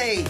Aussie. 0.00 0.28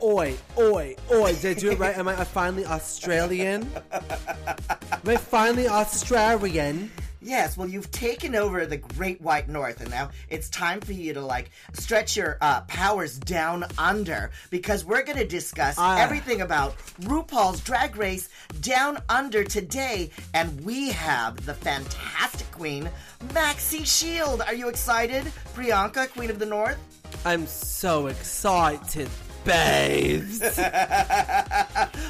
Oi, 0.00 0.36
oi, 0.56 0.96
oi. 1.12 1.34
Did 1.34 1.56
I 1.56 1.60
do 1.60 1.70
it 1.72 1.78
right? 1.78 1.96
Am 1.98 2.06
I 2.06 2.24
finally 2.24 2.64
Australian? 2.64 3.68
Am 3.92 5.02
I 5.06 5.16
finally 5.16 5.66
Australian? 5.68 6.90
Yes, 7.20 7.56
well, 7.56 7.68
you've 7.68 7.90
taken 7.90 8.36
over 8.36 8.64
the 8.64 8.76
Great 8.76 9.20
White 9.20 9.48
North, 9.48 9.80
and 9.80 9.90
now 9.90 10.10
it's 10.30 10.48
time 10.50 10.80
for 10.80 10.92
you 10.92 11.12
to 11.14 11.20
like 11.20 11.50
stretch 11.72 12.16
your 12.16 12.38
uh, 12.40 12.60
powers 12.62 13.18
down 13.18 13.64
under 13.76 14.30
because 14.50 14.84
we're 14.84 15.02
going 15.02 15.18
to 15.18 15.26
discuss 15.26 15.74
Ah. 15.78 15.98
everything 16.00 16.42
about 16.42 16.78
RuPaul's 17.00 17.60
Drag 17.60 17.96
Race 17.96 18.28
Down 18.60 18.98
Under 19.08 19.42
today, 19.42 20.10
and 20.32 20.60
we 20.64 20.90
have 20.92 21.44
the 21.44 21.54
fantastic 21.54 22.48
queen, 22.52 22.88
Maxi 23.26 23.84
Shield. 23.86 24.42
Are 24.42 24.54
you 24.54 24.68
excited, 24.68 25.24
Priyanka, 25.54 26.10
Queen 26.12 26.30
of 26.30 26.38
the 26.38 26.46
North? 26.46 26.78
I'm 27.24 27.46
so 27.46 28.06
excited, 28.06 29.08
babes. 29.44 30.40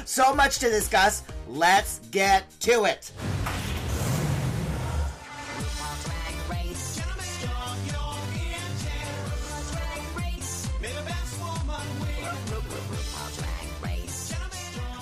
So 0.05 0.33
much 0.33 0.57
to 0.59 0.69
discuss. 0.69 1.23
Let's 1.47 1.99
get 2.09 2.49
to 2.61 2.85
it. 2.85 3.11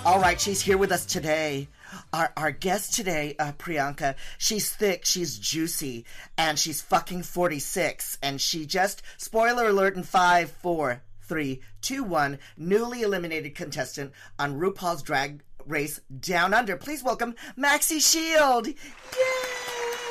All 0.05 0.20
right, 0.21 0.39
she's 0.39 0.62
here 0.62 0.77
with 0.77 0.91
us 0.91 1.05
today. 1.05 1.67
Our, 2.13 2.31
our 2.38 2.52
guest 2.52 2.93
today, 2.93 3.35
uh, 3.38 3.52
Priyanka, 3.53 4.15
she's 4.38 4.70
thick, 4.73 5.05
she's 5.05 5.38
juicy, 5.38 6.05
and 6.38 6.57
she's 6.57 6.81
fucking 6.81 7.23
46. 7.23 8.18
And 8.23 8.40
she 8.40 8.65
just, 8.65 9.01
spoiler 9.18 9.68
alert 9.68 9.95
in 9.95 10.04
five, 10.04 10.51
four, 10.51 11.01
three, 11.21 11.62
two, 11.82 12.04
one, 12.04 12.40
newly 12.57 13.01
eliminated 13.01 13.55
contestant 13.55 14.13
on 14.40 14.59
RuPaul's 14.59 15.04
Drag 15.04 15.41
Race 15.65 15.99
Down 16.20 16.54
Under. 16.54 16.77
Please 16.77 17.04
welcome 17.04 17.35
Maxi 17.57 17.99
Shield. 17.99 18.67
Yay! 18.67 18.76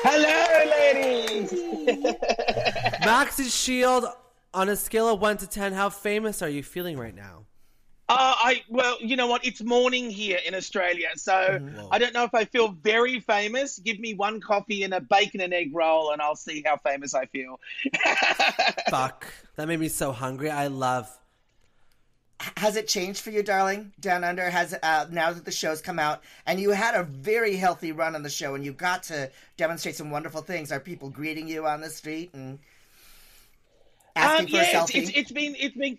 Hello, 0.03 0.93
ladies. 0.93 1.51
Maxi 3.01 3.51
Shield, 3.51 4.05
on 4.53 4.69
a 4.69 4.75
scale 4.75 5.09
of 5.09 5.19
1 5.19 5.37
to 5.37 5.47
10, 5.47 5.73
how 5.73 5.89
famous 5.89 6.43
are 6.43 6.49
you 6.49 6.61
feeling 6.61 6.97
right 6.97 7.15
now? 7.15 7.46
Uh, 8.09 8.33
I 8.37 8.63
well, 8.69 8.97
you 9.01 9.17
know 9.17 9.27
what? 9.27 9.45
It's 9.45 9.61
morning 9.61 10.09
here 10.09 10.39
in 10.45 10.55
Australia, 10.55 11.09
so 11.15 11.59
Mm-hmm. 11.59 11.87
I 11.91 11.97
don't 11.99 12.13
know 12.13 12.23
if 12.23 12.33
I 12.33 12.45
feel 12.45 12.69
very 12.69 13.19
famous. 13.19 13.79
Give 13.79 13.99
me 13.99 14.13
one 14.13 14.39
coffee 14.39 14.83
and 14.83 14.93
a 14.93 15.01
bacon 15.01 15.41
and 15.41 15.53
egg 15.53 15.71
roll, 15.75 16.11
and 16.11 16.21
I'll 16.21 16.35
see 16.37 16.63
how 16.65 16.77
famous 16.77 17.13
I 17.13 17.25
feel. 17.25 17.59
Fuck. 18.89 19.27
That 19.55 19.67
made 19.67 19.79
me 19.79 19.89
so 19.89 20.11
hungry. 20.13 20.49
I 20.49 20.67
love. 20.67 21.09
Has 22.57 22.75
it 22.75 22.87
changed 22.87 23.21
for 23.21 23.31
you, 23.31 23.41
darling? 23.43 23.91
Down 23.99 24.23
Under 24.23 24.49
has 24.49 24.73
uh, 24.83 25.07
now 25.11 25.33
that 25.33 25.43
the 25.43 25.51
show's 25.51 25.81
come 25.81 25.99
out, 25.99 26.23
and 26.45 26.59
you 26.59 26.69
had 26.71 26.95
a 26.95 27.03
very 27.03 27.55
healthy 27.55 27.91
run 27.91 28.15
on 28.15 28.23
the 28.23 28.29
show, 28.29 28.55
and 28.55 28.63
you 28.63 28.71
got 28.73 29.03
to 29.03 29.29
demonstrate 29.57 29.95
some 29.95 30.11
wonderful 30.11 30.41
things. 30.41 30.71
Are 30.71 30.79
people 30.79 31.09
greeting 31.09 31.47
you 31.47 31.65
on 31.65 31.81
the 31.81 31.89
street 31.89 32.29
and 32.33 32.59
asking 34.15 34.45
Um, 34.45 34.51
for 34.51 34.57
yeah, 34.57 34.61
a 34.61 34.83
it's, 34.83 34.91
selfie? 34.91 35.01
it's, 35.01 35.11
it's 35.15 35.31
been 35.31 35.55
it's 35.57 35.75
been. 35.75 35.97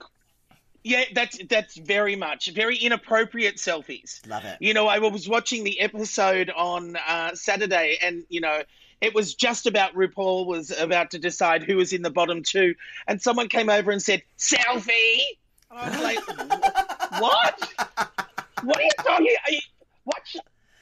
Yeah, 0.89 1.05
that's 1.13 1.39
that's 1.51 1.77
very 1.77 2.17
much 2.17 2.51
very 2.53 2.79
inappropriate 2.79 3.57
selfies. 3.57 4.27
Love 4.27 4.47
it. 4.47 4.57
You 4.59 4.73
know, 4.73 4.87
I 4.87 5.01
was 5.01 5.29
watching 5.29 5.63
the 5.63 5.79
episode 5.81 6.51
on 6.57 6.97
uh, 7.07 7.35
Saturday, 7.35 7.99
and 8.03 8.25
you 8.31 8.41
know, 8.41 8.63
it 9.03 9.15
was 9.15 9.35
just 9.35 9.67
about 9.67 9.93
RuPaul 9.93 10.47
was 10.47 10.71
about 10.71 11.11
to 11.11 11.19
decide 11.19 11.63
who 11.63 11.77
was 11.77 11.93
in 11.93 12.01
the 12.01 12.09
bottom 12.11 12.43
two, 12.43 12.75
and 13.07 13.21
someone 13.21 13.49
came 13.49 13.69
over 13.69 13.91
and 13.91 14.01
said 14.03 14.23
selfie. 14.39 15.21
And 15.71 15.79
I 15.79 15.91
was 15.91 16.01
like, 16.01 16.27
what? 17.21 17.73
What 18.63 18.79
are 18.79 18.83
you 18.83 18.91
talking? 18.97 19.37
Are 19.47 19.53
you, 19.53 19.61
what? 20.05 20.23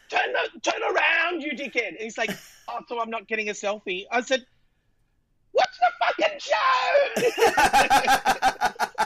Turn 0.09 0.35
turn 0.63 0.83
around, 0.85 1.43
you 1.43 1.51
dickhead! 1.51 1.89
And 1.89 1.99
he's 1.99 2.17
like, 2.17 2.31
oh, 2.69 2.79
so 2.89 3.01
I'm 3.01 3.11
not 3.11 3.27
getting 3.27 3.49
a 3.49 3.55
selfie. 3.55 4.05
I 4.13 4.21
said, 4.21 4.47
what's 5.51 5.77
the 5.81 5.91
fucking 5.99 6.39
show? 8.95 9.03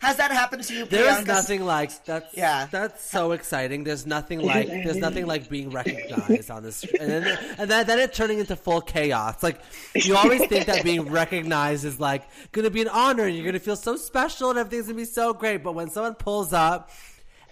Has 0.00 0.16
that 0.16 0.30
happened 0.30 0.62
to 0.64 0.74
you? 0.74 0.84
There's 0.84 1.26
nothing 1.26 1.64
like 1.64 2.04
that's 2.04 2.36
Yeah. 2.36 2.66
That's 2.70 3.04
so 3.08 3.32
exciting. 3.32 3.84
There's 3.84 4.06
nothing 4.06 4.40
like 4.40 4.68
there's 4.68 4.96
nothing 4.96 5.26
like 5.26 5.48
being 5.48 5.70
recognized 5.70 6.50
on 6.50 6.62
this, 6.62 6.84
and 6.84 7.10
then 7.10 7.38
and 7.58 7.70
then, 7.70 7.86
then 7.86 7.98
it 7.98 8.12
turning 8.12 8.38
into 8.38 8.56
full 8.56 8.80
chaos. 8.80 9.42
Like 9.42 9.60
you 9.94 10.16
always 10.16 10.44
think 10.46 10.66
that 10.66 10.84
being 10.84 11.10
recognized 11.10 11.84
is 11.84 11.98
like 11.98 12.24
gonna 12.52 12.70
be 12.70 12.82
an 12.82 12.88
honor, 12.88 13.24
and 13.24 13.34
you're 13.36 13.46
gonna 13.46 13.58
feel 13.58 13.76
so 13.76 13.96
special, 13.96 14.50
and 14.50 14.58
everything's 14.58 14.86
gonna 14.86 14.96
be 14.96 15.04
so 15.04 15.32
great. 15.32 15.62
But 15.62 15.74
when 15.74 15.90
someone 15.90 16.14
pulls 16.14 16.52
up. 16.52 16.90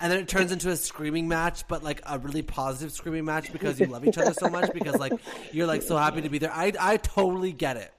And 0.01 0.11
then 0.11 0.19
it 0.19 0.29
turns 0.29 0.51
into 0.51 0.71
a 0.71 0.77
screaming 0.77 1.29
match, 1.29 1.69
but 1.69 1.85
like 1.85 2.03
a 2.05 2.19
really 2.19 2.43
positive 2.43 2.93
screaming 2.93 3.25
match 3.25 3.53
because 3.53 3.79
you 3.79 3.87
love 3.87 4.05
each 4.05 4.19
other 4.19 4.35
so 4.35 4.49
much. 4.49 4.73
Because 4.73 4.97
like 4.97 5.13
you're 5.53 5.69
like 5.69 5.83
so 5.83 5.97
happy 5.97 6.21
to 6.21 6.29
be 6.29 6.39
there. 6.39 6.53
I 6.53 6.73
I 6.81 6.97
totally 6.97 7.53
get 7.53 7.77
it. 7.77 7.94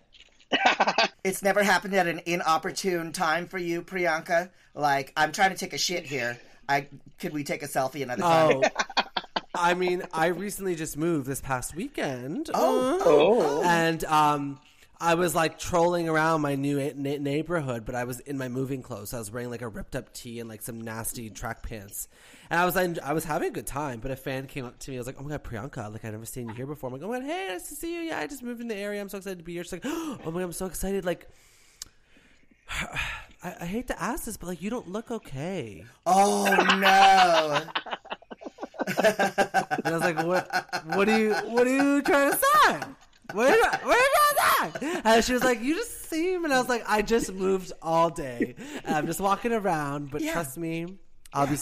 It's 1.24 1.42
never 1.42 1.64
happened 1.64 1.96
at 1.96 2.06
an 2.06 2.22
inopportune 2.28 3.12
time 3.12 3.48
for 3.48 3.58
you, 3.58 3.82
Priyanka. 3.82 4.52
Like, 4.76 5.12
I'm 5.18 5.32
trying 5.32 5.50
to 5.50 5.58
take 5.58 5.74
a 5.74 5.78
shit 5.78 6.06
here. 6.06 6.38
I 6.70 6.88
could 7.18 7.34
we 7.34 7.44
take 7.44 7.64
a 7.64 7.68
selfie 7.68 8.04
another 8.04 8.22
time? 8.22 8.62
Oh, 8.64 9.04
I 9.56 9.74
mean, 9.74 10.04
I 10.14 10.28
recently 10.28 10.76
just 10.76 10.98
moved 10.98 11.26
this 11.26 11.42
past 11.42 11.76
weekend. 11.76 12.52
Oh. 12.54 13.00
Uh, 13.00 13.04
Oh. 13.06 13.64
and 13.64 14.04
um, 14.06 14.60
I 15.00 15.16
was 15.16 15.36
like 15.36 15.60
trolling 15.60 16.08
around 16.08 16.42
my 16.42 16.56
new 16.56 16.80
a- 16.80 16.94
na- 16.94 17.18
neighborhood, 17.18 17.86
but 17.86 17.96
I 17.96 18.06
was 18.06 18.20
in 18.22 18.38
my 18.38 18.48
moving 18.48 18.82
clothes. 18.82 19.14
I 19.14 19.20
was 19.20 19.30
wearing 19.32 19.50
like 19.50 19.62
a 19.62 19.68
ripped 19.68 19.96
up 19.96 20.14
tee 20.14 20.40
and 20.40 20.48
like 20.50 20.62
some 20.62 20.80
nasty 20.82 21.30
track 21.30 21.64
pants, 21.64 22.08
and 22.50 22.60
I 22.60 22.66
was 22.66 22.76
like, 22.76 22.98
I 23.00 23.14
was 23.14 23.26
having 23.26 23.50
a 23.50 23.52
good 23.52 23.68
time. 23.68 24.00
But 24.00 24.12
a 24.12 24.16
fan 24.16 24.48
came 24.48 24.66
up 24.66 24.80
to 24.80 24.92
me. 24.92 24.98
I 24.98 25.00
was 25.00 25.08
like, 25.08 25.18
"Oh 25.20 25.24
my 25.24 25.30
god, 25.32 25.44
Priyanka! 25.44 25.92
Like 25.92 26.06
I've 26.06 26.12
never 26.14 26.26
seen 26.26 26.48
you 26.48 26.56
here 26.56 26.66
before." 26.66 26.88
I'm 26.88 26.94
like, 26.94 27.04
"Oh 27.04 27.10
my 27.10 27.20
god, 27.20 27.28
hey, 27.28 27.48
nice 27.50 27.68
to 27.70 27.76
see 27.76 27.94
you. 27.96 28.02
Yeah, 28.02 28.20
I 28.20 28.28
just 28.28 28.42
moved 28.42 28.62
in 28.62 28.68
the 28.68 28.76
area. 28.76 29.02
I'm 29.02 29.10
so 29.10 29.18
excited 29.18 29.40
to 29.40 29.44
be 29.44 29.54
here." 29.54 29.64
She's 29.64 29.74
like, 29.74 29.82
"Oh 29.86 30.18
my 30.26 30.32
god, 30.32 30.42
I'm 30.42 30.52
so 30.54 30.66
excited!" 30.66 31.06
Like. 31.06 31.28
I, 33.44 33.56
I 33.62 33.66
hate 33.66 33.88
to 33.88 34.02
ask 34.02 34.26
this, 34.26 34.38
but 34.38 34.48
like 34.48 34.62
you 34.62 34.70
don't 34.72 34.90
look 34.90 35.12
okay. 35.12 35.86
Oh 36.06 36.46
no! 36.80 37.62
And 38.88 39.88
I 39.88 39.92
was 39.92 40.02
like, 40.02 40.18
"What? 40.26 40.48
What 40.96 41.10
are 41.10 41.20
you? 41.20 41.34
What 41.34 41.68
are 41.68 41.76
you 41.76 42.02
trying 42.02 42.32
to 42.32 42.38
say? 42.38 42.80
What 43.34 43.50
are 43.52 43.56
you, 43.56 43.64
what 43.64 43.86
are 43.86 44.00
you 44.00 44.10
trying 44.38 44.72
to 44.72 44.80
say?" 44.80 45.02
And 45.04 45.24
she 45.24 45.34
was 45.34 45.44
like, 45.44 45.62
"You 45.62 45.76
just 45.76 46.10
seem." 46.10 46.46
And 46.46 46.54
I 46.54 46.60
was 46.60 46.70
like, 46.70 46.84
"I 46.88 47.02
just 47.02 47.34
moved 47.34 47.72
all 47.82 48.10
day. 48.10 48.56
And 48.84 48.96
I'm 48.96 49.06
just 49.08 49.20
walking 49.20 49.52
around, 49.54 50.12
but 50.12 50.22
Yeah. 50.22 50.34
trust 50.34 50.58
me, 50.58 50.88
I'll 51.34 51.48
be 51.48 51.58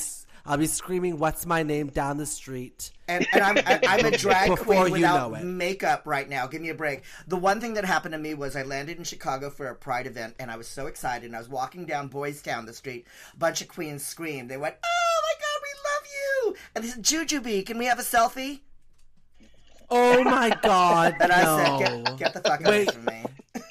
I'll 0.46 0.58
be 0.58 0.68
screaming, 0.68 1.20
"What's 1.20 1.46
my 1.46 1.64
name?" 1.64 1.88
down 1.88 2.18
the 2.18 2.26
street." 2.26 2.92
And, 3.08 3.26
and 3.34 3.42
I'm, 3.44 3.58
I'm 3.66 4.06
a 4.06 4.12
drag 4.12 4.58
queen 4.60 4.92
without 4.92 5.44
makeup 5.44 6.04
right 6.06 6.28
now. 6.28 6.48
Give 6.48 6.62
me 6.62 6.70
a 6.70 6.74
break. 6.76 7.04
The 7.28 7.38
one 7.38 7.60
thing 7.62 7.74
that 7.76 7.86
happened 7.86 8.12
to 8.14 8.18
me 8.18 8.34
was 8.34 8.56
I 8.56 8.64
landed 8.64 8.98
in 8.98 9.04
Chicago 9.06 9.50
for 9.50 9.68
a 9.68 9.76
Pride 9.76 10.06
event, 10.08 10.36
and 10.40 10.52
I 10.52 10.58
was 10.58 10.68
so 10.68 10.88
excited. 10.88 11.26
And 11.28 11.36
I 11.36 11.40
was 11.40 11.50
walking 11.50 11.86
down 11.86 12.08
Boys 12.10 12.42
Town, 12.42 12.66
the 12.66 12.74
street. 12.74 13.08
A 13.34 13.38
bunch 13.38 13.62
of 13.62 13.68
queens 13.70 14.06
screamed. 14.06 14.50
They 14.52 14.58
went, 14.58 14.76
"Oh 14.84 15.22
my 15.24 15.34
god, 15.40 15.62
we 15.64 15.74
love 15.90 16.06
you!" 16.14 16.62
And 16.76 16.84
they 16.84 16.90
said, 16.90 17.04
"Jujubee, 17.04 17.66
can 17.66 17.78
we 17.78 17.86
have 17.86 18.00
a 18.00 18.04
selfie?" 18.04 18.62
Oh 19.96 20.24
my 20.24 20.50
god! 20.64 21.16
And 21.22 21.32
I 21.32 21.44
no. 21.44 21.58
said, 21.80 22.06
get, 22.06 22.18
"Get 22.18 22.34
the 22.34 22.42
fuck 22.42 22.62
away 22.66 22.86
Wait. 22.86 22.92
from 22.92 23.06
me." 23.06 23.24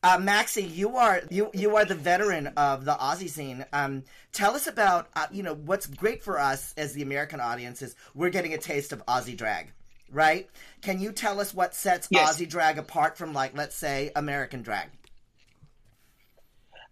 Uh, 0.00 0.16
Maxi, 0.16 0.74
you 0.74 0.96
are 0.96 1.22
you 1.28 1.50
you 1.52 1.76
are 1.76 1.84
the 1.84 1.94
veteran 1.94 2.46
of 2.56 2.84
the 2.84 2.94
Aussie 2.94 3.28
scene. 3.28 3.64
Um, 3.72 4.04
tell 4.32 4.54
us 4.54 4.66
about 4.66 5.08
uh, 5.16 5.26
you 5.32 5.42
know 5.42 5.54
what's 5.54 5.86
great 5.86 6.22
for 6.22 6.38
us 6.38 6.72
as 6.78 6.92
the 6.94 7.02
American 7.02 7.40
audience 7.40 7.82
is 7.82 7.96
we're 8.14 8.30
getting 8.30 8.54
a 8.54 8.58
taste 8.58 8.92
of 8.92 9.04
Aussie 9.06 9.36
drag, 9.36 9.72
right? 10.10 10.48
Can 10.82 11.00
you 11.00 11.10
tell 11.12 11.40
us 11.40 11.52
what 11.52 11.74
sets 11.74 12.08
Yes. 12.10 12.38
Aussie 12.40 12.48
drag 12.48 12.78
apart 12.78 13.18
from 13.18 13.32
like 13.34 13.56
let's 13.56 13.76
say 13.76 14.10
American 14.14 14.62
drag? 14.62 14.88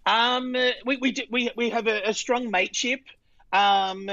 Um, 0.04 0.54
uh, 0.54 0.70
we 0.84 0.96
we 0.96 1.12
do, 1.12 1.22
we 1.30 1.50
we 1.56 1.70
have 1.70 1.86
a, 1.86 2.10
a 2.10 2.12
strong 2.12 2.50
mateship. 2.50 3.00
Um, 3.56 4.10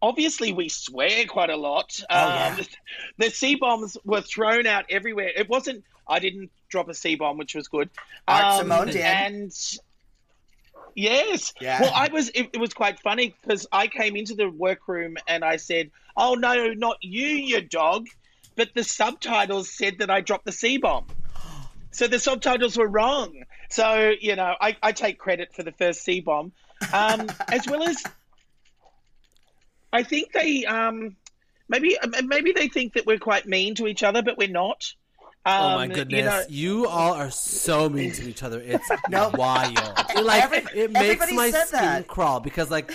obviously 0.00 0.52
we 0.52 0.68
swear 0.68 1.24
quite 1.26 1.50
a 1.50 1.56
lot. 1.56 1.98
Um, 2.10 2.18
Oh, 2.20 2.34
yeah. 2.34 2.62
the 3.18 3.30
C 3.30 3.54
bombs 3.54 3.96
were 4.04 4.20
thrown 4.20 4.66
out 4.66 4.84
everywhere. 4.90 5.30
It 5.34 5.48
wasn't. 5.48 5.84
I 6.08 6.18
didn't 6.18 6.50
drop 6.68 6.88
a 6.88 6.94
C 6.94 7.14
bomb, 7.14 7.38
which 7.38 7.54
was 7.54 7.68
good. 7.68 7.88
Art 8.28 8.44
Um, 8.44 8.58
Simone 8.58 8.86
did. 8.88 8.96
and 8.96 9.52
yes, 10.94 11.52
Yeah. 11.60 11.80
well, 11.80 11.92
I 11.94 12.08
was. 12.08 12.28
It, 12.30 12.50
it 12.52 12.58
was 12.60 12.74
quite 12.74 12.98
funny 13.00 13.34
because 13.42 13.66
I 13.72 13.86
came 13.86 14.16
into 14.16 14.34
the 14.34 14.48
workroom 14.50 15.16
and 15.26 15.44
I 15.44 15.56
said, 15.56 15.90
"Oh 16.16 16.34
no, 16.34 16.72
not 16.74 16.98
you, 17.00 17.26
you 17.28 17.60
dog," 17.60 18.06
but 18.56 18.70
the 18.74 18.84
subtitles 18.84 19.70
said 19.70 19.98
that 19.98 20.10
I 20.10 20.20
dropped 20.20 20.44
the 20.44 20.52
C 20.52 20.76
bomb. 20.78 21.06
So 21.94 22.06
the 22.06 22.18
subtitles 22.18 22.78
were 22.78 22.88
wrong. 22.88 23.42
So 23.68 24.12
you 24.18 24.34
know, 24.34 24.54
I, 24.58 24.76
I 24.82 24.92
take 24.92 25.18
credit 25.18 25.52
for 25.54 25.62
the 25.62 25.72
first 25.72 26.02
C 26.02 26.20
bomb, 26.20 26.52
um, 26.90 27.28
as 27.48 27.66
well 27.68 27.82
as 27.82 28.02
I 29.92 30.02
think 30.02 30.32
they 30.32 30.64
um, 30.64 31.16
maybe 31.68 31.96
maybe 32.24 32.52
they 32.52 32.68
think 32.68 32.94
that 32.94 33.06
we're 33.06 33.18
quite 33.18 33.46
mean 33.46 33.74
to 33.76 33.86
each 33.86 34.02
other, 34.02 34.22
but 34.22 34.38
we're 34.38 34.48
not. 34.48 34.92
Oh 35.44 35.74
my 35.74 35.86
Um, 35.86 35.90
goodness! 35.92 36.46
You 36.48 36.68
know, 36.68 36.82
You, 36.82 36.86
all 36.86 37.14
are 37.14 37.30
so 37.30 37.88
mean 37.88 38.12
to 38.12 38.22
each 38.28 38.44
other. 38.44 38.60
It's 38.64 38.88
No. 39.10 39.30
wild. 39.34 39.76
It, 40.14 40.24
like 40.24 40.44
Every- 40.44 40.80
it 40.80 40.92
makes 40.92 41.04
everybody 41.22 41.34
my 41.36 41.50
skin 41.50 41.80
that. 41.80 42.06
crawl 42.06 42.38
because 42.38 42.70
like 42.70 42.92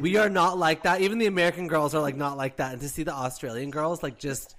we 0.00 0.16
are 0.16 0.30
not 0.30 0.56
like 0.58 0.84
that. 0.84 1.02
Even 1.02 1.18
the 1.18 1.26
American 1.26 1.68
girls 1.68 1.94
are 1.94 2.00
like 2.00 2.16
not 2.16 2.38
like 2.38 2.56
that. 2.56 2.72
And 2.72 2.80
to 2.80 2.88
see 2.88 3.02
the 3.02 3.12
Australian 3.12 3.70
girls 3.70 4.02
like 4.02 4.18
just 4.18 4.56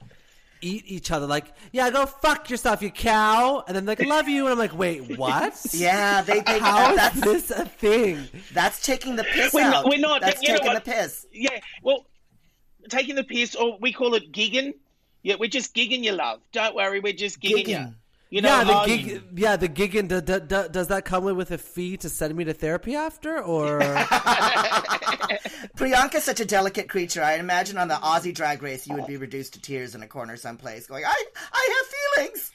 eat 0.66 0.84
each 0.88 1.12
other, 1.12 1.28
like 1.28 1.46
yeah, 1.72 1.90
go 1.92 2.06
fuck 2.06 2.50
yourself, 2.50 2.82
you 2.82 2.90
cow, 2.90 3.64
and 3.68 3.76
then 3.76 3.86
like 3.86 4.00
love 4.06 4.28
you, 4.28 4.46
and 4.46 4.54
I'm 4.54 4.58
like, 4.60 4.78
wait, 4.78 5.18
what? 5.18 5.54
Yeah, 5.72 6.22
they 6.22 6.42
think 6.42 6.64
How 6.64 6.92
is 6.92 6.96
that's 6.98 7.22
this 7.22 7.52
a 7.52 7.66
thing? 7.66 8.28
that's 8.54 8.82
taking 8.86 9.16
the 9.16 9.24
piss 9.24 9.54
We're 9.54 9.62
out. 9.64 9.72
not- 9.72 9.86
we're 9.90 10.00
not- 10.00 10.22
That's 10.22 10.42
you 10.42 10.50
know 10.54 10.58
taking 10.60 10.74
the 10.74 10.82
piss. 10.82 11.28
yeah. 11.32 11.60
Well, 11.84 12.06
taking 12.90 13.16
the 13.16 13.24
piss, 13.24 13.56
or 13.56 13.78
we 13.80 13.94
call 13.94 14.16
it 14.16 14.32
gigging. 14.32 14.74
Yeah, 15.24 15.36
we're 15.40 15.50
just 15.50 15.74
gigging 15.76 16.04
you, 16.04 16.12
love. 16.12 16.42
Don't 16.52 16.76
worry, 16.76 17.00
we're 17.00 17.14
just 17.14 17.40
gigging, 17.40 17.68
you. 17.68 17.76
Gigging. 17.76 17.88
You 17.90 17.94
know, 18.32 18.50
yeah, 18.50 18.64
the 18.64 18.82
oh, 18.82 18.86
gig. 18.86 19.24
Yeah, 19.36 19.56
the 19.56 19.68
gig. 19.68 19.96
And 19.96 20.10
do, 20.10 20.22
do, 20.22 20.40
do, 20.40 20.68
does 20.70 20.88
that 20.88 21.06
come 21.06 21.24
with 21.24 21.52
a 21.52 21.58
fee 21.58 21.98
to 21.98 22.10
send 22.10 22.36
me 22.36 22.44
to 22.46 22.54
therapy 22.54 22.96
after, 22.96 23.42
or 23.42 23.80
Priyanka's 25.78 26.24
such 26.24 26.40
a 26.40 26.46
delicate 26.46 26.90
creature. 26.90 27.24
I 27.24 27.36
imagine 27.36 27.78
on 27.78 27.88
the 27.88 27.96
Aussie 27.96 28.34
Drag 28.34 28.64
Race, 28.64 28.88
you 28.88 28.96
would 28.96 29.08
be 29.08 29.18
reduced 29.18 29.54
to 29.54 29.62
tears 29.62 29.96
in 29.96 30.02
a 30.02 30.08
corner 30.08 30.38
someplace, 30.38 30.88
going, 30.88 31.06
"I, 31.06 31.24
I 31.54 31.76
have 31.78 32.26
feelings." 32.26 32.52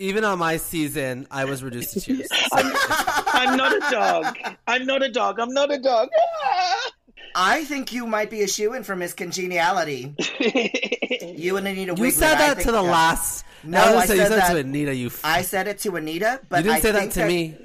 even 0.00 0.24
on 0.24 0.38
my 0.38 0.56
season, 0.56 1.26
I 1.30 1.44
was 1.44 1.62
reduced 1.62 1.92
to 1.92 2.00
tears. 2.00 2.28
I'm 2.52 3.56
not 3.56 3.76
a 3.76 3.80
dog. 3.90 4.38
I'm 4.66 4.86
not 4.86 5.02
a 5.02 5.10
dog. 5.10 5.38
I'm 5.38 5.52
not 5.52 5.70
a 5.70 5.78
dog. 5.78 6.08
Ah! 6.18 6.90
I 7.34 7.64
think 7.64 7.92
you 7.92 8.06
might 8.06 8.30
be 8.30 8.40
a 8.40 8.48
shoe 8.48 8.72
in 8.72 8.82
for 8.82 8.96
Miss 8.96 9.12
Congeniality. 9.12 10.14
you 11.36 11.58
and 11.58 11.68
Anita. 11.68 11.92
You 11.92 12.02
Wiglet, 12.02 12.12
said 12.12 12.34
I 12.36 12.38
that 12.38 12.56
think- 12.56 12.66
to 12.66 12.72
the 12.72 12.82
yeah. 12.82 12.90
last. 12.90 13.44
No, 13.64 13.78
I, 13.78 13.82
I 13.82 13.86
gonna 13.86 14.00
you 14.00 14.06
said 14.06 14.16
said 14.16 14.32
it 14.32 14.36
that- 14.36 14.52
to 14.52 14.56
Anita. 14.58 14.94
You. 14.94 15.06
F- 15.08 15.20
I 15.24 15.42
said 15.42 15.68
it 15.68 15.78
to 15.80 15.96
Anita, 15.96 16.40
but 16.48 16.58
you 16.58 16.62
didn't 16.70 16.76
I 16.76 16.80
say 16.80 16.92
that 16.92 17.00
think 17.00 17.12
to 17.14 17.26
me. 17.26 17.56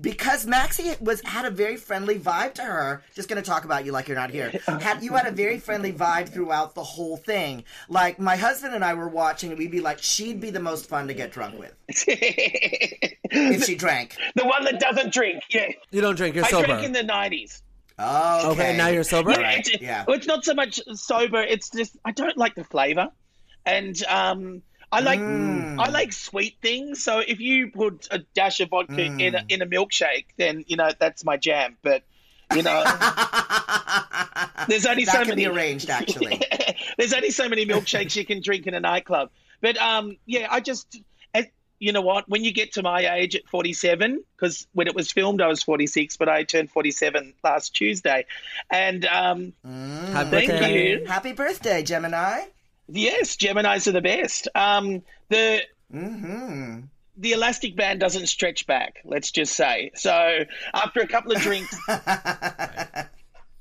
because 0.00 0.46
Maxi 0.46 1.00
was 1.00 1.20
had 1.22 1.44
a 1.44 1.50
very 1.50 1.76
friendly 1.76 2.18
vibe 2.18 2.54
to 2.54 2.62
her. 2.62 3.02
Just 3.14 3.28
going 3.28 3.42
to 3.42 3.48
talk 3.48 3.64
about 3.64 3.84
you 3.84 3.92
like 3.92 4.08
you're 4.08 4.16
not 4.16 4.30
here. 4.30 4.50
Had 4.80 5.02
you 5.02 5.12
had 5.14 5.26
a 5.26 5.32
very 5.32 5.58
friendly 5.58 5.92
vibe 5.92 6.28
throughout 6.28 6.74
the 6.74 6.82
whole 6.84 7.16
thing? 7.16 7.64
Like 7.88 8.18
my 8.20 8.36
husband 8.36 8.74
and 8.74 8.84
I 8.84 8.94
were 8.94 9.08
watching, 9.08 9.50
and 9.50 9.58
we'd 9.58 9.70
be 9.72 9.80
like, 9.80 9.98
she'd 10.00 10.40
be 10.40 10.50
the 10.50 10.60
most 10.60 10.88
fun 10.88 11.08
to 11.08 11.14
get 11.14 11.32
drunk 11.32 11.58
with 11.58 11.74
if 11.88 13.64
she 13.64 13.74
drank. 13.74 14.16
the 14.34 14.44
one 14.46 14.64
that 14.64 14.80
doesn't 14.80 15.12
drink. 15.12 15.42
Yeah, 15.50 15.68
You 15.90 16.00
don't 16.00 16.16
drink. 16.16 16.34
You're 16.34 16.44
I 16.44 16.50
sober. 16.50 16.66
drank 16.66 16.84
in 16.84 16.92
the 16.92 17.02
nineties. 17.02 17.62
Oh, 18.00 18.52
okay, 18.52 18.76
now 18.76 18.88
you're 18.88 19.02
sober. 19.02 19.30
Yeah, 19.32 19.40
Right, 19.40 19.58
it's, 19.68 19.82
yeah. 19.82 20.04
Well, 20.06 20.16
it's 20.16 20.26
not 20.28 20.44
so 20.44 20.54
much 20.54 20.78
sober. 20.94 21.40
It's 21.42 21.68
just 21.70 21.96
I 22.04 22.12
don't 22.12 22.36
like 22.36 22.54
the 22.54 22.62
flavor, 22.62 23.08
and 23.66 24.00
um, 24.04 24.62
I 24.90 25.00
like 25.00 25.20
Mm. 25.20 25.78
I 25.78 25.90
like 25.90 26.12
sweet 26.12 26.56
things. 26.62 27.02
So 27.04 27.18
if 27.20 27.40
you 27.40 27.70
put 27.70 28.08
a 28.10 28.20
dash 28.34 28.60
of 28.60 28.70
vodka 28.70 28.92
Mm. 28.94 29.20
in 29.20 29.34
a, 29.34 29.44
in 29.48 29.62
a 29.62 29.66
milkshake, 29.66 30.26
then 30.36 30.64
you 30.66 30.76
know 30.76 30.90
that's 30.98 31.24
my 31.24 31.36
jam. 31.36 31.76
But 31.82 32.02
you 32.54 32.62
know, 32.62 32.82
there's 34.68 34.86
only 34.86 35.04
that 35.04 35.12
so 35.12 35.18
can 35.20 35.28
many 35.28 35.42
be 35.42 35.46
arranged, 35.46 35.90
actually. 35.90 36.40
there's 36.98 37.12
only 37.12 37.30
so 37.30 37.48
many 37.48 37.66
milkshakes 37.66 38.16
you 38.16 38.24
can 38.24 38.40
drink 38.40 38.66
in 38.66 38.74
a 38.74 38.80
nightclub. 38.80 39.30
But 39.60 39.76
um, 39.78 40.16
yeah, 40.26 40.46
I 40.50 40.60
just, 40.60 41.00
you 41.80 41.92
know 41.92 42.00
what? 42.00 42.28
When 42.28 42.42
you 42.44 42.52
get 42.52 42.72
to 42.72 42.82
my 42.82 43.14
age 43.16 43.36
at 43.36 43.46
47, 43.48 44.24
because 44.36 44.66
when 44.72 44.86
it 44.88 44.94
was 44.94 45.12
filmed, 45.12 45.40
I 45.40 45.46
was 45.48 45.62
46, 45.62 46.16
but 46.16 46.28
I 46.28 46.42
turned 46.42 46.70
47 46.70 47.34
last 47.44 47.74
Tuesday, 47.74 48.24
and 48.70 49.04
um, 49.04 49.52
Happy 49.64 50.30
Thank 50.30 50.48
birthday. 50.50 50.90
you. 50.90 51.04
Happy 51.06 51.32
birthday, 51.32 51.82
Gemini. 51.82 52.44
Yes, 52.88 53.36
Gemini's 53.36 53.86
are 53.86 53.92
the 53.92 54.00
best. 54.00 54.48
Um, 54.54 55.02
the 55.28 55.62
hmm 55.90 56.80
the 57.16 57.32
elastic 57.32 57.74
band 57.74 57.98
doesn't 58.00 58.28
stretch 58.28 58.66
back. 58.66 59.00
Let's 59.04 59.30
just 59.32 59.54
say. 59.54 59.90
So 59.94 60.44
after 60.72 61.00
a 61.00 61.06
couple 61.06 61.32
of 61.32 61.42
drinks, 61.42 61.76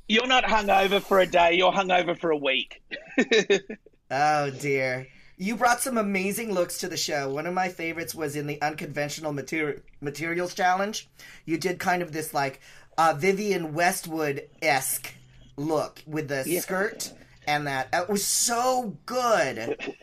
you're 0.07 0.27
not 0.27 0.44
hungover 0.44 1.01
for 1.01 1.19
a 1.19 1.25
day. 1.25 1.56
You're 1.56 1.71
hungover 1.71 2.18
for 2.18 2.29
a 2.29 2.38
week. 2.38 2.81
Oh 4.09 4.50
dear. 4.51 5.07
You 5.38 5.56
brought 5.56 5.81
some 5.81 5.97
amazing 5.97 6.53
looks 6.53 6.77
to 6.79 6.88
the 6.88 6.97
show. 6.97 7.29
One 7.29 7.45
of 7.45 7.53
my 7.53 7.68
favorites 7.69 8.15
was 8.15 8.35
in 8.35 8.47
the 8.47 8.62
unconventional 8.62 9.33
materi- 9.33 9.81
materials 10.01 10.53
challenge. 10.53 11.09
You 11.45 11.57
did 11.57 11.77
kind 11.77 12.01
of 12.01 12.12
this 12.12 12.33
like 12.33 12.59
uh, 12.97 13.15
Vivienne 13.18 13.74
Westwood 13.74 14.47
esque 14.62 15.13
look 15.57 16.01
with 16.07 16.29
the 16.29 16.44
skirt 16.62 17.12
and 17.47 17.65
that. 17.65 17.89
It 17.94 18.09
was 18.09 18.25
so 18.25 18.95
good. 19.05 19.77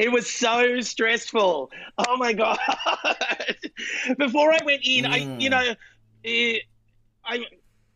It 0.00 0.10
was 0.10 0.30
so 0.30 0.80
stressful. 0.80 1.70
Oh 1.98 2.16
my 2.16 2.32
god! 2.32 2.58
Before 4.18 4.50
I 4.50 4.60
went 4.64 4.80
in, 4.82 5.04
I 5.04 5.36
you 5.38 5.50
know, 5.50 5.74
eh, 6.24 6.60
I 7.22 7.44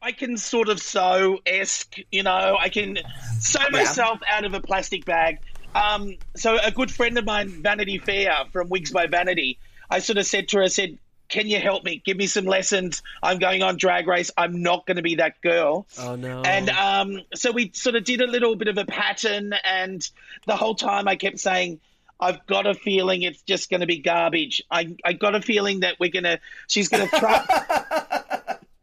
I 0.02 0.12
can 0.12 0.36
sort 0.36 0.68
of 0.68 0.82
sew 0.82 1.38
esque. 1.46 1.96
You 2.10 2.24
know, 2.24 2.58
I 2.60 2.68
can 2.68 2.98
sew 3.38 3.70
myself 3.70 4.18
out 4.30 4.44
of 4.44 4.52
a 4.52 4.60
plastic 4.60 5.06
bag. 5.06 5.38
Um, 5.74 6.18
so 6.36 6.58
a 6.62 6.70
good 6.70 6.90
friend 6.90 7.16
of 7.16 7.24
mine, 7.24 7.48
Vanity 7.62 7.96
Fair 7.96 8.34
from 8.52 8.68
Wigs 8.68 8.90
by 8.90 9.06
Vanity, 9.06 9.58
I 9.88 10.00
sort 10.00 10.18
of 10.18 10.26
said 10.26 10.48
to 10.48 10.58
her, 10.58 10.64
I 10.64 10.68
said, 10.68 10.98
"Can 11.32 11.48
you 11.48 11.58
help 11.58 11.82
me? 11.82 12.02
Give 12.04 12.18
me 12.18 12.26
some 12.26 12.44
lessons. 12.44 13.02
I'm 13.22 13.38
going 13.38 13.62
on 13.62 13.78
Drag 13.78 14.06
Race. 14.06 14.30
I'm 14.36 14.62
not 14.62 14.86
going 14.86 14.98
to 14.98 15.02
be 15.02 15.14
that 15.14 15.40
girl." 15.40 15.86
Oh 15.98 16.14
no. 16.14 16.42
And 16.42 16.68
um, 16.68 17.22
so 17.34 17.50
we 17.50 17.70
sort 17.72 17.96
of 17.96 18.04
did 18.04 18.20
a 18.20 18.26
little 18.26 18.54
bit 18.54 18.68
of 18.68 18.76
a 18.76 18.84
pattern, 18.84 19.54
and 19.64 20.06
the 20.46 20.56
whole 20.56 20.74
time 20.74 21.08
I 21.08 21.16
kept 21.16 21.40
saying, 21.40 21.80
"I've 22.20 22.46
got 22.46 22.66
a 22.66 22.74
feeling 22.74 23.22
it's 23.22 23.40
just 23.42 23.70
going 23.70 23.80
to 23.80 23.86
be 23.86 23.98
garbage. 23.98 24.62
I 24.70 24.94
I 25.02 25.14
got 25.14 25.34
a 25.34 25.40
feeling 25.40 25.80
that 25.80 25.98
we're 25.98 26.10
gonna, 26.10 26.38
she's 26.68 26.88
gonna 26.88 27.08
throw." 27.08 27.38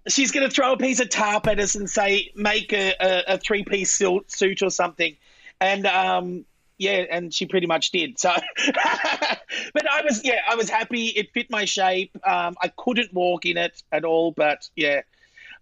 She's 0.07 0.31
going 0.31 0.48
to 0.48 0.51
throw 0.51 0.74
a 0.74 0.78
piece 0.78 1.00
of 1.01 1.10
tarp 1.10 1.46
at 1.46 1.60
us 1.60 1.75
and 1.75 1.88
say, 1.88 2.31
"Make 2.34 2.74
a, 2.74 2.96
a, 3.00 3.34
a 3.36 3.38
three-piece 3.38 3.92
suit 3.92 4.63
or 4.63 4.72
something," 4.72 5.16
and 5.62 5.86
um, 5.86 6.46
yeah, 6.80 7.06
and 7.12 7.31
she 7.34 7.46
pretty 7.46 7.68
much 7.68 7.92
did. 7.92 8.18
So, 8.20 8.34
but 9.74 9.90
I 9.92 10.02
was, 10.04 10.24
yeah, 10.24 10.40
I 10.50 10.56
was 10.56 10.70
happy. 10.70 11.08
It 11.08 11.31
fit 11.34 11.52
my 11.52 11.66
shape. 11.66 12.18
Um, 12.28 12.56
I 12.62 12.70
couldn't 12.78 13.14
walk 13.14 13.46
in 13.46 13.58
it 13.58 13.84
at 13.92 14.04
all, 14.06 14.31
but 14.31 14.68
yeah, 14.76 15.02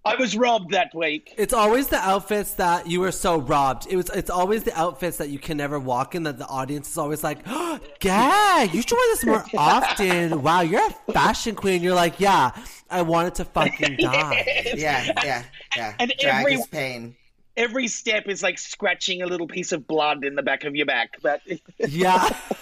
I 0.06 0.16
was 0.16 0.38
robbed 0.38 0.72
that 0.72 0.94
week. 0.96 1.34
It's 1.38 1.54
always 1.54 1.88
the 1.88 1.98
outfits 1.98 2.54
that 2.54 2.88
you 2.88 3.02
were 3.02 3.12
so 3.12 3.40
robbed. 3.40 3.88
It 3.90 3.98
was. 3.98 4.10
It's 4.12 4.30
always 4.30 4.64
the 4.64 4.80
outfits 4.80 5.18
that 5.18 5.30
you 5.30 5.40
can 5.40 5.58
never 5.58 5.80
walk 5.80 6.16
in. 6.16 6.24
That 6.24 6.38
the 6.38 6.46
audience 6.48 6.90
is 6.92 6.98
always 6.98 7.24
like, 7.24 7.40
oh, 7.48 7.80
"Gag, 8.00 8.74
you 8.74 8.82
should 8.82 8.94
wear 8.94 9.16
this 9.16 9.26
more 9.26 9.44
often." 9.58 10.42
Wow, 10.44 10.62
you're 10.62 10.88
a 10.88 11.12
fashion 11.12 11.56
queen. 11.56 11.82
You're 11.82 11.96
like, 11.96 12.20
"Yeah, 12.20 12.52
I 12.90 13.02
wanted 13.02 13.36
to 13.36 13.46
fucking 13.46 13.98
die." 14.00 14.74
Yeah, 14.78 15.12
yeah, 15.26 15.44
yeah. 15.76 15.94
And 16.00 16.14
Drag 16.20 16.42
every- 16.42 16.54
is 16.54 16.68
pain. 16.68 17.16
Every 17.58 17.88
step 17.88 18.28
is 18.28 18.44
like 18.44 18.60
scratching 18.60 19.24
a 19.24 19.26
little 19.26 19.48
piece 19.48 19.72
of 19.72 19.88
blood 19.88 20.24
in 20.24 20.36
the 20.36 20.44
back 20.44 20.64
of 20.64 20.76
your 20.76 20.86
back. 20.86 21.18
But 21.22 21.42
Yeah, 21.90 22.30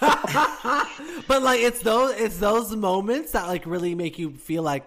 but 1.28 1.42
like 1.42 1.60
it's 1.60 1.80
those 1.80 2.18
it's 2.18 2.38
those 2.38 2.74
moments 2.74 3.32
that 3.32 3.46
like 3.46 3.66
really 3.66 3.94
make 3.94 4.18
you 4.18 4.32
feel 4.32 4.62
like 4.62 4.84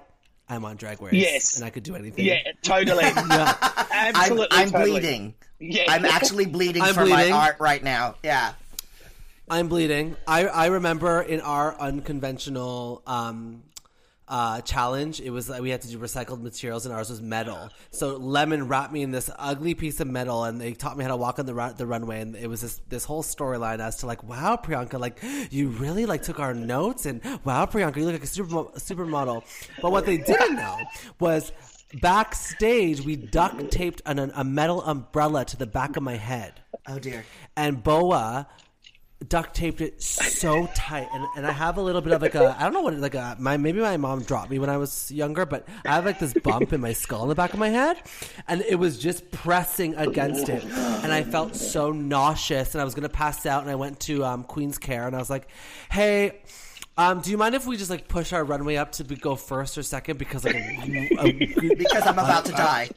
I'm 0.50 0.66
on 0.66 0.78
Drag 0.78 1.00
Race. 1.02 1.14
Yes. 1.14 1.56
and 1.58 1.66
I 1.66 1.70
could 1.70 1.84
do 1.84 1.96
anything. 1.96 2.26
yeah, 2.26 2.40
totally, 2.64 3.04
I'm, 3.16 3.30
absolutely. 4.16 4.48
I'm 4.58 4.72
totally. 4.72 4.92
bleeding. 5.00 5.34
Yeah. 5.60 5.84
I'm 5.88 6.06
actually 6.06 6.48
bleeding 6.48 6.82
I'm 6.82 6.96
for 6.96 7.02
bleeding. 7.06 7.30
my 7.30 7.38
art 7.38 7.58
right 7.60 7.84
now. 7.84 8.16
Yeah. 8.24 8.54
I'm 9.48 9.68
bleeding. 9.68 10.16
I 10.28 10.46
I 10.48 10.66
remember 10.68 11.22
in 11.22 11.42
our 11.42 11.80
unconventional 11.80 13.04
um 13.06 13.62
uh 14.30 14.62
challenge, 14.62 15.20
it 15.20 15.32
was 15.32 15.50
like 15.50 15.62
we 15.62 15.72
had 15.72 15.82
to 15.82 15.88
do 15.90 15.98
recycled 15.98 16.42
materials 16.42 16.86
and 16.86 16.94
ours 16.96 17.10
was 17.10 17.22
metal. 17.22 17.70
So 17.92 18.16
Lemon 18.18 18.68
wrapped 18.68 18.94
me 18.94 19.02
in 19.02 19.12
this 19.12 19.30
ugly 19.38 19.74
piece 19.74 20.00
of 20.00 20.08
metal 20.08 20.44
and 20.44 20.62
they 20.62 20.74
taught 20.74 20.98
me 20.98 21.04
how 21.04 21.10
to 21.10 21.18
walk 21.18 21.40
on 21.40 21.46
the 21.48 21.54
run- 21.54 21.74
the 21.76 21.88
runway 21.88 22.22
and 22.22 22.36
it 22.36 22.48
was 22.48 22.62
this 22.62 22.80
this 22.90 23.04
whole 23.06 23.24
storyline 23.24 23.80
as 23.80 23.98
to 23.98 24.06
like 24.06 24.24
wow 24.24 24.56
Priyanka 24.56 25.00
like 25.00 25.20
you 25.52 25.70
really 25.70 26.06
like 26.06 26.22
took 26.22 26.40
our 26.40 26.54
notes 26.54 27.06
and 27.06 27.22
wow 27.44 27.66
Priyanka 27.66 27.98
you 27.98 28.06
look 28.06 28.14
like 28.14 28.24
a 28.24 28.28
super 28.28 28.50
supermodel. 28.80 29.44
But 29.82 29.92
what 29.92 30.06
they 30.06 30.18
didn't 30.18 30.56
know 30.56 30.78
was 31.20 31.52
backstage 32.02 33.02
we 33.02 33.16
duct 33.16 33.72
taped 33.72 34.02
an, 34.06 34.20
a 34.36 34.44
metal 34.44 34.82
umbrella 34.84 35.44
to 35.46 35.58
the 35.58 35.66
back 35.66 35.98
of 35.98 36.04
my 36.04 36.16
head 36.16 36.54
Oh 36.88 37.00
dear. 37.00 37.26
and 37.58 37.84
Boa 37.84 38.48
duct 39.28 39.54
taped 39.54 39.82
it 39.82 40.02
so 40.02 40.70
tight 40.74 41.08
and, 41.14 41.28
and 41.36 41.46
I 41.46 41.52
have 41.52 41.78
a 41.78 41.82
little 41.82 42.00
bit 42.00 42.14
of 42.14 42.22
like 42.22 42.36
a 42.36 42.56
I 42.58 42.64
don't 42.64 42.74
know 42.74 42.82
what 42.82 42.94
like 42.96 43.16
a 43.16 43.36
my 43.38 43.58
maybe 43.58 43.82
my 43.82 43.98
mom 43.98 44.24
dropped 44.24 44.50
me 44.50 44.60
when 44.60 44.70
I 44.70 44.78
was 44.78 45.12
younger 45.12 45.46
but 45.46 45.68
I 45.84 45.96
have 45.96 46.06
like 46.06 46.20
this 46.20 46.34
bump 46.34 46.72
in 46.72 46.80
my 46.80 46.94
skull 46.94 47.24
in 47.24 47.30
the 47.30 47.36
back 47.36 47.52
of 47.52 47.60
my 47.60 47.68
head 47.68 48.02
and 48.48 48.62
it 48.62 48.76
was 48.76 48.98
just 48.98 49.30
pressing 49.32 49.94
against 49.96 50.48
it 50.48 50.64
and 50.64 51.12
I 51.12 51.24
felt 51.24 51.56
so 51.56 51.92
nauseous 51.92 52.74
and 52.74 52.82
I 52.82 52.86
was 52.86 52.96
gonna 52.96 53.10
pass 53.10 53.46
out 53.46 53.62
and 53.62 53.70
I 53.70 53.76
went 53.76 54.00
to 54.02 54.24
um, 54.24 54.44
Queen's 54.46 54.78
Care 54.78 55.06
and 55.06 55.14
I 55.14 55.20
was 55.20 55.30
like 55.30 55.50
hey 55.92 56.40
um, 56.98 57.22
do 57.22 57.32
you 57.32 57.38
mind 57.38 57.56
if 57.56 57.66
we 57.66 57.76
just 57.78 57.90
like 57.90 58.08
push 58.08 58.34
our 58.34 58.44
runway 58.44 58.76
up 58.76 58.94
to 58.94 59.04
be, 59.04 59.16
go 59.16 59.36
first 59.36 59.78
or 59.78 59.84
second 59.84 60.18
because 60.18 60.44
like 60.44 60.56
a, 60.56 61.10
a, 61.18 61.32
Because 61.76 62.06
I'm 62.06 62.20
about 62.20 62.44
to 62.46 62.52
die. 62.52 62.90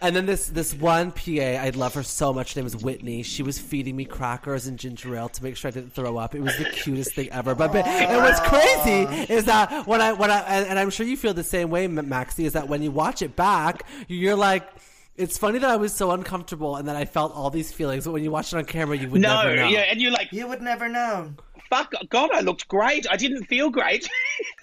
And 0.00 0.14
then 0.14 0.26
this 0.26 0.46
this 0.48 0.74
one 0.74 1.10
PA, 1.10 1.40
I 1.42 1.70
love 1.74 1.94
her 1.94 2.02
so 2.04 2.32
much. 2.32 2.54
Her 2.54 2.60
name 2.60 2.66
is 2.66 2.76
Whitney. 2.76 3.22
She 3.24 3.42
was 3.42 3.58
feeding 3.58 3.96
me 3.96 4.04
crackers 4.04 4.66
and 4.66 4.78
ginger 4.78 5.16
ale 5.16 5.28
to 5.30 5.42
make 5.42 5.56
sure 5.56 5.68
I 5.68 5.72
didn't 5.72 5.92
throw 5.92 6.16
up. 6.16 6.34
It 6.36 6.40
was 6.40 6.56
the 6.56 6.64
cutest 6.66 7.14
thing 7.14 7.30
ever. 7.30 7.54
But, 7.54 7.72
but 7.72 7.84
and 7.86 8.22
what's 8.22 8.38
crazy 8.40 9.32
is 9.32 9.46
that 9.46 9.86
when 9.88 10.00
I 10.00 10.12
when 10.12 10.30
I 10.30 10.38
and, 10.42 10.66
and 10.68 10.78
I'm 10.78 10.90
sure 10.90 11.04
you 11.04 11.16
feel 11.16 11.34
the 11.34 11.42
same 11.42 11.70
way, 11.70 11.88
Maxi, 11.88 12.44
is 12.44 12.52
that 12.52 12.68
when 12.68 12.80
you 12.82 12.90
watch 12.90 13.22
it 13.22 13.34
back, 13.36 13.82
you're 14.08 14.36
like. 14.36 14.68
It's 15.16 15.36
funny 15.36 15.58
that 15.58 15.68
I 15.68 15.74
was 15.74 15.92
so 15.92 16.12
uncomfortable 16.12 16.76
and 16.76 16.86
that 16.86 16.94
I 16.94 17.04
felt 17.04 17.34
all 17.34 17.50
these 17.50 17.72
feelings, 17.72 18.04
but 18.04 18.12
when 18.12 18.22
you 18.22 18.30
watch 18.30 18.52
it 18.52 18.56
on 18.56 18.64
camera, 18.66 18.96
you 18.96 19.08
would 19.08 19.20
No, 19.20 19.42
never 19.42 19.56
know. 19.56 19.66
yeah, 19.66 19.80
and 19.80 20.00
you're 20.00 20.12
like, 20.12 20.30
You 20.30 20.46
would 20.46 20.62
never 20.62 20.88
know. 20.88 21.34
fuck, 21.68 21.92
God, 22.08 22.30
I 22.32 22.38
looked 22.38 22.68
great. 22.68 23.04
I 23.10 23.16
didn't 23.16 23.42
feel 23.46 23.68
great. 23.68 24.08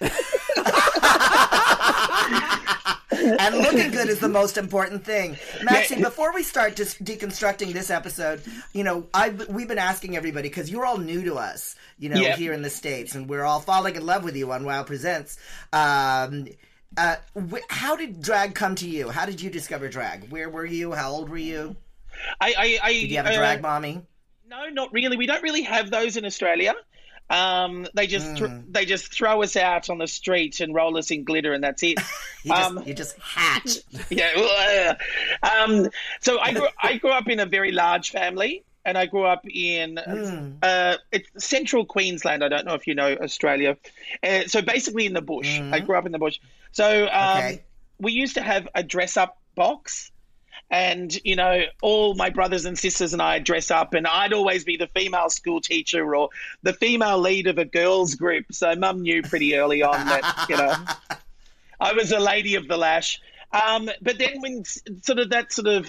and 3.10 3.56
looking 3.58 3.90
good 3.90 4.08
is 4.08 4.20
the 4.20 4.28
most 4.28 4.58
important 4.58 5.04
thing. 5.04 5.34
Maxi, 5.60 5.90
Yeah. 5.96 6.02
before 6.04 6.32
we 6.34 6.42
start 6.42 6.76
just 6.76 7.02
deconstructing 7.04 7.72
this 7.72 7.90
episode, 7.90 8.42
you 8.72 8.84
know, 8.84 9.06
I 9.14 9.30
we've 9.48 9.68
been 9.68 9.78
asking 9.78 10.16
everybody 10.16 10.48
because 10.48 10.70
you're 10.70 10.84
all 10.84 10.98
new 10.98 11.24
to 11.24 11.36
us, 11.36 11.76
you 11.98 12.08
know, 12.08 12.20
Yeah. 12.20 12.36
here 12.36 12.52
in 12.52 12.62
the 12.62 12.70
states, 12.70 13.14
and 13.14 13.28
we're 13.28 13.44
all 13.44 13.60
falling 13.60 13.96
in 13.96 14.04
love 14.04 14.24
with 14.24 14.36
you 14.36 14.52
on 14.52 14.64
Wow 14.64 14.82
Presents. 14.82 15.38
Um, 15.72 16.46
uh, 16.96 17.16
wh- 17.50 17.56
how 17.68 17.96
did 17.96 18.22
drag 18.22 18.54
come 18.54 18.74
to 18.76 18.88
you? 18.88 19.10
How 19.10 19.26
did 19.26 19.40
you 19.40 19.50
discover 19.50 19.88
drag? 19.88 20.30
Where 20.30 20.48
were 20.48 20.64
you? 20.64 20.92
How 20.92 21.10
old 21.10 21.28
were 21.28 21.36
you? 21.36 21.76
I, 22.40 22.54
I, 22.56 22.78
I 22.82 22.92
Did 22.92 23.10
you 23.10 23.16
have 23.18 23.26
a 23.26 23.34
uh, 23.34 23.38
drag 23.38 23.62
mommy? 23.62 24.02
No, 24.48 24.68
not 24.68 24.92
really. 24.92 25.16
We 25.16 25.26
don't 25.26 25.42
really 25.42 25.62
have 25.62 25.90
those 25.90 26.16
in 26.16 26.24
Australia. 26.24 26.74
Um, 27.28 27.86
they 27.94 28.06
just 28.06 28.36
thr 28.38 28.46
Hmm. 28.46 28.60
they 28.70 28.84
just 28.84 29.12
throw 29.12 29.42
us 29.42 29.56
out 29.56 29.90
on 29.90 29.98
the 29.98 30.06
street 30.06 30.60
and 30.60 30.74
roll 30.74 30.96
us 30.96 31.10
in 31.10 31.24
glitter, 31.24 31.52
and 31.52 31.62
that's 31.64 31.82
it. 31.82 31.98
You 32.44 32.52
just, 32.52 32.70
um, 32.70 32.82
you 32.86 32.94
just 32.94 33.18
hatch. 33.18 33.78
yeah. 34.10 34.94
Um, 35.42 35.88
so 36.20 36.38
I 36.38 36.52
grew, 36.52 36.68
I 36.80 36.96
grew 36.98 37.10
up 37.10 37.28
in 37.28 37.40
a 37.40 37.46
very 37.46 37.72
large 37.72 38.10
family, 38.12 38.62
and 38.84 38.96
I 38.96 39.06
grew 39.06 39.24
up 39.24 39.44
in 39.50 39.98
Hmm. 39.98 40.52
uh, 40.62 40.96
it's 41.10 41.44
central 41.44 41.84
Queensland. 41.84 42.44
I 42.44 42.48
don't 42.48 42.64
know 42.64 42.74
if 42.74 42.86
you 42.86 42.94
know 42.94 43.16
Australia. 43.20 43.76
Uh, 44.22 44.42
so 44.46 44.62
basically 44.62 45.06
in 45.06 45.12
the 45.12 45.22
bush. 45.22 45.58
I 45.60 45.80
grew 45.80 45.96
up 45.96 46.06
in 46.06 46.12
the 46.12 46.18
bush. 46.20 46.38
So 46.72 47.08
um. 47.10 47.38
Okay. 47.38 47.62
we 47.98 48.12
used 48.12 48.34
to 48.34 48.42
have 48.42 48.68
a 48.74 48.82
dress 48.82 49.16
up 49.16 49.38
box. 49.54 50.12
And 50.70 51.16
you 51.24 51.36
know, 51.36 51.62
all 51.80 52.14
my 52.14 52.30
brothers 52.30 52.64
and 52.64 52.76
sisters 52.76 53.12
and 53.12 53.22
I 53.22 53.38
dress 53.38 53.70
up, 53.70 53.94
and 53.94 54.06
I'd 54.06 54.32
always 54.32 54.64
be 54.64 54.76
the 54.76 54.88
female 54.88 55.30
school 55.30 55.60
teacher 55.60 56.14
or 56.16 56.30
the 56.62 56.72
female 56.72 57.18
lead 57.18 57.46
of 57.46 57.58
a 57.58 57.64
girls' 57.64 58.16
group. 58.16 58.46
So 58.52 58.74
Mum 58.74 59.02
knew 59.02 59.22
pretty 59.22 59.56
early 59.56 59.82
on 59.82 60.06
that 60.06 60.46
you 60.48 60.56
know 60.56 60.74
I 61.80 61.92
was 61.92 62.10
a 62.10 62.18
lady 62.18 62.56
of 62.56 62.66
the 62.66 62.76
lash. 62.76 63.20
Um, 63.52 63.88
but 64.02 64.18
then 64.18 64.40
when 64.40 64.64
sort 64.64 65.20
of 65.20 65.30
that 65.30 65.52
sort 65.52 65.68
of 65.68 65.88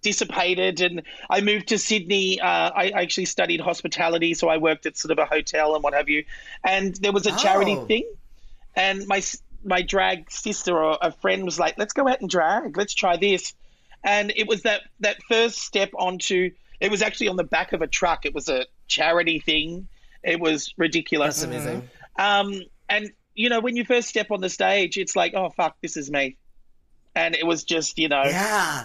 dissipated 0.00 0.80
and 0.80 1.02
I 1.28 1.40
moved 1.40 1.68
to 1.68 1.78
Sydney, 1.78 2.40
uh, 2.40 2.70
I 2.74 2.90
actually 2.90 3.24
studied 3.24 3.60
hospitality, 3.60 4.34
so 4.34 4.48
I 4.48 4.58
worked 4.58 4.86
at 4.86 4.96
sort 4.96 5.10
of 5.10 5.18
a 5.18 5.24
hotel 5.24 5.74
and 5.74 5.82
what 5.82 5.94
have 5.94 6.08
you. 6.08 6.24
And 6.62 6.94
there 6.96 7.12
was 7.12 7.26
a 7.26 7.36
charity 7.36 7.76
Oh. 7.76 7.86
thing, 7.86 8.04
and 8.76 9.06
my 9.08 9.22
my 9.64 9.82
drag 9.82 10.30
sister 10.30 10.76
or 10.82 10.98
a 11.00 11.10
friend 11.10 11.44
was 11.44 11.58
like, 11.58 11.76
"Let's 11.78 11.92
go 11.92 12.08
out 12.08 12.20
and 12.20 12.30
drag. 12.30 12.76
Let's 12.76 12.94
try 12.94 13.16
this." 13.16 13.54
And 14.02 14.32
it 14.36 14.46
was 14.46 14.62
that 14.62 14.82
that 15.00 15.22
first 15.28 15.58
step 15.58 15.90
onto. 15.98 16.50
It 16.80 16.90
was 16.90 17.02
actually 17.02 17.28
on 17.28 17.36
the 17.36 17.44
back 17.44 17.72
of 17.72 17.82
a 17.82 17.86
truck. 17.86 18.26
It 18.26 18.34
was 18.34 18.48
a 18.48 18.66
charity 18.88 19.40
thing. 19.40 19.88
It 20.22 20.40
was 20.40 20.72
ridiculous. 20.76 21.40
That's 21.40 21.44
amazing. 21.44 21.88
Um, 22.18 22.62
and 22.88 23.10
you 23.34 23.48
know, 23.48 23.60
when 23.60 23.76
you 23.76 23.84
first 23.84 24.08
step 24.08 24.30
on 24.30 24.40
the 24.40 24.48
stage, 24.48 24.96
it's 24.96 25.16
like, 25.16 25.34
oh 25.34 25.50
fuck, 25.50 25.76
this 25.82 25.96
is 25.96 26.10
me. 26.10 26.36
And 27.14 27.34
it 27.34 27.46
was 27.46 27.64
just, 27.64 27.98
you 27.98 28.08
know, 28.08 28.22
Yeah. 28.24 28.84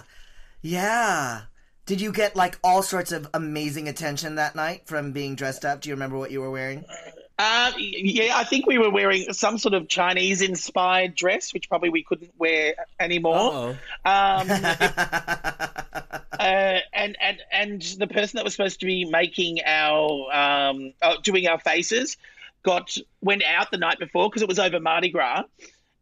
Yeah. 0.62 1.42
Did 1.86 2.00
you 2.00 2.12
get 2.12 2.36
like 2.36 2.58
all 2.62 2.82
sorts 2.82 3.10
of 3.10 3.28
amazing 3.34 3.88
attention 3.88 4.36
that 4.36 4.54
night 4.54 4.86
from 4.86 5.12
being 5.12 5.34
dressed 5.34 5.64
up? 5.64 5.80
Do 5.80 5.88
you 5.88 5.94
remember 5.94 6.16
what 6.18 6.30
you 6.30 6.40
were 6.40 6.50
wearing? 6.50 6.84
Uh, 7.42 7.72
yeah, 7.78 8.36
I 8.36 8.44
think 8.44 8.66
we 8.66 8.76
were 8.76 8.90
wearing 8.90 9.32
some 9.32 9.56
sort 9.56 9.72
of 9.72 9.88
Chinese 9.88 10.42
inspired 10.42 11.14
dress, 11.14 11.54
which 11.54 11.70
probably 11.70 11.88
we 11.88 12.02
couldn't 12.02 12.32
wear 12.36 12.74
anymore. 13.00 13.78
Um, 14.04 14.04
uh, 14.50 14.50
and 16.38 17.16
and 17.18 17.38
and 17.50 17.82
the 17.96 18.06
person 18.06 18.36
that 18.36 18.44
was 18.44 18.52
supposed 18.52 18.80
to 18.80 18.86
be 18.86 19.06
making 19.06 19.60
our 19.64 20.30
um, 20.30 20.92
uh, 21.00 21.16
doing 21.22 21.46
our 21.46 21.58
faces 21.58 22.18
got 22.62 22.94
went 23.22 23.42
out 23.42 23.70
the 23.70 23.78
night 23.78 23.98
before 23.98 24.28
because 24.28 24.42
it 24.42 24.48
was 24.48 24.58
over 24.58 24.78
Mardi 24.78 25.08
Gras, 25.08 25.44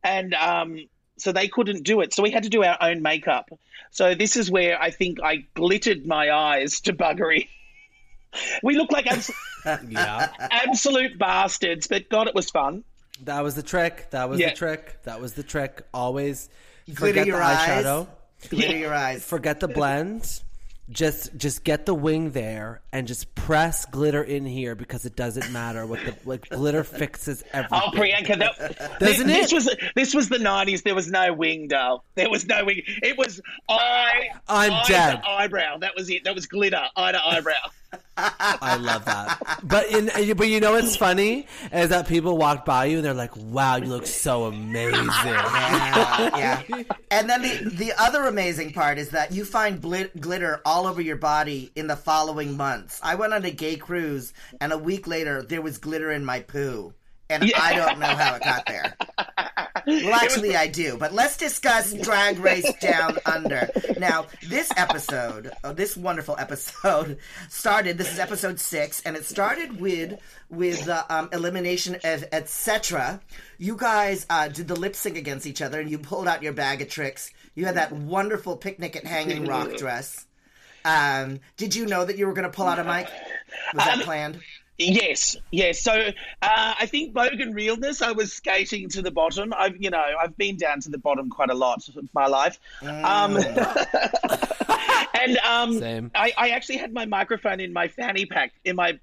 and 0.03 0.35
um, 0.35 0.89
so 1.19 1.31
they 1.31 1.47
couldn't 1.47 1.85
do 1.85 2.01
it. 2.01 2.15
So 2.15 2.25
we 2.25 2.33
had 2.33 2.43
to 2.43 2.49
do 2.49 2.65
our 2.65 2.79
own 2.81 3.01
makeup. 3.01 3.49
So 3.93 4.17
this 4.17 4.37
is 4.37 4.51
where 4.51 4.83
I 4.83 4.91
think 4.91 5.23
I 5.23 5.47
glittered 5.55 6.05
my 6.05 6.33
eyes 6.33 6.81
to 6.81 6.93
buggery. 6.93 7.47
we 8.63 8.77
look 8.77 8.93
like 8.93 9.07
abs- 9.07 9.31
Yeah. 9.89 10.29
absolute 10.39 11.19
bastards, 11.19 11.87
but 11.87 12.09
God, 12.09 12.29
it 12.29 12.35
was 12.35 12.51
fun. 12.51 12.85
That 13.25 13.43
was 13.43 13.55
the 13.55 13.63
trick. 13.63 14.11
That 14.11 14.29
was 14.29 14.39
Yeah. 14.41 14.51
the 14.51 14.57
trick. 14.57 15.03
That 15.05 15.21
was 15.21 15.35
the 15.35 15.43
trick. 15.43 15.83
Always 15.93 16.49
Glitter 16.87 16.99
forget 17.21 17.25
the 17.25 17.27
your 17.33 17.43
eyes. 17.43 17.85
eyeshadow. 17.85 18.07
Glitter 18.49 18.77
your 18.77 18.95
eyes. 18.95 19.25
Forget 19.25 19.61
the 19.61 19.69
blend. 19.69 20.41
Just 20.91 21.37
just 21.37 21.65
get 21.65 21.85
the 21.85 21.93
wing 21.93 22.31
there 22.31 22.81
and 22.95 23.07
just 23.07 23.35
press 23.35 23.85
glitter 23.85 24.23
in 24.23 24.47
here 24.47 24.75
because 24.75 25.05
it 25.05 25.17
doesn't 25.17 25.53
matter 25.53 25.85
what 25.85 26.01
the 26.03 26.15
like 26.25 26.49
glitter 26.49 26.83
fixes 26.83 27.45
oh, 27.47 27.59
everything. 27.59 27.81
Oh, 27.85 27.91
Priyanka, 27.91 28.39
that, 28.39 28.99
Doesn't 29.01 29.27
this, 29.27 29.53
was 29.53 29.69
this 29.95 30.15
was 30.15 30.31
the 30.31 30.39
nineties. 30.39 30.81
There 30.83 30.95
was 30.95 31.11
no 31.11 31.35
wing, 31.35 31.69
doll. 31.69 32.05
There 32.15 32.31
was 32.31 32.47
no 32.47 32.65
wing. 32.65 32.81
It 32.87 33.19
was 33.19 33.39
eye. 33.69 34.29
I'm 34.49 34.73
eye 34.73 34.85
dead. 34.89 35.17
To 35.17 35.29
eyebrow. 35.29 35.77
That 35.77 35.95
was 35.95 36.09
it. 36.09 36.25
That 36.25 36.35
was 36.35 36.47
glitter. 36.47 36.81
Eye 36.97 37.13
to 37.13 37.27
eyebrow. 37.27 37.53
I 38.17 38.77
love 38.77 39.05
that. 39.05 39.61
But 39.63 39.87
in 39.89 40.11
but 40.37 40.49
you 40.49 40.61
know 40.61 40.73
what's 40.73 40.97
funny 40.97 41.47
is 41.73 41.91
that 41.91 42.09
people 42.09 42.37
walk 42.37 42.65
by 42.65 42.87
you 42.87 42.97
and 42.97 43.05
they're 43.05 43.15
like, 43.15 43.37
"Wow, 43.37 43.77
you 43.77 43.87
look 43.87 44.07
so 44.07 44.45
amazing." 44.45 45.05
yeah, 45.05 46.63
yeah. 46.69 46.83
And 47.11 47.31
then 47.31 47.43
the 47.43 47.71
the 47.71 47.93
other 47.99 48.25
amazing 48.25 48.73
part 48.73 48.99
is 48.99 49.11
that 49.11 49.33
you 49.33 49.45
find 49.45 49.81
glit- 49.81 50.19
glitter 50.21 50.61
all 50.65 50.87
over 50.87 51.01
your 51.01 51.17
body 51.17 51.71
in 51.77 51.87
the 51.87 51.97
following 51.97 52.57
months. 52.57 53.01
I 53.03 53.15
went 53.15 53.33
on 53.33 53.45
a 53.45 53.51
gay 53.51 53.77
cruise, 53.77 54.33
and 54.61 54.73
a 54.73 54.79
week 54.79 55.07
later 55.07 55.43
there 55.43 55.63
was 55.63 55.79
glitter 55.79 56.11
in 56.11 56.25
my 56.25 56.41
poo, 56.41 56.95
and 57.31 57.51
I 57.57 57.75
don't 57.75 57.99
know 57.99 58.07
how 58.07 58.35
it 58.35 58.43
got 58.43 58.67
there. 58.67 58.97
Well, 59.89 60.15
actually, 60.15 60.55
I 60.55 60.67
do. 60.67 60.99
But 60.99 61.15
let's 61.15 61.39
discuss 61.39 61.95
Drag 61.95 62.39
Race 62.39 62.71
Down 62.75 63.17
Under. 63.25 63.71
Now, 63.99 64.27
this 64.47 64.71
episode, 64.77 65.51
oh, 65.65 65.73
this 65.73 65.97
wonderful 65.97 66.37
episode, 66.39 67.19
started. 67.49 67.97
This 67.97 68.13
is 68.13 68.19
episode 68.19 68.61
six, 68.61 69.01
and 69.03 69.17
it 69.17 69.25
started 69.25 69.81
with 69.81 70.21
with 70.51 70.85
the 70.85 71.15
um, 71.15 71.31
elimination 71.33 71.97
of 72.05 72.25
Etcetera 72.33 73.21
You 73.59 73.77
guys 73.77 74.27
uh, 74.29 74.49
did 74.49 74.69
the 74.69 74.77
lip 74.77 74.95
sync 74.95 75.17
against 75.17 75.47
each 75.47 75.63
other, 75.63 75.81
and 75.81 75.91
you 75.91 75.99
pulled 75.99 76.29
out 76.29 76.43
your 76.43 76.53
bag 76.53 76.83
of 76.83 76.91
tricks. 76.91 77.31
You 77.55 77.65
had 77.65 77.77
that 77.77 77.91
wonderful 77.93 78.57
picnic 78.59 78.95
at 78.95 79.07
Hanging 79.07 79.47
Rock 79.47 79.75
dress. 79.79 80.27
Um, 80.85 81.41
did 81.57 81.75
you 81.75 81.87
know 81.87 82.05
that 82.05 82.19
you 82.19 82.27
were 82.27 82.35
going 82.35 82.51
to 82.51 82.55
pull 82.55 82.67
out 82.67 82.79
a 82.79 82.85
mic? 82.85 83.09
Was 83.75 83.85
that 83.85 84.01
planned? 84.05 84.41
Yes, 84.79 85.37
yes. 85.51 85.83
So 85.83 85.93
uh, 85.93 86.13
I 86.43 86.87
think 86.87 87.13
Bogan 87.13 87.53
realness. 87.53 88.01
I 88.01 88.13
was 88.13 88.33
skating 88.33 88.89
to 88.91 89.03
the 89.03 89.11
bottom. 89.11 89.53
I've 89.57 89.77
you 89.83 89.91
know 89.91 90.03
I've 90.21 90.37
been 90.37 90.57
down 90.57 90.81
to 90.83 90.91
the 90.91 90.99
bottom 90.99 91.31
quite 91.31 91.51
a 91.51 91.55
lot 91.55 91.89
of 91.89 92.15
my 92.15 92.27
life. 92.27 92.61
Um, 92.81 93.37
and 95.15 95.39
um, 95.39 96.11
I, 96.15 96.33
I 96.37 96.51
actually 96.51 96.77
had 96.77 96.93
my 96.93 97.07
microphone 97.07 97.59
in 97.59 97.73
my 97.73 97.89
fanny 97.89 98.27
pack 98.27 98.53
in 98.65 98.77
my. 98.77 98.99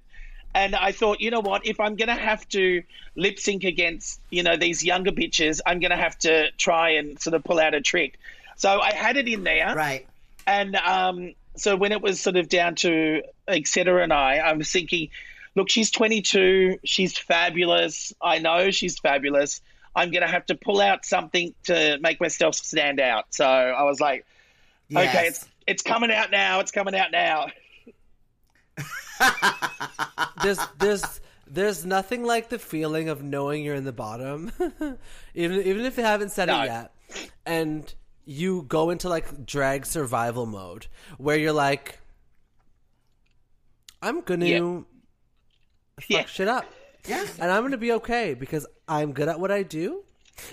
And 0.54 0.74
I 0.74 0.92
thought, 0.92 1.20
you 1.20 1.30
know 1.30 1.40
what? 1.40 1.66
If 1.66 1.80
I'm 1.80 1.96
going 1.96 2.08
to 2.08 2.14
have 2.14 2.48
to 2.50 2.82
lip 3.14 3.38
sync 3.38 3.64
against, 3.64 4.18
you 4.30 4.42
know, 4.42 4.56
these 4.56 4.82
younger 4.82 5.12
bitches, 5.12 5.60
I'm 5.66 5.80
going 5.80 5.90
to 5.90 5.98
have 5.98 6.16
to 6.20 6.50
try 6.52 6.92
and 6.92 7.20
sort 7.20 7.34
of 7.34 7.44
pull 7.44 7.60
out 7.60 7.74
a 7.74 7.82
trick. 7.82 8.18
So 8.56 8.80
I 8.80 8.94
had 8.94 9.18
it 9.18 9.28
in 9.28 9.44
there. 9.44 9.74
Right. 9.76 10.06
And 10.46 10.74
um, 10.76 11.34
so 11.56 11.76
when 11.76 11.92
it 11.92 12.00
was 12.00 12.22
sort 12.22 12.36
of 12.36 12.48
down 12.48 12.74
to 12.76 13.22
Etcetera 13.46 14.02
and 14.02 14.14
I, 14.14 14.38
I 14.38 14.52
was 14.54 14.72
thinking, 14.72 15.10
look, 15.56 15.68
she's 15.68 15.90
22, 15.90 16.78
she's 16.84 17.18
fabulous. 17.18 18.12
I 18.22 18.38
know 18.38 18.70
she's 18.70 18.98
fabulous. 18.98 19.60
I'm 19.96 20.10
going 20.10 20.22
to 20.22 20.28
have 20.28 20.46
to 20.46 20.54
pull 20.54 20.80
out 20.80 21.04
something 21.04 21.54
to 21.64 21.98
make 22.00 22.20
myself 22.20 22.54
stand 22.54 23.00
out. 23.00 23.24
So 23.30 23.44
I 23.46 23.82
was 23.82 23.98
like, 24.00 24.24
okay, 24.94 25.26
it's 25.26 25.46
it's 25.66 25.82
coming 25.82 26.12
out 26.12 26.30
now. 26.30 26.60
It's 26.60 26.70
coming 26.70 26.94
out 26.94 27.10
now. 27.10 27.46
there's 30.42 30.58
there's 30.78 31.20
there's 31.46 31.86
nothing 31.86 32.24
like 32.24 32.50
the 32.50 32.58
feeling 32.58 33.08
of 33.08 33.22
knowing 33.22 33.64
you're 33.64 33.74
in 33.74 33.84
the 33.84 33.92
bottom, 33.92 34.52
even 35.34 35.62
even 35.62 35.84
if 35.86 35.96
you 35.96 36.02
haven't 36.04 36.30
said 36.30 36.48
No. 36.48 36.62
it 36.62 36.66
yet, 36.66 36.92
and 37.46 37.94
you 38.26 38.62
go 38.68 38.90
into 38.90 39.08
like 39.08 39.46
drag 39.46 39.86
survival 39.86 40.44
mode 40.44 40.88
where 41.18 41.36
you're 41.38 41.52
like, 41.52 41.98
I'm 44.02 44.20
gonna 44.20 44.46
Yeah. 44.46 44.80
Fuck 46.00 46.08
Yeah. 46.10 46.24
shit 46.26 46.48
up, 46.48 46.66
Yeah. 47.08 47.24
and 47.40 47.50
I'm 47.50 47.62
gonna 47.62 47.76
be 47.78 47.92
okay 47.92 48.34
because 48.34 48.66
I'm 48.88 49.12
good 49.12 49.28
at 49.28 49.40
what 49.40 49.50
I 49.50 49.62
do, 49.62 50.02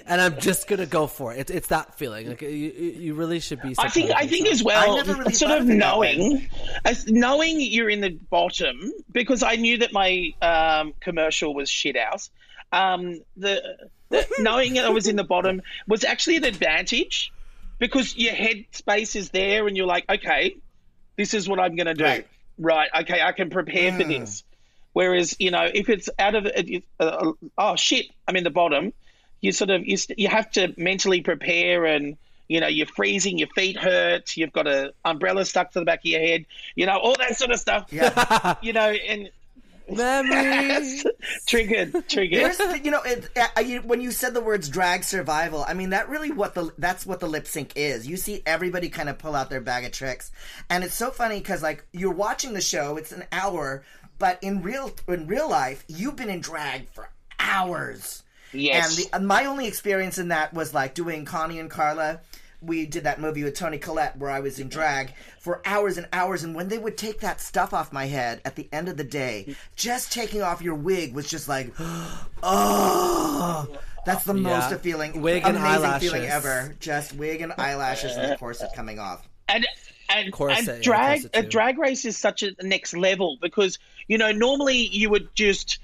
and 0.06 0.22
I'm 0.22 0.40
just 0.40 0.68
gonna 0.68 0.86
go 0.86 1.08
for 1.08 1.34
it. 1.34 1.40
It's, 1.40 1.52
it's 1.52 1.68
that 1.68 1.96
feeling. 1.96 2.30
Like 2.30 2.42
you, 2.42 2.50
you 2.50 3.14
really 3.14 3.40
should 3.40 3.62
be. 3.62 3.76
I 3.78 3.90
think. 3.90 4.12
I 4.12 4.26
think 4.26 4.48
as 4.48 4.64
well. 4.64 5.04
Really 5.06 5.34
sort 5.34 5.52
of 5.52 5.62
of 5.64 5.70
it 5.70 5.80
that 5.80 6.00
way. 6.00 6.18
knowing, 6.18 6.50
as 6.86 7.08
knowing 7.08 7.60
you're 7.60 7.90
in 7.90 8.00
the 8.02 8.12
bottom 8.30 8.94
because 9.12 9.44
I 9.44 9.56
knew 9.58 9.78
that 9.80 9.92
my 9.92 10.34
um, 10.42 10.94
commercial 11.02 11.54
was 11.54 11.70
shit 11.70 11.98
out. 11.98 12.28
Um, 12.72 13.22
the, 13.38 13.62
the 14.10 14.26
knowing 14.40 14.80
I 14.80 14.90
was 14.90 15.08
in 15.08 15.16
the 15.18 15.24
bottom 15.24 15.62
was 15.88 16.04
actually 16.04 16.38
an 16.38 16.46
advantage 16.46 17.32
because 17.80 18.16
your 18.16 18.34
head 18.34 18.64
space 18.72 19.16
is 19.16 19.30
there 19.32 19.68
and 19.68 19.76
you're 19.76 19.86
like, 19.86 20.06
okay, 20.10 20.56
this 21.18 21.34
is 21.34 21.48
what 21.50 21.60
I'm 21.60 21.76
going 21.76 21.86
to 21.88 21.94
do. 21.94 22.04
Right. 22.04 22.28
Right. 22.58 22.90
Okay, 23.02 23.22
I 23.22 23.32
can 23.34 23.50
prepare 23.50 23.92
for 23.92 24.04
this. 24.06 24.44
Whereas, 24.94 25.36
you 25.40 25.52
know, 25.52 25.70
if 25.74 25.90
it's 25.90 26.10
out 26.18 26.36
of 26.36 26.48
uh, 27.00 27.32
oh 27.58 27.76
shit, 27.76 28.08
I'm 28.28 28.36
in 28.36 28.44
the 28.44 28.50
bottom. 28.50 28.94
You 29.42 29.52
sort 29.52 29.72
of 29.72 29.86
you, 29.86 29.98
st- 29.98 30.20
you 30.20 30.30
have 30.30 30.50
to 30.52 30.74
mentally 30.78 31.22
prepare, 31.22 31.86
and 31.86 32.16
you 32.48 32.62
know 32.62 32.68
you're 32.68 32.88
freezing, 32.88 33.38
your 33.38 33.50
feet 33.50 33.78
hurt, 33.78 34.38
you've 34.38 34.54
got 34.54 34.68
a 34.68 34.94
umbrella 35.04 35.44
stuck 35.46 35.72
to 35.72 35.80
the 35.80 35.86
back 35.86 36.00
of 36.00 36.06
your 36.06 36.22
head, 36.22 36.46
you 36.76 36.86
know 36.86 36.98
all 36.98 37.16
that 37.18 37.36
sort 37.36 37.52
of 37.52 37.60
stuff. 37.60 37.92
Yeah. 37.92 38.56
You 38.62 38.72
know, 38.72 38.92
and 38.92 39.30
memories. 39.90 41.06
triggered, 41.48 42.08
triggered. 42.08 42.54
The, 42.54 42.80
you 42.84 42.92
know, 42.92 43.02
it, 43.04 43.30
uh, 43.36 43.60
you, 43.62 43.82
when 43.82 44.02
you 44.02 44.12
said 44.12 44.34
the 44.34 44.42
words 44.42 44.70
drag 44.70 45.04
survival, 45.04 45.64
I 45.68 45.74
mean 45.74 45.92
that 45.92 46.10
really 46.10 46.32
what 46.32 46.54
the 46.56 46.72
that's 46.78 47.06
what 47.06 47.20
the 47.20 47.28
lip 47.28 47.48
sync 47.48 47.74
is. 47.76 48.08
You 48.08 48.18
see 48.18 48.42
everybody 48.46 48.90
kind 48.90 49.10
of 49.10 49.18
pull 49.18 49.36
out 49.36 49.50
their 49.50 49.62
bag 49.62 49.86
of 49.86 49.92
tricks, 49.92 50.32
and 50.70 50.84
it's 50.84 50.96
so 50.96 51.12
funny 51.12 51.40
because 51.40 51.62
like 51.62 51.86
you're 51.92 52.14
watching 52.14 52.54
the 52.54 52.62
show, 52.62 52.98
it's 52.98 53.12
an 53.12 53.24
hour, 53.32 53.84
but 54.20 54.40
in 54.42 54.62
real 54.62 54.92
in 55.08 55.28
real 55.28 55.50
life, 55.50 55.84
you've 55.88 56.16
been 56.16 56.30
in 56.30 56.40
drag 56.42 56.90
for 56.90 57.10
hours. 57.40 58.24
Yes. 58.52 58.98
And 58.98 59.06
the, 59.06 59.16
uh, 59.16 59.20
my 59.20 59.46
only 59.46 59.68
experience 59.68 60.18
in 60.18 60.28
that 60.30 60.54
was 60.54 60.74
like 60.74 60.94
doing 60.94 61.26
Connie 61.26 61.60
and 61.60 61.70
Carla. 61.70 62.22
We 62.62 62.86
did 62.86 63.04
that 63.04 63.20
movie 63.20 63.44
with 63.44 63.56
Toni 63.56 63.78
Collette 63.78 64.18
where 64.18 64.30
I 64.30 64.40
was 64.40 64.58
in 64.60 64.70
drag 64.70 65.14
for 65.40 65.62
hours 65.66 65.98
and 65.98 66.08
hours. 66.14 66.44
And 66.44 66.56
when 66.56 66.70
they 66.70 66.78
would 66.78 66.96
take 66.98 67.20
that 67.20 67.42
stuff 67.42 67.74
off 67.74 67.92
my 67.92 68.06
head 68.06 68.40
at 68.46 68.56
the 68.56 68.70
end 68.72 68.88
of 68.88 68.96
the 68.96 69.04
day, 69.04 69.56
just 69.76 70.14
taking 70.14 70.42
off 70.42 70.62
your 70.62 70.76
wig 70.76 71.14
was 71.14 71.28
just 71.30 71.50
like, 71.50 71.74
oh, 72.44 73.68
that's 74.06 74.24
the 74.26 74.34
most 74.34 74.72
Yeah. 74.72 74.78
feeling, 74.78 75.22
Wig 75.22 75.44
and 75.46 75.58
amazing 75.58 76.00
feeling 76.00 76.26
ever. 76.26 76.76
Just 76.80 77.14
wig 77.16 77.42
and 77.42 77.54
eyelashes 77.58 78.16
and 78.16 78.32
the 78.32 78.38
corset 78.38 78.74
coming 78.76 79.00
off. 79.00 79.28
and 79.50 79.66
and, 80.14 80.34
and 80.34 80.70
uh, 80.70 80.74
yeah, 80.74 80.80
drag 80.82 81.26
a 81.26 81.40
uh, 81.40 81.42
too. 81.42 81.50
drag 81.50 81.78
race 81.78 82.06
is 82.06 82.18
such 82.18 82.44
a 82.44 82.52
next 82.62 82.96
level 82.96 83.38
because 83.42 83.80
you 84.08 84.18
know 84.18 84.32
normally 84.32 84.88
you 84.88 85.10
would 85.10 85.34
just 85.36 85.80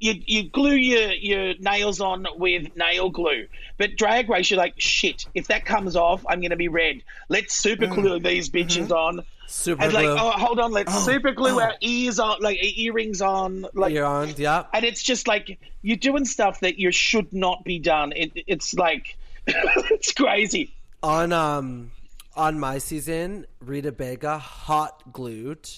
you 0.00 0.14
you 0.26 0.44
glue 0.44 0.74
your 0.74 1.12
your 1.12 1.54
nails 1.58 2.00
on 2.00 2.26
with 2.36 2.74
nail 2.76 3.10
glue, 3.10 3.46
but 3.78 3.96
drag 3.96 4.28
race 4.28 4.50
you're 4.50 4.58
like 4.58 4.74
shit. 4.78 5.26
If 5.34 5.48
that 5.48 5.64
comes 5.64 5.94
off, 5.94 6.24
I'm 6.28 6.40
going 6.40 6.50
to 6.50 6.56
be 6.56 6.68
red. 6.68 7.02
Let's 7.28 7.54
super 7.54 7.86
mm. 7.86 7.94
glue 7.94 8.18
these 8.18 8.48
mm-hmm. 8.48 8.68
bitches 8.68 8.90
on. 8.90 9.24
Super 9.46 9.82
And 9.82 9.92
like, 9.92 10.06
glue. 10.06 10.16
oh, 10.16 10.30
hold 10.30 10.60
on, 10.60 10.72
let's 10.72 10.94
oh. 10.94 11.00
super 11.00 11.32
glue 11.32 11.56
oh. 11.56 11.60
our 11.60 11.74
ears 11.80 12.18
on, 12.18 12.40
like 12.40 12.58
earrings 12.62 13.20
on, 13.20 13.66
like, 13.74 13.92
You're 13.92 14.06
on. 14.06 14.32
Yeah. 14.36 14.64
and 14.72 14.84
it's 14.84 15.02
just 15.02 15.26
like 15.26 15.58
you're 15.82 15.96
doing 15.96 16.24
stuff 16.24 16.60
that 16.60 16.78
you 16.78 16.92
should 16.92 17.32
not 17.32 17.64
be 17.64 17.78
done. 17.78 18.12
It, 18.14 18.32
it's 18.46 18.74
like 18.74 19.18
it's 19.46 20.12
crazy. 20.12 20.72
On 21.02 21.32
um 21.32 21.90
on 22.36 22.58
my 22.58 22.78
season, 22.78 23.46
Rita 23.60 23.92
Baga 23.92 24.38
hot 24.38 25.12
glued 25.12 25.68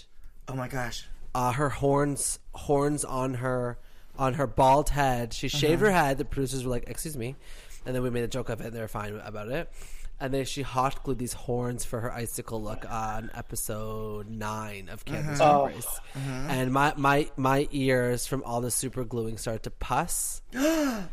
Oh 0.48 0.54
my 0.54 0.68
gosh. 0.68 1.06
uh, 1.34 1.52
her 1.52 1.68
horns 1.70 2.38
horns 2.54 3.04
on 3.04 3.34
her 3.34 3.78
on 4.18 4.34
her 4.34 4.46
bald 4.46 4.90
head. 4.90 5.32
She 5.32 5.46
uh-huh. 5.46 5.58
shaved 5.58 5.80
her 5.82 5.90
head. 5.90 6.18
The 6.18 6.24
producers 6.24 6.64
were 6.64 6.70
like, 6.70 6.84
"Excuse 6.88 7.16
me," 7.16 7.36
and 7.86 7.94
then 7.94 8.02
we 8.02 8.10
made 8.10 8.24
a 8.24 8.28
joke 8.28 8.48
of 8.50 8.60
it. 8.60 8.66
and 8.66 8.72
They 8.76 8.80
were 8.80 8.88
fine 8.88 9.14
about 9.24 9.48
it. 9.48 9.70
And 10.20 10.32
then 10.32 10.44
she 10.44 10.62
hot 10.62 11.02
glued 11.02 11.18
these 11.18 11.32
horns 11.32 11.84
for 11.84 11.98
her 12.00 12.12
icicle 12.12 12.62
look 12.62 12.88
on 12.88 13.30
episode 13.34 14.28
nine 14.30 14.88
of 14.88 15.04
Campus 15.04 15.40
uh-huh. 15.40 15.60
Oh. 15.62 15.66
Race. 15.66 15.86
Uh-huh. 16.14 16.30
And 16.48 16.72
my, 16.72 16.92
my 16.96 17.28
my 17.36 17.66
ears 17.72 18.26
from 18.26 18.44
all 18.44 18.60
the 18.60 18.70
super 18.70 19.04
gluing 19.04 19.36
started 19.38 19.64
to 19.64 19.70
pus. 19.70 20.42
I'm 20.54 21.08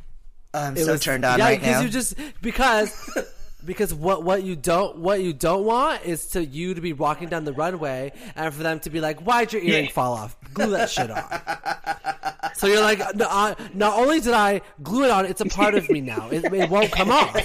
It 0.77 0.85
so 0.85 0.91
was- 0.91 1.01
turned 1.01 1.25
on 1.25 1.39
yeah, 1.39 1.45
right 1.45 1.59
because 1.59 1.75
now. 1.77 1.81
you 1.81 1.89
just 1.89 2.15
because 2.41 3.17
because 3.65 3.93
what 3.93 4.23
what 4.23 4.43
you 4.43 4.55
don't 4.55 4.97
what 4.97 5.21
you 5.21 5.33
don't 5.33 5.63
want 5.65 6.03
is 6.05 6.27
to 6.27 6.43
you 6.45 6.73
to 6.73 6.81
be 6.81 6.93
walking 6.93 7.27
down 7.29 7.43
the 7.45 7.53
runway 7.53 8.11
and 8.35 8.53
for 8.53 8.63
them 8.63 8.79
to 8.81 8.89
be 8.89 8.99
like, 9.01 9.19
"Why'd 9.21 9.51
your 9.53 9.61
earring 9.61 9.85
Yeah. 9.85 9.91
fall 9.91 10.13
off? 10.13 10.37
Glue 10.53 10.71
that 10.71 10.89
shit 10.89 11.11
on." 11.11 12.51
so 12.55 12.67
you're 12.67 12.81
like, 12.81 12.99
no, 13.15 13.27
uh, 13.29 13.55
not 13.73 13.97
only 13.97 14.19
did 14.19 14.33
I 14.33 14.61
glue 14.81 15.05
it 15.05 15.11
on, 15.11 15.25
it's 15.25 15.41
a 15.41 15.45
part 15.45 15.75
of 15.75 15.89
me 15.89 16.01
now. 16.01 16.29
It, 16.29 16.45
it 16.53 16.69
won't 16.69 16.91
come 16.91 17.11
off. 17.11 17.35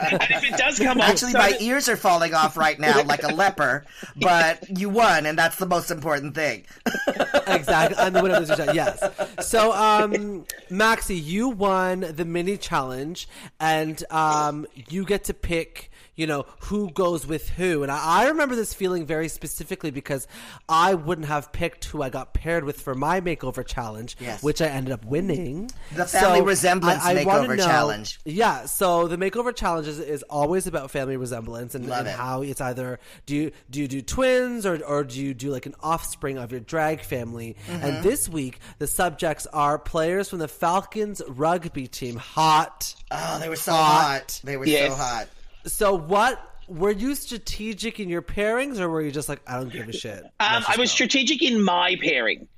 And 0.00 0.22
if 0.30 0.44
it 0.44 0.56
does 0.56 0.78
come 0.78 1.00
off, 1.00 1.10
Actually, 1.10 1.32
so 1.32 1.38
my 1.38 1.50
that- 1.52 1.62
ears 1.62 1.88
are 1.88 1.96
falling 1.96 2.34
off 2.34 2.56
right 2.56 2.78
now 2.78 3.02
like 3.04 3.22
a 3.22 3.28
leper, 3.28 3.84
but 4.16 4.78
you 4.78 4.88
won, 4.88 5.26
and 5.26 5.38
that's 5.38 5.56
the 5.56 5.66
most 5.66 5.90
important 5.90 6.34
thing. 6.34 6.64
exactly. 7.46 7.96
I'm 7.98 8.12
the 8.12 8.22
winner 8.22 8.36
of 8.36 8.46
this 8.46 8.56
show. 8.56 8.72
Yes. 8.72 9.02
So, 9.40 9.72
um, 9.72 10.44
Maxi, 10.70 11.22
you 11.22 11.48
won 11.48 12.00
the 12.00 12.24
mini 12.24 12.56
challenge, 12.56 13.28
and 13.60 14.02
um, 14.10 14.66
you 14.88 15.04
get 15.04 15.24
to 15.24 15.34
pick. 15.34 15.90
You 16.18 16.26
know 16.26 16.44
who 16.64 16.90
goes 16.90 17.26
with 17.26 17.48
who, 17.50 17.82
and 17.84 17.90
I, 17.92 18.24
I 18.24 18.28
remember 18.28 18.56
this 18.56 18.74
feeling 18.74 19.06
very 19.06 19.28
specifically 19.28 19.90
because 19.92 20.26
I 20.68 20.94
wouldn't 20.94 21.28
have 21.28 21.52
picked 21.52 21.84
who 21.86 22.02
I 22.02 22.10
got 22.10 22.34
paired 22.34 22.64
with 22.64 22.80
for 22.80 22.94
my 22.94 23.20
makeover 23.20 23.64
challenge, 23.64 24.16
Yes. 24.20 24.42
which 24.42 24.60
I 24.60 24.66
ended 24.66 24.92
up 24.92 25.04
winning. 25.04 25.70
The 25.94 26.04
family 26.06 26.40
So, 26.40 26.44
resemblance 26.44 27.04
wanna 27.04 27.20
makeover 27.24 27.56
challenge. 27.56 28.18
Yeah, 28.24 28.66
so 28.66 29.06
the 29.06 29.16
makeover 29.16 29.54
challenge 29.54 29.86
is, 29.86 30.00
is 30.00 30.22
always 30.24 30.66
about 30.66 30.90
family 30.90 31.16
resemblance 31.16 31.74
and, 31.76 31.88
and 31.88 32.08
it. 32.08 32.14
how 32.14 32.42
it's 32.42 32.60
either 32.60 32.98
do 33.26 33.36
you 33.36 33.52
do 33.70 33.80
you 33.80 33.86
do 33.86 34.02
twins 34.02 34.66
or 34.66 34.84
or 34.84 35.04
do 35.04 35.20
you 35.20 35.34
do 35.34 35.50
like 35.52 35.66
an 35.66 35.76
offspring 35.84 36.36
of 36.36 36.50
your 36.50 36.60
drag 36.60 37.00
family? 37.02 37.56
Mm-hmm. 37.68 37.84
And 37.84 38.02
this 38.04 38.28
week 38.28 38.58
the 38.78 38.88
subjects 38.88 39.46
are 39.52 39.78
players 39.78 40.28
from 40.28 40.40
the 40.40 40.48
Falcons 40.48 41.22
rugby 41.28 41.86
team. 41.86 42.16
Hot. 42.16 42.92
Oh, 43.12 43.38
they 43.38 43.48
were 43.48 43.54
so 43.54 43.70
Hot. 43.70 44.02
hot. 44.02 44.40
They 44.42 44.56
were 44.56 44.66
Yes. 44.66 44.90
so 44.90 44.96
hot. 44.96 45.28
So 45.68 45.96
what 45.96 46.40
were 46.66 46.90
you 46.90 47.14
strategic 47.14 47.98
in 48.00 48.08
your 48.08 48.22
pairings 48.22 48.78
or 48.78 48.88
were 48.88 49.00
you 49.02 49.10
just 49.10 49.28
like 49.28 49.40
I 49.46 49.56
don't 49.58 49.72
give 49.72 49.88
a 49.88 49.92
shit? 49.92 50.22
Um, 50.22 50.30
I 50.40 50.74
was 50.78 50.90
go. 50.90 50.94
strategic 50.94 51.42
in 51.42 51.62
my 51.62 51.96
pairing 52.00 52.48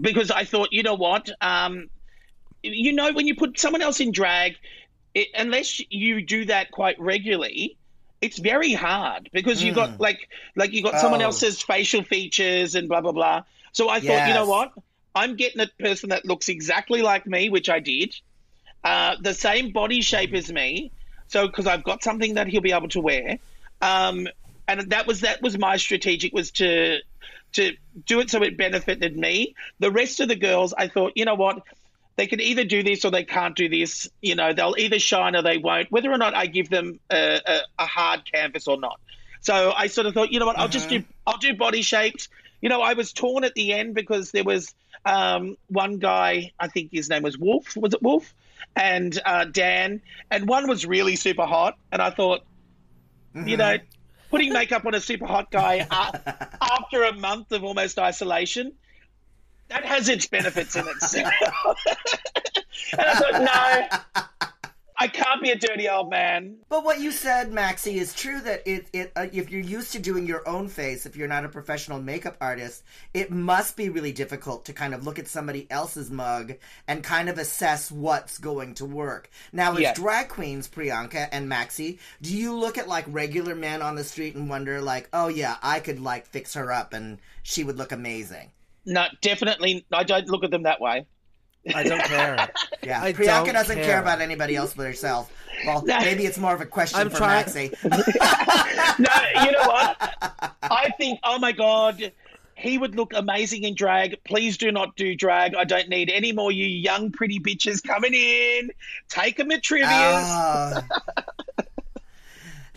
because 0.00 0.30
I 0.30 0.44
thought, 0.44 0.68
you 0.72 0.82
know 0.82 0.94
what? 0.94 1.30
Um, 1.40 1.88
you 2.62 2.92
know, 2.92 3.12
when 3.12 3.26
you 3.26 3.34
put 3.34 3.58
someone 3.58 3.82
else 3.82 4.00
in 4.00 4.12
drag, 4.12 4.56
it, 5.14 5.28
unless 5.34 5.80
you 5.90 6.24
do 6.24 6.44
that 6.46 6.70
quite 6.70 6.98
regularly, 7.00 7.76
it's 8.20 8.38
very 8.38 8.72
hard 8.74 9.30
because 9.32 9.62
you 9.62 9.72
got 9.72 9.98
like 10.00 10.28
like 10.56 10.72
you 10.72 10.82
got 10.82 11.00
someone 11.00 11.20
Hmm. 11.20 11.24
Oh. 11.24 11.28
else's 11.28 11.62
facial 11.62 12.02
features 12.02 12.74
and 12.74 12.88
blah 12.88 13.00
blah 13.00 13.12
blah. 13.12 13.44
So 13.72 13.88
I 13.88 14.00
thought, 14.00 14.26
you 14.28 14.34
know 14.34 14.46
what? 14.46 14.72
I'm 15.14 15.36
getting 15.36 15.60
a 15.60 15.66
person 15.82 16.10
that 16.10 16.24
looks 16.24 16.48
exactly 16.48 17.02
like 17.02 17.26
me, 17.26 17.50
which 17.50 17.68
I 17.68 17.80
did, 17.80 18.14
uh, 18.84 19.16
the 19.20 19.34
same 19.34 19.72
body 19.72 20.00
shape 20.02 20.34
as 20.34 20.52
me. 20.52 20.92
So 21.30 21.46
because 21.46 21.66
I've 21.68 21.84
got 21.84 22.02
something 22.02 22.34
that 22.34 22.48
he'll 22.48 22.60
be 22.60 22.72
able 22.72 22.88
to 22.88 23.00
wear, 23.00 23.38
um, 23.80 24.28
and 24.66 24.90
that 24.90 25.06
was 25.06 25.20
that 25.20 25.40
was 25.40 25.56
my 25.56 25.76
strategic 25.76 26.32
was 26.32 26.50
to 26.52 26.98
to 27.52 27.72
do 28.04 28.20
it 28.20 28.30
so 28.30 28.42
it 28.42 28.56
benefited 28.56 29.16
me. 29.16 29.54
The 29.78 29.90
rest 29.90 30.20
of 30.20 30.28
the 30.28 30.36
girls, 30.36 30.74
I 30.76 30.88
thought, 30.88 31.12
you 31.14 31.24
know 31.24 31.36
what, 31.36 31.62
they 32.16 32.26
can 32.26 32.40
either 32.40 32.64
do 32.64 32.82
this 32.82 33.04
or 33.04 33.12
they 33.12 33.24
can't 33.24 33.54
do 33.56 33.68
this. 33.68 34.08
You 34.20 34.34
know, 34.34 34.52
they'll 34.52 34.74
either 34.76 34.98
shine 34.98 35.36
or 35.36 35.42
they 35.42 35.58
won't. 35.58 35.90
Whether 35.90 36.10
or 36.10 36.18
not 36.18 36.34
I 36.34 36.46
give 36.46 36.68
them 36.68 36.98
a, 37.10 37.40
a, 37.46 37.60
a 37.78 37.86
hard 37.86 38.30
canvas 38.30 38.66
or 38.66 38.78
not. 38.78 39.00
So 39.40 39.72
I 39.74 39.86
sort 39.86 40.06
of 40.06 40.14
thought, 40.14 40.32
you 40.32 40.40
know 40.40 40.46
what, 40.46 40.58
I'll 40.58 40.68
just 40.68 40.88
do 40.88 41.04
I'll 41.26 41.38
do 41.38 41.54
body 41.54 41.82
shapes. 41.82 42.28
You 42.60 42.68
know, 42.68 42.82
I 42.82 42.94
was 42.94 43.12
torn 43.12 43.44
at 43.44 43.54
the 43.54 43.72
end 43.72 43.94
because 43.94 44.32
there 44.32 44.44
was 44.44 44.74
um, 45.04 45.56
one 45.68 45.98
guy, 45.98 46.52
I 46.58 46.68
think 46.68 46.90
his 46.92 47.08
name 47.08 47.22
was 47.22 47.38
Wolf. 47.38 47.76
Was 47.76 47.94
it 47.94 48.02
Wolf? 48.02 48.34
And 48.76 49.20
uh, 49.24 49.44
Dan, 49.46 50.00
and 50.30 50.48
one 50.48 50.68
was 50.68 50.86
really 50.86 51.16
super 51.16 51.44
hot, 51.44 51.76
and 51.92 52.00
I 52.00 52.10
thought, 52.10 52.42
you 53.34 53.56
know, 53.56 53.76
putting 54.30 54.52
makeup 54.52 54.86
on 54.86 54.94
a 54.94 55.00
super 55.00 55.26
hot 55.26 55.50
guy 55.50 55.86
after 55.90 57.02
a 57.04 57.12
month 57.12 57.52
of 57.52 57.64
almost 57.64 57.98
isolation, 57.98 58.72
that 59.68 59.84
has 59.84 60.08
its 60.08 60.26
benefits 60.26 60.76
in 60.76 60.86
itself. 60.86 61.32
and 62.92 63.00
I 63.00 63.14
thought, 63.14 64.02
no, 64.42 64.50
I 65.00 65.08
can't 65.08 65.42
be 65.42 65.50
a 65.50 65.56
dirty 65.56 65.88
old 65.88 66.10
man. 66.10 66.58
But 66.68 66.84
what 66.84 67.00
you 67.00 67.10
said, 67.10 67.50
Maxi, 67.50 67.94
is 67.94 68.12
true. 68.12 68.38
That 68.42 68.62
it, 68.66 68.86
it 68.92 69.12
uh, 69.16 69.28
if 69.32 69.50
you're 69.50 69.62
used 69.62 69.92
to 69.92 69.98
doing 69.98 70.26
your 70.26 70.46
own 70.46 70.68
face, 70.68 71.06
if 71.06 71.16
you're 71.16 71.26
not 71.26 71.46
a 71.46 71.48
professional 71.48 72.02
makeup 72.02 72.36
artist, 72.38 72.84
it 73.14 73.30
must 73.30 73.78
be 73.78 73.88
really 73.88 74.12
difficult 74.12 74.66
to 74.66 74.74
kind 74.74 74.92
of 74.92 75.06
look 75.06 75.18
at 75.18 75.26
somebody 75.26 75.66
else's 75.70 76.10
mug 76.10 76.52
and 76.86 77.02
kind 77.02 77.30
of 77.30 77.38
assess 77.38 77.90
what's 77.90 78.36
going 78.36 78.74
to 78.74 78.84
work. 78.84 79.30
Now, 79.54 79.72
as 79.72 79.80
Yeah. 79.80 79.94
drag 79.94 80.28
queens, 80.28 80.68
Priyanka 80.68 81.30
and 81.32 81.50
Maxi, 81.50 81.98
do 82.20 82.36
you 82.36 82.54
look 82.54 82.76
at 82.76 82.86
like 82.86 83.06
regular 83.08 83.54
men 83.54 83.80
on 83.80 83.94
the 83.94 84.04
street 84.04 84.34
and 84.34 84.50
wonder, 84.50 84.82
like, 84.82 85.08
oh 85.14 85.28
yeah, 85.28 85.56
I 85.62 85.80
could 85.80 85.98
like 85.98 86.26
fix 86.26 86.52
her 86.52 86.70
up 86.70 86.92
and 86.92 87.18
she 87.42 87.64
would 87.64 87.78
look 87.78 87.92
amazing? 87.92 88.50
No, 88.84 89.06
definitely, 89.22 89.86
I 89.92 90.04
don't 90.04 90.28
look 90.28 90.44
at 90.44 90.50
them 90.50 90.64
that 90.64 90.80
way. 90.80 91.06
I 91.74 91.82
don't 91.84 92.02
care. 92.04 92.48
Yeah, 92.82 93.02
I 93.02 93.12
Priyanka 93.12 93.44
don't 93.44 93.52
doesn't 93.54 93.76
care. 93.76 93.84
care. 93.84 94.00
about 94.00 94.22
anybody 94.22 94.56
else 94.56 94.72
but 94.72 94.86
herself. 94.86 95.30
Well, 95.66 95.82
No. 95.84 96.00
maybe 96.00 96.24
it's 96.24 96.38
more 96.38 96.54
of 96.54 96.62
a 96.62 96.66
question 96.66 96.98
I'm 96.98 97.10
for 97.10 97.18
trying- 97.18 97.44
Maxi. 97.44 97.70
no, 98.98 99.44
you 99.44 99.52
know 99.52 99.66
what? 99.66 99.96
I 100.62 100.90
think, 100.96 101.20
oh 101.22 101.38
my 101.38 101.52
God, 101.52 102.10
he 102.54 102.78
would 102.78 102.94
look 102.96 103.12
amazing 103.14 103.64
in 103.64 103.74
drag. 103.74 104.16
Please 104.24 104.56
do 104.56 104.72
not 104.72 104.96
do 104.96 105.14
drag. 105.14 105.54
I 105.54 105.64
don't 105.64 105.90
need 105.90 106.08
any 106.10 106.32
more 106.32 106.50
you 106.50 106.64
young, 106.64 107.12
pretty 107.12 107.38
bitches 107.38 107.82
coming 107.86 108.14
in. 108.14 108.70
Take 109.10 109.36
them 109.36 109.50
at 109.52 109.62
trivia. 109.62 109.86
Ah. 109.90 110.82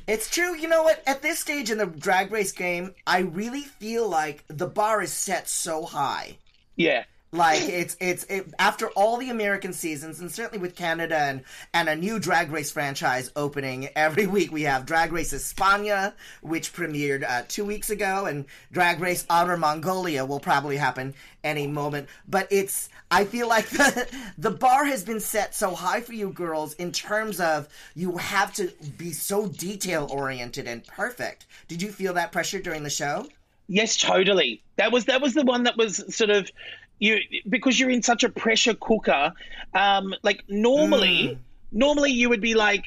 it's 0.07 0.29
true. 0.29 0.55
You 0.55 0.67
know 0.67 0.83
what? 0.83 1.01
At 1.07 1.21
this 1.21 1.39
stage 1.39 1.71
in 1.71 1.77
the 1.77 1.85
drag 1.85 2.31
race 2.31 2.51
game, 2.51 2.93
I 3.07 3.19
really 3.19 3.61
feel 3.61 4.07
like 4.09 4.43
the 4.49 4.67
bar 4.67 5.01
is 5.01 5.13
set 5.13 5.47
so 5.47 5.83
high. 5.85 6.37
yeah. 6.75 7.05
Like 7.33 7.63
it's 7.67 7.97
it's 7.99 8.23
it, 8.25 8.53
after 8.59 8.87
all 8.89 9.17
the 9.17 9.29
American 9.29 9.73
seasons, 9.73 10.21
and 10.21 10.31
certainly 10.31 10.59
with 10.59 10.75
Canada 10.75 11.17
and 11.17 11.43
and 11.73 11.89
a 11.89 11.95
new 11.95 12.19
Drag 12.19 12.51
Race 12.51 12.71
franchise 12.71 13.31
opening 13.35 13.89
every 13.95 14.27
week. 14.27 14.51
We 14.51 14.61
have 14.63 14.85
Drag 14.85 15.11
Race 15.11 15.33
España, 15.33 16.13
which 16.41 16.71
premiered 16.71 17.27
uh, 17.27 17.43
two 17.47 17.65
weeks 17.65 17.89
ago, 17.89 18.25
and 18.27 18.45
Drag 18.71 18.99
Race 19.01 19.25
Outer 19.29 19.57
Mongolia 19.57 20.25
will 20.25 20.39
probably 20.39 20.77
happen 20.77 21.15
any 21.43 21.67
moment. 21.67 22.07
But 22.27 22.47
it's 22.51 22.89
I 23.09 23.25
feel 23.25 23.49
like 23.49 23.67
the 23.69 24.07
the 24.37 24.51
bar 24.51 24.85
has 24.85 25.03
been 25.03 25.19
set 25.19 25.55
so 25.55 25.73
high 25.73 26.01
for 26.01 26.13
you 26.13 26.29
girls 26.29 26.73
in 26.75 26.91
terms 26.91 27.39
of 27.39 27.67
you 27.95 28.17
have 28.17 28.53
to 28.53 28.71
be 28.97 29.11
so 29.11 29.47
detail 29.47 30.07
oriented 30.11 30.67
and 30.67 30.85
perfect. 30.85 31.47
Did 31.67 31.81
you 31.81 31.91
feel 31.91 32.13
that 32.13 32.31
pressure 32.31 32.59
during 32.59 32.83
the 32.83 32.91
show? 32.91 33.27
Yes, 33.67 33.97
totally. 33.97 34.61
That 34.75 34.91
was 34.91 35.05
that 35.05 35.21
was 35.21 35.33
the 35.33 35.43
one 35.43 35.63
that 35.63 35.77
was 35.77 36.03
sort 36.13 36.29
of 36.29 36.49
you 36.99 37.19
because 37.49 37.79
you're 37.79 37.89
in 37.89 38.03
such 38.03 38.23
a 38.23 38.29
pressure 38.29 38.73
cooker. 38.73 39.33
Um, 39.73 40.13
like 40.23 40.43
normally, 40.47 41.37
normally 41.71 42.11
you 42.11 42.29
would 42.29 42.41
be 42.41 42.53
like, 42.53 42.85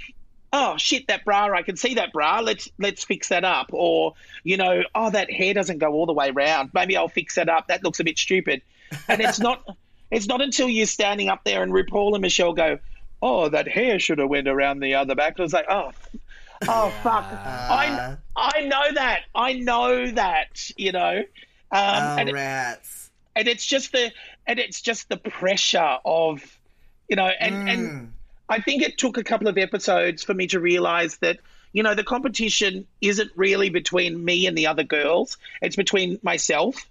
"Oh 0.53 0.77
shit, 0.77 1.09
that 1.09 1.25
bra! 1.25 1.53
I 1.53 1.63
can 1.63 1.77
see 1.77 1.95
that 1.95 2.13
bra. 2.13 2.41
Let's 2.41 2.69
let's 2.79 3.05
fix 3.05 3.29
that 3.29 3.45
up." 3.45 3.71
Or 3.73 4.15
you 4.45 4.57
know, 4.57 4.83
"Oh, 4.95 5.11
that 5.11 5.31
hair 5.31 5.55
doesn't 5.55 5.79
go 5.79 5.93
all 5.93 6.07
the 6.07 6.13
way 6.13 6.31
round. 6.31 6.71
Maybe 6.73 6.97
I'll 6.97 7.09
fix 7.09 7.35
that 7.35 7.49
up. 7.49 7.69
That 7.69 7.85
looks 7.85 8.01
a 8.01 8.05
bit 8.05 8.19
stupid." 8.19 8.63
And 9.09 9.21
it's 9.21 9.39
not 9.41 9.65
it's 10.11 10.27
not 10.27 10.41
until 10.41 10.69
you're 10.69 10.87
standing 10.87 11.29
up 11.29 11.45
there 11.45 11.63
and 11.63 11.73
RuPaul 11.73 12.15
and 12.15 12.23
Michelle 12.23 12.53
go, 12.53 12.79
"Oh, 13.23 13.49
that 13.49 13.69
hair 13.69 13.99
should 13.99 14.19
have 14.19 14.29
went 14.29 14.49
around 14.49 14.81
the 14.81 14.95
other 14.95 15.15
back." 15.15 15.39
It's 15.39 15.53
like, 15.53 15.67
"Oh." 15.69 15.93
Oh 16.67 16.89
fuck! 17.03 17.27
I 17.27 18.17
I 18.35 18.63
know 18.63 18.95
that. 18.95 19.25
I 19.35 19.53
know 19.53 20.11
that. 20.13 20.71
You 20.79 20.93
know, 20.93 21.19
um, 21.19 21.25
Oh, 21.73 22.17
and, 22.19 22.33
rats. 22.33 23.06
And 23.37 23.47
it's 23.47 23.65
just 23.65 23.93
the 23.93 24.11
and 24.47 24.59
it's 24.59 24.81
just 24.81 25.09
the 25.09 25.19
pressure 25.19 25.99
of, 26.05 26.59
you 27.09 27.15
know, 27.15 27.27
and 27.39 27.55
mm. 27.55 27.71
and 27.73 28.13
I 28.49 28.61
think 28.61 28.83
it 28.83 28.99
took 28.99 29.19
a 29.19 29.25
couple 29.25 29.47
of 29.47 29.59
episodes 29.59 30.25
for 30.25 30.35
me 30.35 30.49
to 30.49 30.59
realize 30.59 31.19
that 31.19 31.39
you 31.73 31.83
know 31.83 31.95
the 31.95 32.03
competition 32.03 32.87
isn't 33.01 33.31
really 33.37 33.69
between 33.69 34.25
me 34.25 34.47
and 34.47 34.57
the 34.57 34.67
other 34.67 34.83
girls; 34.83 35.37
it's 35.61 35.77
between 35.77 36.19
myself. 36.23 36.89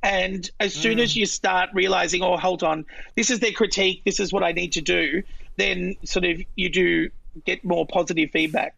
And 0.00 0.48
as 0.60 0.72
soon 0.74 0.98
mm. 0.98 1.02
as 1.02 1.16
you 1.16 1.26
start 1.26 1.70
realizing, 1.74 2.22
oh, 2.22 2.36
hold 2.36 2.62
on, 2.62 2.86
this 3.16 3.30
is 3.30 3.40
their 3.40 3.50
critique, 3.50 4.02
this 4.04 4.20
is 4.20 4.32
what 4.32 4.44
I 4.44 4.52
need 4.52 4.74
to 4.74 4.80
do, 4.80 5.24
then 5.56 5.96
sort 6.04 6.24
of 6.24 6.40
you 6.54 6.68
do 6.68 7.10
get 7.44 7.64
more 7.64 7.84
positive 7.84 8.30
feedback. 8.30 8.76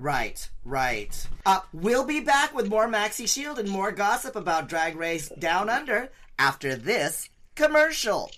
Right, 0.00 0.48
right. 0.64 1.28
Uh, 1.44 1.60
we'll 1.74 2.06
be 2.06 2.20
back 2.20 2.54
with 2.54 2.70
more 2.70 2.88
Maxi 2.88 3.28
Shield 3.28 3.58
and 3.58 3.68
more 3.68 3.92
gossip 3.92 4.34
about 4.34 4.66
Drag 4.66 4.96
Race 4.96 5.28
Down 5.38 5.68
Under 5.68 6.08
after 6.38 6.74
this 6.74 7.28
commercial. 7.54 8.30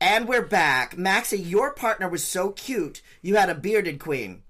And 0.00 0.26
we're 0.26 0.44
back. 0.44 0.96
Maxi, 0.96 1.48
your 1.48 1.72
partner 1.74 2.08
was 2.08 2.24
so 2.24 2.50
cute, 2.50 3.02
you 3.22 3.36
had 3.36 3.48
a 3.48 3.54
bearded 3.54 4.00
queen. 4.00 4.42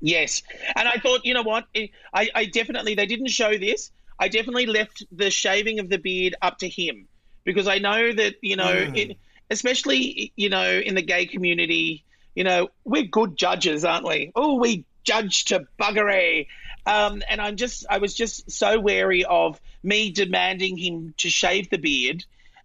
Yes, 0.00 0.44
and 0.76 0.86
I 0.86 0.98
thought, 0.98 1.24
you 1.24 1.34
know 1.34 1.42
what? 1.42 1.66
I, 1.74 2.28
I 2.32 2.44
definitely 2.44 2.94
they 2.94 3.06
didn't 3.06 3.30
show 3.30 3.58
this. 3.58 3.90
I 4.16 4.28
definitely 4.28 4.66
left 4.66 5.04
the 5.10 5.30
shaving 5.30 5.80
of 5.80 5.88
the 5.88 5.98
beard 5.98 6.36
up 6.40 6.58
to 6.58 6.68
him 6.68 7.08
because 7.42 7.66
I 7.66 7.78
know 7.78 8.12
that 8.12 8.36
you 8.40 8.54
know, 8.54 8.70
it, 8.94 9.16
especially 9.50 10.32
you 10.36 10.48
know 10.48 10.78
in 10.78 10.94
the 10.94 11.02
gay 11.02 11.26
community, 11.26 12.04
you 12.36 12.44
know 12.44 12.68
we're 12.84 13.02
good 13.02 13.36
judges, 13.36 13.84
aren't 13.84 14.06
we? 14.06 14.30
Oh, 14.36 14.60
we 14.60 14.84
judge 15.04 15.46
to 15.46 15.66
buggery. 15.80 16.48
Um, 16.86 17.22
and 17.28 17.40
I'm 17.40 17.56
just, 17.56 17.86
I 17.88 17.98
was 17.98 18.14
just 18.14 18.50
so 18.50 18.78
wary 18.78 19.24
of 19.24 19.60
me 19.82 20.10
demanding 20.10 20.76
him 20.76 21.14
to 21.18 21.30
shave 21.30 21.70
the 21.70 21.78
beard. 21.78 22.24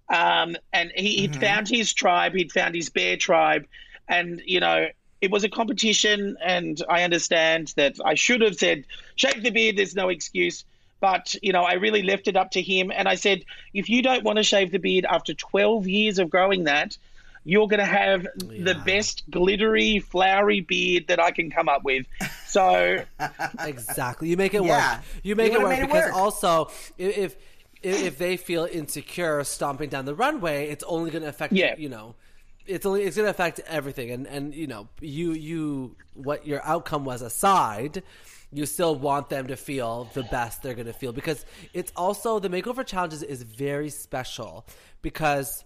Um, 0.10 0.58
and 0.74 0.92
he, 0.96 1.18
he'd 1.18 1.36
found 1.36 1.68
his 1.68 1.94
tribe, 1.94 2.34
he'd 2.34 2.52
found 2.52 2.76
his 2.76 2.90
bear 2.90 3.16
tribe, 3.16 3.68
and 4.08 4.42
you 4.46 4.60
know 4.60 4.88
it 5.22 5.30
was 5.30 5.44
a 5.44 5.50
competition. 5.50 6.36
And 6.44 6.82
I 6.90 7.04
understand 7.04 7.74
that 7.78 7.98
I 8.04 8.16
should 8.16 8.42
have 8.42 8.56
said 8.56 8.86
shave 9.16 9.44
the 9.44 9.52
beard. 9.52 9.78
There's 9.78 9.96
no 9.96 10.10
excuse. 10.10 10.66
But 11.00 11.36
you 11.42 11.54
know, 11.54 11.62
I 11.62 11.74
really 11.74 12.02
left 12.02 12.28
it 12.28 12.36
up 12.36 12.52
to 12.52 12.62
him, 12.62 12.92
and 12.94 13.08
I 13.08 13.16
said, 13.16 13.46
if 13.74 13.88
you 13.88 14.02
don't 14.02 14.24
want 14.24 14.38
to 14.38 14.44
shave 14.44 14.72
the 14.72 14.80
beard 14.80 15.06
after 15.06 15.34
12 15.34 15.88
years 15.88 16.20
of 16.20 16.30
growing 16.30 16.66
that, 16.66 16.98
you're 17.44 17.68
going 17.68 17.80
to 17.80 17.86
have 17.86 18.24
the 18.38 18.82
best 18.86 19.24
glittery, 19.30 20.00
flowery 20.00 20.62
beard 20.62 21.06
that 21.08 21.20
I 21.20 21.32
can 21.32 21.50
come 21.50 21.70
up 21.70 21.84
with. 21.84 22.06
So 22.46 23.04
exactly. 23.60 24.30
You 24.30 24.38
make 24.38 24.54
it 24.54 24.64
Yeah. 24.64 24.96
work. 24.96 25.04
You 25.24 25.36
make 25.36 25.52
You 25.52 25.60
it 25.60 25.62
work 25.62 25.70
made 25.70 25.80
it 25.84 25.88
because 25.88 26.06
work. 26.06 26.14
also 26.16 26.70
if, 26.98 27.18
if 27.18 27.36
if 27.82 28.18
they 28.18 28.36
feel 28.38 28.66
insecure 28.70 29.44
stomping 29.46 29.90
down 29.90 30.06
the 30.06 30.16
runway, 30.16 30.70
it's 30.70 30.84
only 30.84 31.12
going 31.12 31.22
to 31.24 31.30
affect 31.30 31.54
Yeah. 31.54 31.76
you 31.78 31.90
know. 31.90 32.16
It's 32.66 32.86
only 32.86 33.04
it's 33.04 33.16
going 33.16 33.26
to 33.26 33.32
affect 33.32 33.60
everything, 33.62 34.12
and 34.12 34.28
and 34.28 34.54
you 34.54 34.68
know 34.68 34.88
you 35.02 35.32
you 35.34 35.96
what 36.14 36.46
your 36.46 36.62
outcome 36.64 37.04
was 37.04 37.22
aside, 37.24 38.04
you 38.52 38.66
still 38.68 38.96
want 38.96 39.30
them 39.30 39.48
to 39.48 39.56
feel 39.56 40.10
the 40.14 40.24
best 40.24 40.62
they're 40.62 40.76
going 40.76 40.86
to 40.88 40.94
feel 40.94 41.12
because 41.12 41.46
it's 41.74 41.92
also 41.96 42.38
the 42.40 42.50
makeover 42.50 42.86
challenges 42.86 43.24
is 43.24 43.42
very 43.44 43.90
special 43.90 44.68
because 45.02 45.64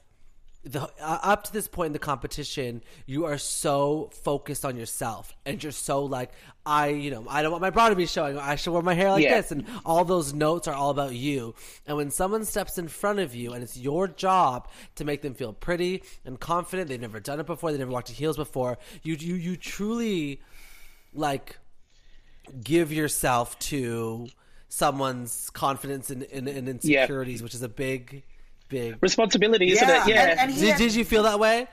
the 0.65 0.81
uh, 0.83 1.19
up 1.23 1.43
to 1.43 1.53
this 1.53 1.67
point 1.67 1.87
in 1.87 1.93
the 1.93 1.99
competition, 1.99 2.81
you 3.05 3.25
are 3.25 3.37
so 3.37 4.09
focused 4.23 4.63
on 4.63 4.77
yourself, 4.77 5.35
and 5.45 5.61
you're 5.61 5.73
so 5.73 6.05
like, 6.05 6.31
I, 6.65 6.87
you 6.87 7.11
know, 7.11 7.25
I 7.29 7.41
don't 7.41 7.51
want 7.51 7.61
my 7.61 7.69
bra 7.69 7.89
to 7.89 7.95
be 7.95 8.05
showing. 8.05 8.37
I 8.37 8.55
should 8.55 8.71
wear 8.71 8.81
my 8.81 8.93
hair 8.93 9.11
like 9.11 9.23
Yeah. 9.23 9.41
this, 9.41 9.51
and 9.51 9.65
all 9.85 10.05
those 10.05 10.33
notes 10.33 10.67
are 10.69 10.73
all 10.73 10.89
about 10.89 11.13
you. 11.15 11.53
And 11.85 11.97
when 11.97 12.11
someone 12.11 12.45
steps 12.45 12.77
in 12.77 12.87
front 12.87 13.19
of 13.19 13.35
you, 13.35 13.51
and 13.53 13.61
it's 13.61 13.75
your 13.75 14.07
job 14.07 14.69
to 14.95 15.03
make 15.03 15.21
them 15.21 15.33
feel 15.33 15.51
pretty 15.51 16.01
and 16.23 16.39
confident, 16.39 16.87
they've 16.87 17.01
never 17.01 17.19
done 17.19 17.41
it 17.41 17.45
before, 17.45 17.71
they've 17.71 17.79
never 17.79 17.91
walked 17.91 18.09
in 18.09 18.15
heels 18.15 18.37
before. 18.37 18.77
You, 19.01 19.15
you, 19.15 19.35
you 19.35 19.57
truly 19.57 20.41
like 21.13 21.57
give 22.63 22.91
yourself 22.93 23.59
to 23.59 24.27
someone's 24.69 25.49
confidence 25.49 26.09
and, 26.09 26.23
and, 26.23 26.47
and 26.47 26.67
insecurities, 26.69 27.43
which 27.43 27.53
is 27.53 27.61
a 27.61 27.69
big, 27.69 28.23
big. 28.73 28.97
responsibility, 29.01 29.71
isn't 29.71 29.87
Yeah, 29.87 30.03
it? 30.03 30.09
Yeah. 30.09 30.21
and- 30.31 30.39
and 30.39 30.51
he 30.51 30.61
Did, 30.61 30.69
had- 30.71 30.77
did 30.77 30.95
you 30.95 31.05
feel 31.05 31.23
that 31.23 31.39
way? 31.39 31.67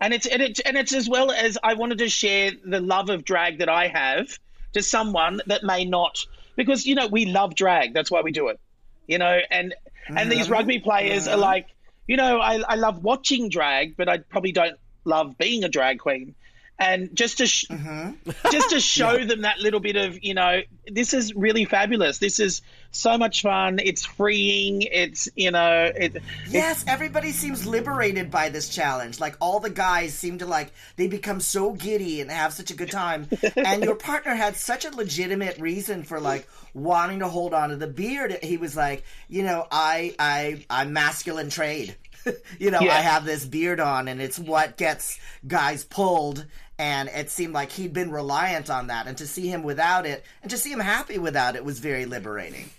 and 0.00 0.12
it's 0.12 0.26
and 0.26 0.42
it's 0.42 0.60
and 0.60 0.76
it's 0.76 0.94
as 0.94 1.08
well 1.08 1.30
as 1.30 1.56
I 1.62 1.74
wanted 1.74 1.98
to 1.98 2.08
share 2.08 2.52
the 2.64 2.80
love 2.80 3.10
of 3.10 3.24
drag 3.24 3.58
that 3.58 3.68
I 3.68 3.88
have 3.88 4.38
to 4.74 4.82
someone 4.82 5.40
that 5.46 5.62
may 5.64 5.84
not 5.84 6.26
because 6.54 6.86
you 6.86 6.94
know 6.94 7.06
we 7.06 7.26
love 7.26 7.54
drag. 7.54 7.94
That's 7.94 8.10
why 8.10 8.20
we 8.20 8.32
do 8.32 8.48
it. 8.48 8.60
You 9.06 9.18
know 9.18 9.38
and 9.50 9.74
and 10.08 10.30
these 10.30 10.44
mm-hmm. 10.44 10.52
rugby 10.52 10.78
players 10.80 11.26
are 11.26 11.32
mm-hmm. 11.32 11.40
like 11.40 11.68
you 12.06 12.16
know 12.16 12.40
I, 12.40 12.62
I 12.68 12.74
love 12.74 13.02
watching 13.02 13.48
drag 13.48 13.96
but 13.96 14.08
I 14.08 14.18
probably 14.18 14.52
don't 14.52 14.78
love 15.04 15.38
being 15.38 15.64
a 15.64 15.68
drag 15.68 15.98
queen. 15.98 16.34
And 16.78 17.16
just 17.16 17.38
to 17.38 17.46
sh- 17.46 17.64
mm-hmm. 17.70 18.30
just 18.52 18.70
to 18.70 18.80
show 18.94 19.24
them 19.24 19.42
that 19.42 19.60
little 19.60 19.80
bit 19.80 19.96
of 19.96 20.22
you 20.22 20.34
know 20.34 20.60
this 20.86 21.14
is 21.14 21.34
really 21.34 21.64
fabulous. 21.64 22.18
This 22.18 22.38
is 22.38 22.60
so 22.90 23.18
much 23.18 23.42
fun 23.42 23.78
it's 23.78 24.04
freeing 24.04 24.82
it's 24.82 25.28
you 25.36 25.50
know 25.50 25.90
it, 25.94 26.22
Yes, 26.48 26.84
everybody 26.88 27.32
seems 27.32 27.66
liberated 27.66 28.30
by 28.30 28.48
this 28.48 28.68
challenge. 28.68 29.20
Like 29.20 29.36
all 29.40 29.60
the 29.60 29.70
guys 29.70 30.14
seem 30.14 30.38
to 30.38 30.46
like 30.46 30.72
they 30.96 31.06
become 31.08 31.40
so 31.40 31.72
giddy 31.72 32.20
and 32.20 32.30
have 32.30 32.52
such 32.52 32.70
a 32.70 32.74
good 32.74 32.90
time. 32.90 33.28
and 33.56 33.82
your 33.84 33.94
partner 33.96 34.34
had 34.34 34.56
such 34.56 34.84
a 34.84 34.90
legitimate 34.90 35.58
reason 35.58 36.02
for 36.04 36.20
like 36.20 36.48
wanting 36.74 37.18
to 37.20 37.28
hold 37.28 37.52
on 37.52 37.70
to 37.70 37.76
the 37.76 37.86
beard. 37.86 38.38
He 38.42 38.56
was 38.56 38.76
like, 38.76 39.04
you 39.28 39.42
know, 39.42 39.66
I 39.70 40.14
I 40.18 40.64
I'm 40.70 40.92
masculine 40.92 41.50
trade. 41.50 41.96
you 42.58 42.70
know, 42.70 42.80
Yeah. 42.80 42.94
I 42.94 43.00
have 43.00 43.24
this 43.24 43.44
beard 43.44 43.80
on 43.80 44.08
and 44.08 44.20
it's 44.20 44.38
what 44.38 44.76
gets 44.76 45.18
guys 45.46 45.84
pulled 45.84 46.46
and 46.78 47.08
it 47.08 47.30
seemed 47.30 47.54
like 47.54 47.72
he'd 47.72 47.92
been 47.92 48.10
reliant 48.10 48.70
on 48.70 48.88
that. 48.88 49.06
And 49.06 49.16
to 49.18 49.26
see 49.26 49.48
him 49.48 49.62
without 49.62 50.06
it 50.06 50.24
and 50.42 50.50
to 50.50 50.58
see 50.58 50.72
him 50.72 50.80
happy 50.80 51.18
without 51.18 51.56
it 51.56 51.64
was 51.64 51.78
very 51.78 52.06
liberating. 52.06 52.70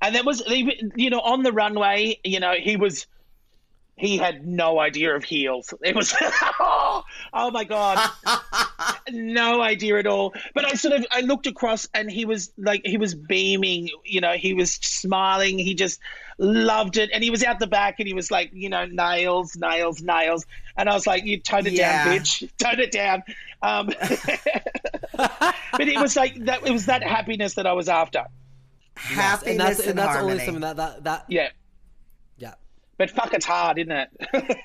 and 0.00 0.14
that 0.14 0.24
was 0.24 0.42
you 0.48 1.10
know 1.10 1.20
on 1.20 1.42
the 1.42 1.52
runway 1.52 2.18
you 2.24 2.40
know 2.40 2.52
he 2.52 2.76
was 2.76 3.06
he 3.96 4.18
had 4.18 4.46
no 4.46 4.80
idea 4.80 5.14
of 5.14 5.22
heels. 5.24 5.72
It 5.82 5.94
was 5.94 6.14
oh, 6.20 7.04
oh, 7.32 7.50
my 7.50 7.64
god 7.64 8.10
no 9.10 9.60
idea 9.62 9.98
at 9.98 10.06
all. 10.06 10.34
But 10.54 10.64
I 10.64 10.74
sort 10.74 10.94
of 10.94 11.04
I 11.10 11.20
looked 11.20 11.46
across 11.46 11.88
and 11.94 12.10
he 12.10 12.24
was 12.24 12.52
like 12.58 12.82
he 12.84 12.96
was 12.96 13.14
beaming, 13.14 13.90
you 14.04 14.20
know, 14.20 14.32
he 14.32 14.54
was 14.54 14.72
smiling, 14.74 15.58
he 15.58 15.74
just 15.74 16.00
loved 16.38 16.96
it. 16.96 17.10
And 17.12 17.22
he 17.22 17.30
was 17.30 17.42
out 17.44 17.58
the 17.58 17.66
back 17.66 17.96
and 18.00 18.08
he 18.08 18.14
was 18.14 18.30
like, 18.30 18.50
you 18.52 18.68
know, 18.68 18.86
nails, 18.86 19.56
nails, 19.56 20.02
nails. 20.02 20.44
And 20.76 20.88
I 20.88 20.94
was 20.94 21.06
like, 21.06 21.24
you 21.24 21.38
tone 21.38 21.66
it 21.66 21.72
Yeah. 21.74 22.04
down, 22.04 22.18
bitch. 22.18 22.50
Tone 22.58 22.80
it 22.80 22.90
down. 22.92 23.22
Um, 23.62 23.86
but 25.16 25.80
it 25.88 26.00
was 26.00 26.16
like 26.16 26.34
that 26.46 26.66
it 26.66 26.72
was 26.72 26.86
that 26.86 27.02
happiness 27.02 27.54
that 27.54 27.66
I 27.66 27.72
was 27.72 27.88
after. 27.88 28.24
Happiness 28.96 29.50
and 29.50 29.60
that's 29.60 29.80
and, 29.80 29.88
and 29.90 29.98
that's 29.98 30.08
harmony. 30.12 30.32
only 30.32 30.44
something 30.44 30.60
that 30.62 30.76
that 30.76 31.04
that 31.04 31.24
Yeah. 31.28 31.48
yeah. 32.38 32.54
But 32.98 33.10
fuck 33.10 33.34
it's 33.34 33.46
hard, 33.46 33.78
isn't 33.78 33.92
it? 33.92 34.08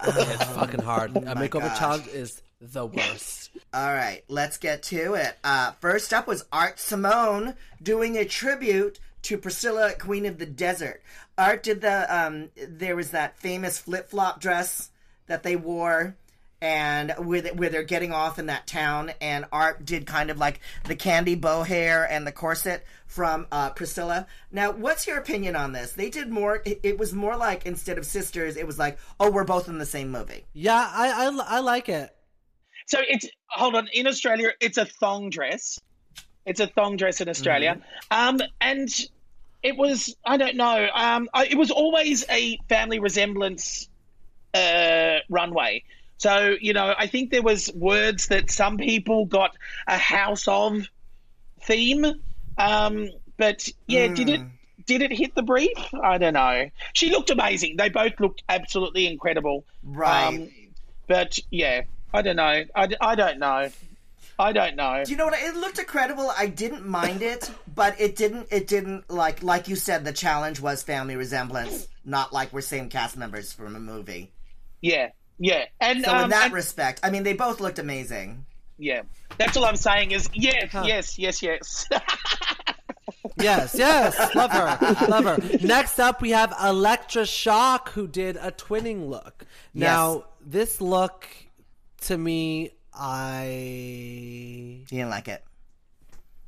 It's 0.00 0.44
fucking 0.44 0.80
hard. 0.82 1.16
A 1.16 1.20
Oh 1.20 1.34
my 1.34 1.48
makeover 1.48 1.62
gosh. 1.62 1.78
challenge 1.78 2.06
is 2.08 2.40
the 2.60 2.86
worst. 2.86 3.50
All 3.72 3.92
right, 3.92 4.22
let's 4.28 4.58
get 4.58 4.82
to 4.84 5.14
it. 5.14 5.38
Uh, 5.44 5.72
first 5.80 6.12
up 6.12 6.26
was 6.26 6.44
Art 6.52 6.78
Simone 6.78 7.54
doing 7.82 8.16
a 8.16 8.24
tribute 8.24 8.98
to 9.22 9.38
Priscilla, 9.38 9.92
Queen 9.98 10.26
of 10.26 10.38
the 10.38 10.46
Desert. 10.46 11.02
Art 11.36 11.62
did 11.62 11.80
the 11.80 12.14
um, 12.14 12.50
there 12.56 12.96
was 12.96 13.10
that 13.12 13.38
famous 13.38 13.78
flip 13.78 14.10
flop 14.10 14.40
dress 14.40 14.90
that 15.26 15.42
they 15.42 15.56
wore, 15.56 16.16
and 16.60 17.12
where 17.18 17.40
they, 17.40 17.52
where 17.52 17.68
they're 17.68 17.82
getting 17.84 18.12
off 18.12 18.38
in 18.38 18.46
that 18.46 18.66
town, 18.66 19.12
and 19.20 19.44
Art 19.52 19.84
did 19.84 20.06
kind 20.06 20.30
of 20.30 20.38
like 20.38 20.60
the 20.86 20.96
candy 20.96 21.36
bow 21.36 21.62
hair 21.62 22.10
and 22.10 22.26
the 22.26 22.32
corset 22.32 22.84
from 23.06 23.46
uh, 23.52 23.70
Priscilla. 23.70 24.26
Now, 24.50 24.72
what's 24.72 25.06
your 25.06 25.18
opinion 25.18 25.54
on 25.54 25.72
this? 25.72 25.92
They 25.92 26.10
did 26.10 26.28
more. 26.28 26.62
It, 26.64 26.80
it 26.82 26.98
was 26.98 27.12
more 27.12 27.36
like 27.36 27.66
instead 27.66 27.98
of 27.98 28.06
sisters, 28.06 28.56
it 28.56 28.66
was 28.66 28.78
like, 28.78 28.98
oh, 29.20 29.30
we're 29.30 29.44
both 29.44 29.68
in 29.68 29.78
the 29.78 29.86
same 29.86 30.10
movie. 30.10 30.44
Yeah, 30.52 30.90
I 30.92 31.28
I, 31.28 31.56
I 31.58 31.60
like 31.60 31.88
it. 31.88 32.14
So 32.88 32.98
it's 33.06 33.26
hold 33.48 33.74
on. 33.74 33.88
In 33.92 34.06
Australia, 34.06 34.50
it's 34.60 34.78
a 34.78 34.86
thong 34.86 35.30
dress. 35.30 35.78
It's 36.46 36.60
a 36.60 36.66
thong 36.66 36.96
dress 36.96 37.20
in 37.20 37.28
Australia, 37.28 37.80
um, 38.10 38.40
and 38.60 38.88
it 39.62 39.76
was 39.76 40.16
I 40.24 40.38
don't 40.38 40.56
know. 40.56 40.88
Um, 40.94 41.28
I, 41.34 41.46
it 41.46 41.58
was 41.58 41.70
always 41.70 42.24
a 42.30 42.58
family 42.68 42.98
resemblance 42.98 43.88
uh, 44.54 45.18
runway. 45.28 45.84
So 46.16 46.56
you 46.58 46.72
know, 46.72 46.94
I 46.96 47.06
think 47.08 47.30
there 47.30 47.42
was 47.42 47.70
words 47.74 48.28
that 48.28 48.50
some 48.50 48.78
people 48.78 49.26
got 49.26 49.54
a 49.86 49.98
house 49.98 50.48
of 50.48 50.88
theme, 51.60 52.06
um, 52.56 53.10
but 53.36 53.68
yeah, 53.86 54.08
did 54.08 54.30
it 54.30 54.40
did 54.86 55.02
it 55.02 55.12
hit 55.12 55.34
the 55.34 55.42
brief? 55.42 55.76
I 56.02 56.16
don't 56.16 56.32
know. 56.32 56.70
She 56.94 57.10
looked 57.10 57.28
amazing. 57.28 57.76
They 57.76 57.90
both 57.90 58.18
looked 58.18 58.42
absolutely 58.48 59.06
incredible. 59.06 59.66
Right. 59.82 60.26
Um, 60.26 60.48
but 61.06 61.38
yeah, 61.50 61.82
I 62.12 62.22
don't 62.22 62.36
know. 62.36 62.64
I, 62.74 62.86
d- 62.86 62.96
I 63.00 63.14
don't 63.14 63.38
know. 63.38 63.68
I 64.38 64.52
don't 64.52 64.76
know. 64.76 65.02
Do 65.04 65.10
you 65.10 65.16
know 65.16 65.26
what? 65.26 65.38
It 65.40 65.56
looked 65.56 65.78
incredible. 65.78 66.30
I 66.36 66.46
didn't 66.46 66.86
mind 66.86 67.22
it, 67.22 67.50
but 67.74 68.00
it 68.00 68.14
didn't. 68.16 68.46
It 68.52 68.66
didn't 68.68 69.10
like 69.10 69.42
like 69.42 69.66
you 69.68 69.74
said. 69.76 70.04
The 70.04 70.12
challenge 70.12 70.60
was 70.60 70.82
family 70.82 71.16
resemblance, 71.16 71.88
not 72.04 72.32
like 72.32 72.52
we're 72.52 72.60
same 72.60 72.88
cast 72.88 73.16
members 73.16 73.52
from 73.52 73.74
a 73.74 73.80
movie. 73.80 74.30
Yeah, 74.80 75.10
yeah. 75.38 75.64
And 75.80 76.04
So 76.04 76.14
um, 76.14 76.24
in 76.24 76.30
that 76.30 76.44
and- 76.46 76.54
respect, 76.54 77.00
I 77.02 77.10
mean, 77.10 77.24
they 77.24 77.32
both 77.32 77.58
looked 77.60 77.80
amazing. 77.80 78.46
yeah, 78.78 79.02
that's 79.38 79.56
all 79.56 79.64
I'm 79.64 79.74
saying 79.76 80.12
is 80.12 80.28
yes, 80.32 80.70
yes, 80.72 81.18
yes, 81.18 81.42
yes. 81.42 81.88
Yes, 83.40 83.74
yes, 83.78 84.34
love 84.34 84.50
her, 84.50 85.06
love 85.08 85.24
her. 85.24 85.58
Next 85.64 86.00
up, 86.00 86.20
we 86.20 86.30
have 86.30 86.52
Elektra 86.62 87.24
Shock, 87.24 87.90
who 87.90 88.08
did 88.08 88.36
a 88.36 88.50
twinning 88.50 89.08
look. 89.08 89.44
Now, 89.74 90.14
Yes. 90.14 90.24
this 90.44 90.80
look 90.80 91.28
to 92.02 92.18
me, 92.18 92.70
I 92.92 93.46
You 94.90 94.98
didn't 94.98 95.10
like 95.10 95.28
it. 95.28 95.44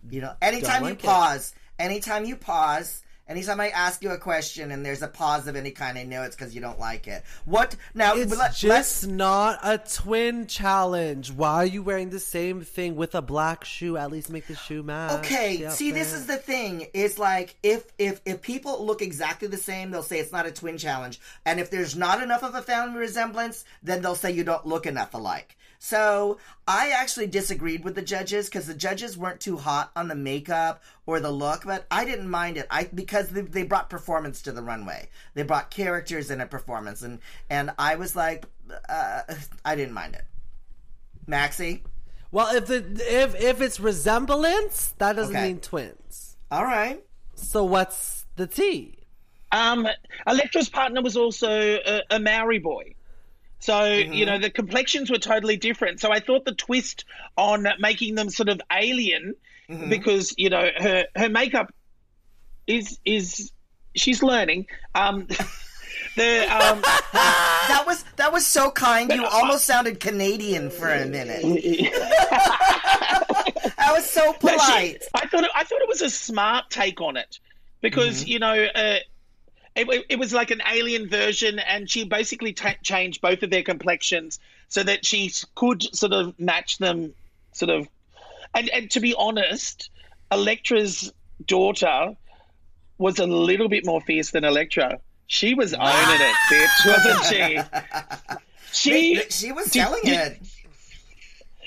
You 0.08 0.22
know, 0.22 0.32
anytime 0.40 0.82
like 0.82 1.02
you 1.02 1.08
pause, 1.08 1.54
anytime 1.78 2.24
you 2.24 2.36
pause, 2.36 3.02
anytime 3.30 3.60
I 3.60 3.68
ask 3.68 4.02
you 4.02 4.10
a 4.10 4.18
question 4.18 4.72
and 4.72 4.84
there's 4.84 5.02
a 5.02 5.08
pause 5.08 5.46
of 5.46 5.54
any 5.54 5.70
kind, 5.70 5.96
I 5.96 6.02
know 6.02 6.24
it's 6.24 6.34
because 6.34 6.54
you 6.54 6.60
don't 6.60 6.80
like 6.80 7.06
it. 7.06 7.22
What 7.44 7.76
now? 7.94 8.16
It's 8.16 8.30
let- 8.32 8.38
let's- 8.38 8.60
just 8.60 9.06
not 9.06 9.60
a 9.62 9.78
twin 9.78 10.46
challenge. 10.48 11.30
Why 11.30 11.54
are 11.54 11.64
you 11.66 11.82
wearing 11.82 12.10
the 12.10 12.18
same 12.20 12.62
thing 12.62 12.96
with 12.96 13.14
a 13.14 13.22
black 13.22 13.64
shoe? 13.64 13.96
At 13.96 14.10
least 14.10 14.30
make 14.30 14.48
the 14.48 14.56
shoe 14.56 14.82
match. 14.82 15.20
Okay, 15.20 15.58
the 15.58 15.70
see, 15.70 15.92
this 15.92 16.12
is 16.12 16.26
the 16.26 16.36
thing. 16.36 16.88
It's 16.92 17.18
like 17.18 17.54
if 17.62 17.84
if 17.98 18.20
if 18.24 18.42
people 18.42 18.84
look 18.84 19.00
exactly 19.00 19.48
the 19.48 19.56
same, 19.56 19.92
they'll 19.92 20.02
say 20.02 20.18
it's 20.18 20.32
not 20.32 20.46
a 20.46 20.50
twin 20.50 20.76
challenge, 20.76 21.20
and 21.46 21.60
if 21.60 21.70
there's 21.70 21.94
not 21.96 22.22
enough 22.22 22.42
of 22.42 22.54
a 22.54 22.62
family 22.62 22.98
resemblance, 22.98 23.64
then 23.82 24.02
they'll 24.02 24.16
say 24.16 24.32
you 24.32 24.42
don't 24.44 24.66
look 24.66 24.86
enough 24.86 25.14
alike. 25.14 25.56
So 25.82 26.36
I 26.68 26.90
actually 26.90 27.26
disagreed 27.26 27.84
with 27.84 27.94
the 27.94 28.02
judges 28.02 28.50
because 28.50 28.66
the 28.66 28.74
judges 28.74 29.16
weren't 29.16 29.40
too 29.40 29.56
hot 29.56 29.90
on 29.96 30.08
the 30.08 30.14
makeup 30.14 30.82
or 31.06 31.20
the 31.20 31.30
look, 31.30 31.64
but 31.64 31.86
I 31.90 32.04
didn't 32.04 32.28
mind 32.28 32.58
it. 32.58 32.66
I 32.70 32.84
because 32.94 33.30
they, 33.30 33.40
they 33.40 33.62
brought 33.62 33.88
performance 33.88 34.42
to 34.42 34.52
the 34.52 34.62
runway. 34.62 35.08
They 35.32 35.42
brought 35.42 35.70
characters 35.70 36.30
in 36.30 36.42
a 36.42 36.46
performance, 36.46 37.00
and 37.00 37.18
and 37.48 37.70
I 37.78 37.96
was 37.96 38.14
like, 38.14 38.44
uh, 38.90 39.22
I 39.64 39.74
didn't 39.74 39.94
mind 39.94 40.16
it. 40.16 40.24
Maxi, 41.26 41.80
Well, 42.30 42.54
if 42.54 42.66
the 42.66 42.84
if 43.08 43.34
if 43.42 43.62
it's 43.62 43.80
resemblance, 43.80 44.88
that 44.98 45.16
doesn't 45.16 45.34
Okay. 45.34 45.46
mean 45.48 45.60
twins. 45.60 46.36
all 46.50 46.64
right. 46.64 47.02
So 47.36 47.64
what's 47.64 48.26
the 48.36 48.46
T? 48.46 48.98
um, 49.52 49.88
Elektra's 50.26 50.68
partner 50.68 51.00
was 51.00 51.16
also 51.16 51.48
a, 51.50 52.02
a 52.10 52.20
Maori 52.20 52.58
boy. 52.58 52.94
So, 53.60 53.84
you 53.84 54.26
know, 54.26 54.38
the 54.38 54.50
complexions 54.50 55.10
were 55.10 55.18
totally 55.18 55.56
different. 55.56 56.00
So 56.00 56.10
I 56.10 56.20
thought 56.20 56.44
the 56.44 56.54
twist 56.54 57.04
on 57.36 57.66
making 57.78 58.14
them 58.14 58.30
sort 58.30 58.48
of 58.48 58.60
alien 58.72 59.34
because, 59.88 60.34
you 60.36 60.50
know, 60.50 60.68
her, 60.76 61.04
her 61.14 61.28
makeup 61.28 61.72
is, 62.66 62.98
is, 63.04 63.52
she's 63.94 64.22
learning. 64.22 64.66
Um, 64.94 65.26
the, 66.16 66.46
um, 66.52 66.82
That 67.70 67.84
was 67.86 68.04
that 68.16 68.32
was 68.32 68.44
so 68.46 68.70
kind. 68.72 69.12
You 69.12 69.24
almost 69.30 69.64
sounded 69.64 70.00
Canadian 70.00 70.70
for 70.70 70.88
a 70.92 71.06
minute. 71.06 71.42
That 72.60 73.92
was 73.92 74.08
so 74.08 74.26
No, 74.26 74.32
she- 74.32 74.38
polite. 74.38 75.04
I 75.14 75.26
thought 75.26 75.44
it, 75.44 75.50
I 75.54 75.64
thought 75.64 75.80
it 75.80 75.88
was 75.88 76.02
a 76.02 76.10
smart 76.10 76.70
take 76.70 77.00
on 77.00 77.16
it 77.16 77.38
because 77.80 78.26
you 78.26 78.38
know 78.38 78.66
uh, 78.74 78.96
it, 79.88 80.06
it 80.10 80.18
was 80.18 80.32
like 80.32 80.50
an 80.50 80.62
alien 80.70 81.08
version, 81.08 81.58
and 81.58 81.88
she 81.88 82.04
basically 82.04 82.52
ta 82.52 82.74
changed 82.82 83.20
both 83.20 83.42
of 83.42 83.50
their 83.50 83.62
complexions 83.62 84.38
so 84.68 84.82
that 84.82 85.04
she 85.06 85.32
could 85.54 85.82
sort 85.94 86.12
of 86.12 86.38
match 86.38 86.78
them, 86.78 87.14
sort 87.52 87.70
of. 87.70 87.88
And 88.54 88.68
and 88.70 88.90
to 88.92 89.00
be 89.00 89.14
honest, 89.16 89.90
Elektra's 90.32 91.12
daughter 91.46 92.14
was 92.98 93.18
a 93.18 93.26
little 93.26 93.68
bit 93.68 93.86
more 93.86 94.00
fierce 94.00 94.30
than 94.30 94.44
Electra. 94.44 94.98
She 95.26 95.54
was 95.54 95.72
owning 95.74 95.86
it, 96.20 96.36
bitch, 96.50 96.86
wasn't 96.86 97.24
she? 97.26 98.36
She 98.72 99.20
She 99.30 99.50
was 99.52 99.64
did- 99.66 99.80
selling 99.82 100.00
did- 100.04 100.12
it. 100.32 100.40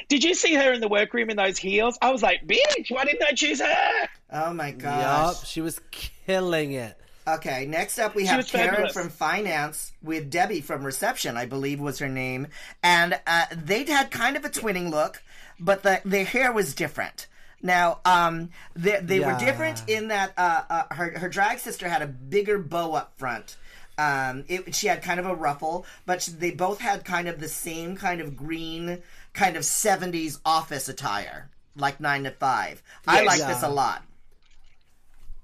did 0.08 0.23
you 0.23 0.34
see 0.34 0.54
her 0.54 0.71
in 0.71 0.80
the 0.80 0.88
workroom 0.88 1.30
in 1.30 1.36
those 1.38 1.58
heels? 1.58 1.97
I 2.02 2.12
was 2.12 2.21
like, 2.21 2.45
bitch, 2.47 2.89
why 2.91 3.04
didn't 3.04 3.23
I 3.23 3.34
choose 3.34 3.60
her? 3.60 4.08
Oh 4.32 4.54
my 4.54 4.69
Yup, 4.69 4.80
gosh. 4.80 5.47
she 5.49 5.60
was 5.60 5.82
killing 5.91 6.71
it. 6.71 6.97
Okay, 7.27 7.65
next 7.65 7.99
up 7.99 8.15
we 8.15 8.23
She 8.23 8.27
have 8.27 8.45
Karen 8.47 8.69
fabulous. 8.71 8.93
from 8.93 9.09
finance 9.09 9.93
with 10.01 10.29
Debbie 10.29 10.62
from 10.62 10.86
reception, 10.86 11.38
I 11.38 11.45
believe 11.45 11.79
was 11.79 11.99
her 11.99 12.09
name, 12.09 12.47
and 12.83 13.19
uh, 13.25 13.45
they'd 13.55 13.88
had 13.88 14.12
kind 14.12 14.36
of 14.36 14.43
a 14.43 14.49
twinning 14.49 14.89
look, 14.91 15.21
but 15.59 15.83
the 15.83 16.01
their 16.03 16.25
hair 16.25 16.51
was 16.51 16.73
different. 16.73 17.27
Now, 17.62 17.99
um, 18.03 18.49
they, 18.75 18.99
they 19.01 19.21
were 19.21 19.38
different 19.39 19.83
in 19.88 20.09
that 20.09 20.33
uh, 20.38 20.63
uh, 20.69 20.83
her 20.95 21.17
her 21.17 21.29
drag 21.29 21.59
sister 21.59 21.88
had 21.88 22.01
a 22.01 22.07
bigger 22.07 22.59
bow 22.59 22.93
up 22.93 23.13
front. 23.17 23.55
Um, 23.97 24.43
it, 24.49 24.75
she 24.75 24.88
had 24.88 25.01
kind 25.01 25.19
of 25.19 25.25
a 25.25 25.36
ruffle, 25.36 25.86
but 26.05 26.21
sh- 26.23 26.27
they 26.27 26.51
both 26.51 26.79
had 26.81 27.05
kind 27.05 27.29
of 27.29 27.39
the 27.39 27.47
same 27.47 27.95
kind 27.95 28.19
of 28.19 28.36
green, 28.36 29.01
kind 29.33 29.55
of 29.55 29.63
'70s 29.63 30.39
office 30.45 30.89
attire, 30.89 31.49
like 31.77 32.01
nine 32.01 32.23
to 32.25 32.31
five. 32.31 32.83
I 33.07 33.23
like 33.23 33.39
Yeah. 33.39 33.47
this 33.53 33.63
a 33.63 33.69
lot. 33.69 34.03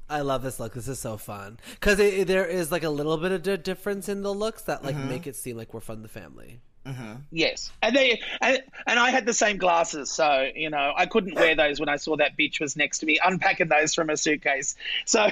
I 0.09 0.21
love 0.21 0.41
this 0.41 0.59
look. 0.59 0.73
This 0.73 0.87
is 0.87 0.99
so 0.99 1.17
fun 1.17 1.59
because 1.71 1.97
there 1.97 2.45
is 2.45 2.71
like 2.71 2.83
a 2.83 2.89
little 2.89 3.17
bit 3.17 3.31
of 3.31 3.45
a 3.47 3.57
difference 3.57 4.09
in 4.09 4.23
the 4.23 4.33
looks 4.33 4.63
that 4.63 4.83
like 4.83 4.95
make 4.95 5.27
it 5.27 5.35
seem 5.35 5.55
like 5.57 5.73
we're 5.73 5.79
from 5.81 6.01
the 6.01 6.07
family. 6.07 6.59
Yes, 7.31 7.71
and 7.83 7.95
they 7.95 8.19
and, 8.41 8.63
and 8.87 8.99
I 8.99 9.11
had 9.11 9.27
the 9.27 9.33
same 9.33 9.57
glasses, 9.57 10.09
so 10.09 10.49
you 10.55 10.71
know 10.71 10.91
I 10.97 11.05
couldn't 11.05 11.35
wear 11.35 11.53
those 11.55 11.79
when 11.79 11.87
I 11.87 11.97
saw 11.97 12.17
that 12.17 12.35
bitch 12.35 12.59
was 12.59 12.75
next 12.75 12.99
to 12.99 13.05
me 13.05 13.19
unpacking 13.23 13.67
those 13.67 13.93
from 13.93 14.09
a 14.09 14.17
suitcase. 14.17 14.75
So, 15.05 15.27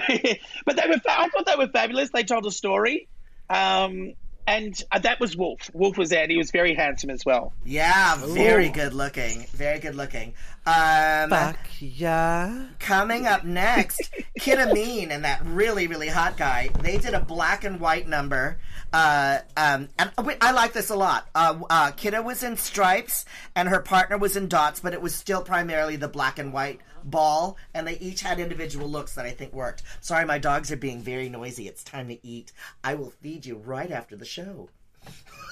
but 0.65 0.75
they 0.75 0.87
were 0.87 0.99
fa- 0.99 1.19
I 1.19 1.29
thought 1.29 1.47
they 1.47 1.55
were 1.57 1.67
fabulous. 1.67 2.11
They 2.11 2.23
told 2.23 2.45
a 2.45 2.51
story, 2.51 3.07
um, 3.49 4.13
and 4.45 4.79
uh, 4.91 4.99
that 4.99 5.19
was 5.19 5.35
Wolf. 5.35 5.71
Wolf 5.73 5.97
was 5.97 6.09
there, 6.09 6.21
and 6.23 6.31
he 6.31 6.37
was 6.37 6.51
very 6.51 6.75
handsome 6.75 7.09
as 7.09 7.25
well. 7.25 7.53
Yeah, 7.65 8.17
very 8.17 8.69
good 8.69 8.93
looking. 8.93 9.47
Very 9.53 9.79
good 9.79 9.95
looking. 9.95 10.35
Um, 10.67 11.29
Fuck 11.29 11.59
yeah. 11.79 12.67
Coming 12.79 13.25
up 13.25 13.45
next, 13.45 14.13
Kita 14.39 14.73
Mean 14.73 15.11
and 15.11 15.23
that 15.23 15.41
really, 15.45 15.87
really 15.87 16.09
hot 16.09 16.35
guy. 16.35 16.69
They 16.81 16.97
did 16.97 17.13
a 17.13 17.21
black 17.21 17.63
and 17.63 17.79
white 17.79 18.05
number. 18.05 18.59
Uh, 18.91 19.39
um, 19.55 19.87
and 19.97 20.11
wait, 20.23 20.37
I 20.41 20.51
like 20.51 20.73
this 20.73 20.89
a 20.89 20.95
lot. 20.95 21.29
Uh, 21.33 21.59
uh, 21.69 21.91
Kita 21.91 22.21
was 22.21 22.43
in 22.43 22.57
stripes 22.57 23.23
and 23.55 23.69
her 23.69 23.79
partner 23.79 24.17
was 24.17 24.35
in 24.35 24.49
dots, 24.49 24.81
but 24.81 24.93
it 24.93 25.01
was 25.01 25.15
still 25.15 25.41
primarily 25.41 25.95
the 25.95 26.09
black 26.09 26.37
and 26.37 26.51
white 26.51 26.81
ball, 27.05 27.55
and 27.73 27.87
they 27.87 27.97
each 27.99 28.19
had 28.19 28.37
individual 28.37 28.89
looks 28.89 29.15
that 29.15 29.25
I 29.25 29.31
think 29.31 29.53
worked. 29.53 29.83
Sorry, 30.01 30.25
my 30.25 30.37
dogs 30.37 30.73
are 30.73 30.77
being 30.77 31.01
very 31.01 31.29
noisy. 31.29 31.69
It's 31.69 31.83
time 31.83 32.09
to 32.09 32.27
eat. 32.27 32.51
I 32.83 32.95
will 32.95 33.11
feed 33.21 33.45
you 33.45 33.55
right 33.55 33.91
after 33.91 34.17
the 34.17 34.25
show. 34.25 34.67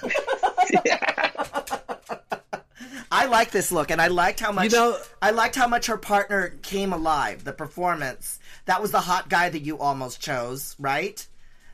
I 3.12 3.26
like 3.26 3.52
this 3.52 3.72
look, 3.72 3.90
and 3.92 4.02
I 4.02 4.08
liked 4.08 4.40
how 4.40 4.52
much 4.52 4.66
You 4.74 4.78
know- 4.80 4.98
I 5.22 5.32
liked 5.32 5.56
how 5.56 5.68
much 5.68 5.86
her 5.88 5.98
partner 5.98 6.50
came 6.62 6.92
alive. 6.94 7.44
The 7.44 7.54
performance 7.54 8.40
that 8.66 8.82
was 8.82 8.92
the 8.92 9.02
hot 9.02 9.30
guy 9.30 9.50
that 9.50 9.60
you 9.62 9.80
almost 9.80 10.20
chose, 10.22 10.76
right? 10.80 11.26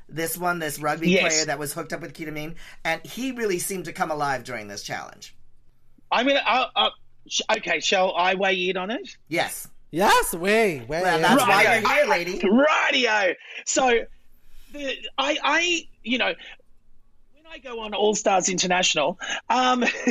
This 0.09 0.37
one, 0.37 0.59
this 0.59 0.77
rugby 0.77 1.09
Yes. 1.11 1.21
player 1.33 1.45
that 1.45 1.57
was 1.57 1.73
hooked 1.73 1.93
up 1.93 2.01
with 2.01 2.13
Kita 2.13 2.31
Mean, 2.33 2.55
and 2.83 3.03
he 3.05 3.31
really 3.31 3.59
seemed 3.59 3.85
to 3.85 3.93
come 3.93 4.11
alive 4.11 4.43
during 4.43 4.67
this 4.67 4.83
challenge. 4.83 5.33
I 6.11 6.23
mean, 6.23 6.37
uh, 6.45 6.89
sh- 7.29 7.41
okay, 7.57 7.79
shall 7.79 8.13
I 8.15 8.35
weigh 8.35 8.69
in 8.69 8.75
on 8.77 8.91
it? 8.91 9.15
Yes, 9.29 9.67
Yes, 9.91 10.33
way, 10.33 10.79
way. 10.81 11.01
well, 11.01 11.19
that's 11.19 11.41
why 11.41 11.65
Right. 11.65 11.81
you're 11.81 11.93
here, 11.93 12.05
lady. 12.05 12.41
Radio. 12.91 13.33
So, 13.65 14.05
the, 14.73 14.97
I, 15.17 15.37
I, 15.43 15.87
you 16.03 16.17
know, 16.17 16.27
when 16.27 16.35
I 17.51 17.57
go 17.57 17.81
on 17.81 17.93
All 17.93 18.15
Stars 18.15 18.47
International, 18.47 19.19
um, 19.49 19.81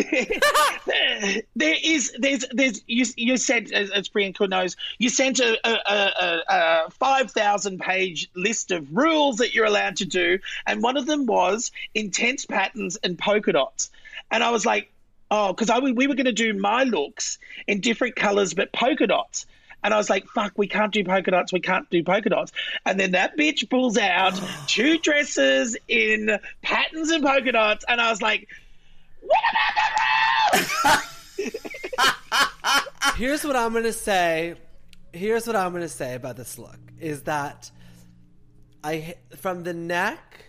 there, 1.56 1.76
is, 1.82 2.12
there's, 2.18 2.44
there's, 2.52 2.82
you, 2.86 3.06
you 3.16 3.38
said, 3.38 3.72
as, 3.72 3.88
as 3.88 4.10
Priyanka 4.10 4.46
knows, 4.46 4.76
you 4.98 5.08
sent 5.08 5.40
a, 5.40 5.58
a, 5.66 5.72
a, 5.90 6.42
a 6.48 6.90
five 6.90 7.30
thousand 7.30 7.80
page 7.80 8.28
list 8.36 8.72
of 8.72 8.94
rules 8.94 9.38
that 9.38 9.54
you're 9.54 9.64
allowed 9.64 9.96
to 9.96 10.04
do, 10.04 10.38
and 10.66 10.82
one 10.82 10.98
of 10.98 11.06
them 11.06 11.24
was 11.24 11.72
intense 11.94 12.44
patterns 12.44 12.98
and 13.02 13.18
polka 13.18 13.52
dots, 13.52 13.90
and 14.30 14.44
I 14.44 14.50
was 14.50 14.66
like. 14.66 14.92
Oh, 15.32 15.52
because 15.52 15.70
I 15.70 15.78
we 15.78 16.08
were 16.08 16.16
going 16.16 16.26
to 16.26 16.32
do 16.32 16.54
my 16.54 16.82
looks 16.82 17.38
in 17.68 17.80
different 17.80 18.16
colors, 18.16 18.52
but 18.52 18.72
polka 18.72 19.06
dots. 19.06 19.46
And 19.82 19.94
I 19.94 19.96
was 19.96 20.10
like, 20.10 20.26
fuck, 20.28 20.52
we 20.56 20.66
can't 20.66 20.92
do 20.92 21.02
polka 21.04 21.30
dots. 21.30 21.52
We 21.52 21.60
can't 21.60 21.88
do 21.90 22.02
polka 22.02 22.28
dots. 22.28 22.52
And 22.84 22.98
then 23.00 23.12
that 23.12 23.36
bitch 23.36 23.68
pulls 23.70 23.96
out 23.96 24.40
two 24.66 24.98
dresses 24.98 25.76
in 25.88 26.38
patterns 26.62 27.10
and 27.10 27.24
polka 27.24 27.52
dots. 27.52 27.84
And 27.88 28.00
I 28.00 28.10
was 28.10 28.20
like, 28.20 28.48
what 29.20 29.38
about 29.52 30.92
the 30.92 31.02
rules? 31.38 31.56
Here's 33.16 33.44
what 33.44 33.56
I'm 33.56 33.72
gonna 33.72 33.92
say. 33.92 34.54
Here's 35.12 35.46
what 35.46 35.56
I'm 35.56 35.72
gonna 35.72 35.88
say 35.88 36.14
about 36.14 36.36
this 36.36 36.58
look 36.58 36.78
is 36.98 37.22
that 37.22 37.70
I 38.84 39.14
from 39.36 39.62
the 39.62 39.74
neck, 39.74 40.44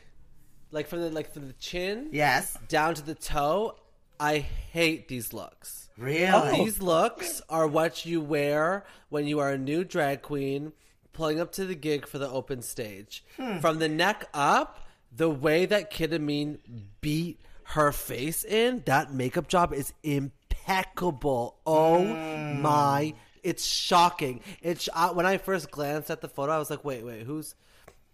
like 0.72 0.88
from 0.88 1.02
the 1.02 1.10
like 1.10 1.34
from 1.34 1.48
the 1.48 1.54
chin 1.54 2.10
Yes, 2.12 2.58
down 2.68 2.96
to 2.96 3.02
the 3.02 3.16
toe, 3.16 3.76
I 4.22 4.38
hate 4.40 5.08
these 5.08 5.34
looks. 5.34 5.90
really. 5.98 6.52
These 6.64 6.82
looks 6.82 7.42
are 7.50 7.68
what 7.68 8.06
you 8.06 8.22
wear 8.22 8.86
when 9.10 9.26
you 9.28 9.40
are 9.40 9.50
a 9.52 9.58
new 9.58 9.84
drag 9.84 10.22
queen 10.22 10.74
pulling 11.12 11.40
up 11.40 11.52
to 11.54 11.66
the 11.66 11.76
gig 11.76 12.08
for 12.08 12.20
the 12.20 12.30
open 12.30 12.62
stage. 12.62 13.24
From 13.60 13.80
the 13.80 13.90
neck 13.90 14.28
up, 14.34 14.88
the 15.16 15.30
way 15.30 15.66
that 15.66 15.92
Kita 15.92 16.22
Mean 16.22 16.60
beat 17.02 17.42
her 17.64 17.92
face 17.92 18.44
in, 18.46 18.84
that 18.86 19.14
makeup 19.14 19.48
job 19.48 19.74
is 19.74 19.92
impeccable. 20.04 21.58
Oh 21.66 22.04
my. 22.06 23.14
It's 23.44 23.66
shocking. 23.66 24.42
It's 24.62 24.88
uh, 24.94 25.10
when 25.14 25.26
I 25.26 25.38
first 25.38 25.72
glanced 25.72 26.12
at 26.12 26.22
the 26.22 26.30
photo, 26.30 26.52
I 26.54 26.60
was 26.60 26.70
like, 26.70 26.86
"Wait, 26.86 27.04
wait, 27.04 27.24
who's 27.24 27.56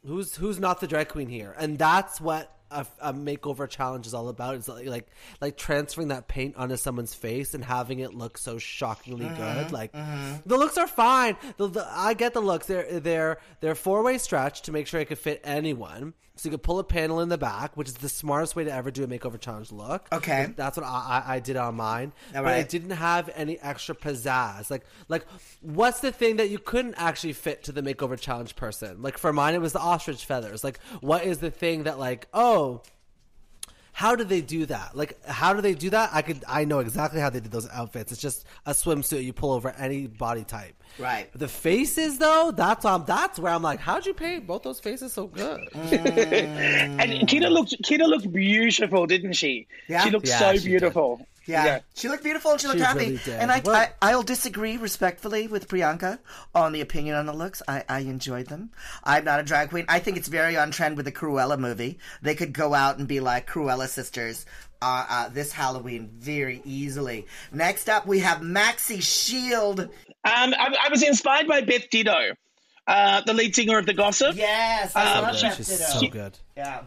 who's 0.05 0.35
who's 0.37 0.57
not 0.57 0.79
the 0.79 0.87
drag 0.87 1.09
queen 1.09 1.27
here?" 1.27 1.53
And 1.59 1.77
that's 1.77 2.21
what 2.21 2.56
a, 2.71 2.85
a 2.99 3.13
makeover 3.13 3.69
challenge 3.69 4.07
is 4.07 4.13
all 4.13 4.29
about. 4.29 4.55
It's 4.55 4.67
like, 4.67 4.85
like 4.87 5.07
like 5.41 5.57
transferring 5.57 6.09
that 6.09 6.27
paint 6.27 6.55
onto 6.57 6.77
someone's 6.77 7.13
face 7.13 7.53
and 7.53 7.63
having 7.63 7.99
it 7.99 8.13
look 8.13 8.37
so 8.37 8.57
shockingly 8.57 9.27
good. 9.27 9.39
Uh-huh, 9.39 9.69
like 9.71 9.91
uh-huh. 9.93 10.37
the 10.45 10.57
looks 10.57 10.77
are 10.77 10.87
fine. 10.87 11.37
The, 11.57 11.67
the, 11.67 11.87
I 11.89 12.13
get 12.13 12.33
the 12.33 12.41
looks. 12.41 12.67
They're 12.67 12.99
they're 12.99 13.39
they're 13.59 13.75
four 13.75 14.03
way 14.03 14.17
stretch 14.17 14.63
to 14.63 14.71
make 14.71 14.87
sure 14.87 14.99
it 14.99 15.05
could 15.05 15.19
fit 15.19 15.41
anyone. 15.43 16.13
So 16.37 16.47
you 16.47 16.51
could 16.51 16.63
pull 16.63 16.79
a 16.79 16.83
panel 16.83 17.19
in 17.19 17.29
the 17.29 17.37
back, 17.37 17.75
which 17.75 17.87
is 17.87 17.95
the 17.95 18.09
smartest 18.09 18.55
way 18.55 18.63
to 18.63 18.71
ever 18.71 18.91
do 18.91 19.03
a 19.03 19.07
makeover 19.07 19.39
challenge 19.39 19.71
look. 19.71 20.07
Okay. 20.11 20.53
that's 20.55 20.77
what 20.77 20.85
I, 20.85 21.23
I, 21.25 21.35
I 21.35 21.39
did 21.39 21.55
on 21.57 21.75
mine. 21.75 22.13
All 22.35 22.43
but 22.43 22.49
right. 22.49 22.57
it 22.57 22.69
didn't 22.69 22.91
have 22.91 23.29
any 23.35 23.59
extra 23.59 23.95
pizzazz. 23.95 24.69
Like 24.69 24.85
like 25.09 25.25
what's 25.61 25.99
the 25.99 26.11
thing 26.11 26.37
that 26.37 26.49
you 26.49 26.59
couldn't 26.59 26.95
actually 26.97 27.33
fit 27.33 27.63
to 27.63 27.71
the 27.71 27.81
makeover 27.81 28.19
challenge 28.19 28.55
person? 28.55 29.01
Like 29.01 29.17
for 29.17 29.33
mine 29.33 29.55
it 29.55 29.61
was 29.61 29.73
the 29.73 29.79
ostrich 29.79 30.25
feathers. 30.25 30.63
Like 30.63 30.79
what 31.01 31.23
is 31.23 31.39
the 31.39 31.51
thing 31.51 31.83
that 31.83 31.99
like, 31.99 32.27
oh, 32.33 32.81
how 33.97 34.15
do 34.15 34.23
they 34.23 34.41
do 34.41 34.67
that? 34.67 34.95
Like, 34.95 35.17
how 35.25 35.53
do 35.53 35.61
they 35.61 35.73
do 35.73 35.89
that? 35.89 36.11
I 36.13 36.21
could, 36.21 36.43
I 36.47 36.65
know 36.65 36.81
exactly 36.81 37.19
how 37.19 37.31
they 37.31 37.39
did 37.39 37.51
those 37.51 37.67
outfits. 37.69 38.11
It's 38.11 38.21
just 38.21 38.45
a 38.67 38.69
swimsuit 38.69 39.23
you 39.23 39.33
pull 39.33 39.51
over 39.51 39.71
any 39.71 40.05
body 40.05 40.43
type. 40.43 40.75
Right. 40.99 41.33
The 41.33 41.47
faces, 41.47 42.19
though, 42.19 42.53
that's 42.55 42.85
um, 42.85 43.05
that's 43.07 43.39
where 43.39 43.51
I'm 43.51 43.63
like, 43.63 43.79
how'd 43.79 44.05
you 44.05 44.13
paint 44.13 44.45
both 44.45 44.61
those 44.61 44.79
faces 44.79 45.13
so 45.13 45.25
good? 45.25 45.67
And 45.73 47.27
Kita 47.27 47.49
looked, 47.49 47.71
Kita 47.81 48.07
looked 48.07 48.31
beautiful, 48.31 49.07
didn't 49.07 49.33
she? 49.33 49.65
Yeah. 49.87 50.03
She 50.03 50.11
looked 50.11 50.27
Yeah, 50.27 50.39
so 50.41 50.57
she 50.57 50.77
did. 50.77 50.93
Beautiful. 51.47 51.71
Yeah. 51.71 51.79
she 51.95 52.07
looked 52.09 52.23
beautiful 52.23 52.51
and 52.51 52.61
she 52.61 52.67
looked 52.67 52.79
She 52.79 52.85
happy. 52.85 52.99
really 52.99 53.17
did. 53.17 53.29
And 53.39 53.51
I, 53.51 53.61
Well- 53.65 53.75
I, 53.75 53.89
I'll 54.01 54.21
disagree 54.23 54.77
respectfully 54.77 55.47
with 55.47 55.67
Priyanka 55.67 56.19
on 56.53 56.73
the 56.73 56.81
opinion 56.81 57.15
on 57.15 57.25
the 57.25 57.33
looks. 57.33 57.61
I, 57.67 57.83
I 57.89 57.99
enjoyed 58.01 58.47
them. 58.47 58.69
I'm 59.03 59.23
not 59.23 59.39
a 59.39 59.43
drag 59.43 59.69
queen. 59.69 59.85
I 59.87 59.99
think 59.99 60.17
it's 60.17 60.27
very 60.27 60.55
on 60.57 60.69
trend 60.71 60.97
with 60.97 61.05
the 61.05 61.11
Cruella 61.11 61.57
movie. 61.57 61.97
They 62.21 62.35
could 62.35 62.53
go 62.53 62.73
out 62.73 62.99
and 62.99 63.07
be 63.07 63.19
like 63.19 63.49
Cruella 63.49 63.87
sisters 63.87 64.45
uh, 64.81 65.05
uh, 65.09 65.29
this 65.29 65.51
Halloween 65.51 66.09
very 66.19 66.61
easily. 66.63 67.25
Next 67.51 67.89
up, 67.89 68.05
we 68.05 68.19
have 68.19 68.39
Maxi 68.41 69.01
Shield. 69.01 69.79
Um, 69.79 69.89
I, 70.23 70.75
I 70.85 70.89
was 70.91 71.01
inspired 71.01 71.47
by 71.47 71.61
Beth 71.61 71.89
Ditto, 71.89 72.33
uh, 72.87 73.21
the 73.21 73.33
lead 73.33 73.55
singer 73.55 73.77
of 73.79 73.85
The 73.85 73.93
Gossip. 73.93 74.35
Yes, 74.35 74.95
I 74.95 75.13
Um, 75.15 75.23
love 75.23 75.35
she's 75.37 75.43
Beth 75.57 75.67
Ditto. 75.67 75.99
so 75.99 76.07
good. 76.09 76.37
Yeah. 76.55 76.81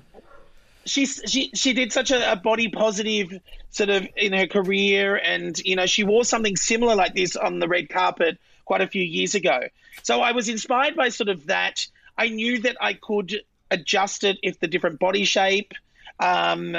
She's 0.85 1.21
she 1.27 1.51
she 1.55 1.73
did 1.73 1.93
such 1.93 2.11
a, 2.11 2.33
a 2.33 2.37
body 2.37 2.69
positive 2.69 3.41
sort 3.71 3.91
of 3.91 4.07
in 4.17 4.33
her 4.33 4.47
career 4.47 5.17
and 5.17 5.59
you 5.61 5.77
know 5.77 5.87
she 5.87 6.05
wore 6.05 6.25
something 6.25 6.57
similar 6.57 6.95
like 6.95 7.15
this 7.15 7.37
on 7.37 7.59
the 7.59 7.69
red 7.69 7.89
carpet 7.89 8.39
quite 8.65 8.81
a 8.81 8.87
few 8.87 9.03
years 9.03 9.35
ago. 9.35 9.61
So 10.03 10.21
i 10.21 10.33
was 10.33 10.49
inspired 10.49 10.97
by 10.97 11.09
sort 11.09 11.29
of 11.29 11.47
that. 11.47 11.87
I 12.17 12.29
knew 12.29 12.61
that 12.61 12.77
i 12.81 12.95
could 12.95 13.41
adjust 13.71 14.25
it 14.25 14.39
if 14.43 14.59
the 14.59 14.67
different 14.67 14.99
body 14.99 15.25
shape 15.25 15.73
um, 16.19 16.77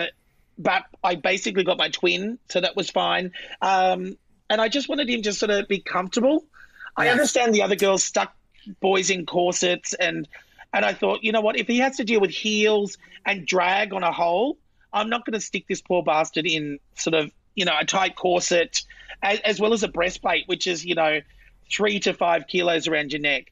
but 0.58 0.84
i 1.04 1.16
basically 1.16 1.64
got 1.64 1.78
my 1.78 1.90
twin 1.90 2.38
so 2.50 2.62
that 2.62 2.76
was 2.76 2.90
fine. 2.90 3.32
Um, 3.62 4.18
and 4.50 4.60
i 4.60 4.68
just 4.68 4.90
wanted 4.90 5.10
him 5.10 5.22
to 5.24 5.34
sort 5.34 5.52
of 5.52 5.68
be 5.68 5.80
comfortable. 5.80 6.46
I 6.98 7.08
understand 7.08 7.56
the 7.56 7.62
other 7.62 7.78
girls 7.78 8.04
stuck 8.04 8.36
boys 8.80 9.10
in 9.10 9.26
corsets 9.26 9.94
and 9.94 10.28
and 10.74 10.86
I 10.86 10.94
thought, 10.94 11.24
you 11.24 11.32
know 11.32 11.42
what, 11.42 11.58
if 11.58 11.68
he 11.68 11.80
has 11.80 11.98
to 11.98 12.04
deal 12.04 12.22
with 12.22 12.32
heels 12.32 12.98
and 13.26 13.46
drag 13.46 13.94
on 13.94 14.04
a 14.04 14.12
hole, 14.12 14.58
I'm 14.94 15.10
not 15.10 15.26
going 15.26 15.34
to 15.34 15.42
stick 15.42 15.66
this 15.68 15.82
poor 15.82 16.04
bastard 16.04 16.46
in 16.46 16.80
sort 16.96 17.14
of, 17.14 17.32
you 17.56 17.66
know, 17.66 17.74
a 17.80 17.86
tight 17.86 18.16
corset 18.16 18.82
as, 19.22 19.40
as 19.42 19.60
well 19.60 19.74
as 19.74 19.84
a 19.84 19.88
breastplate, 19.88 20.48
which 20.48 20.68
is, 20.68 20.86
you 20.86 20.96
know, 20.96 21.20
three 21.72 22.00
to 22.02 22.14
five 22.14 22.48
kilos 22.48 22.88
around 22.88 23.12
your 23.12 23.22
neck. 23.22 23.52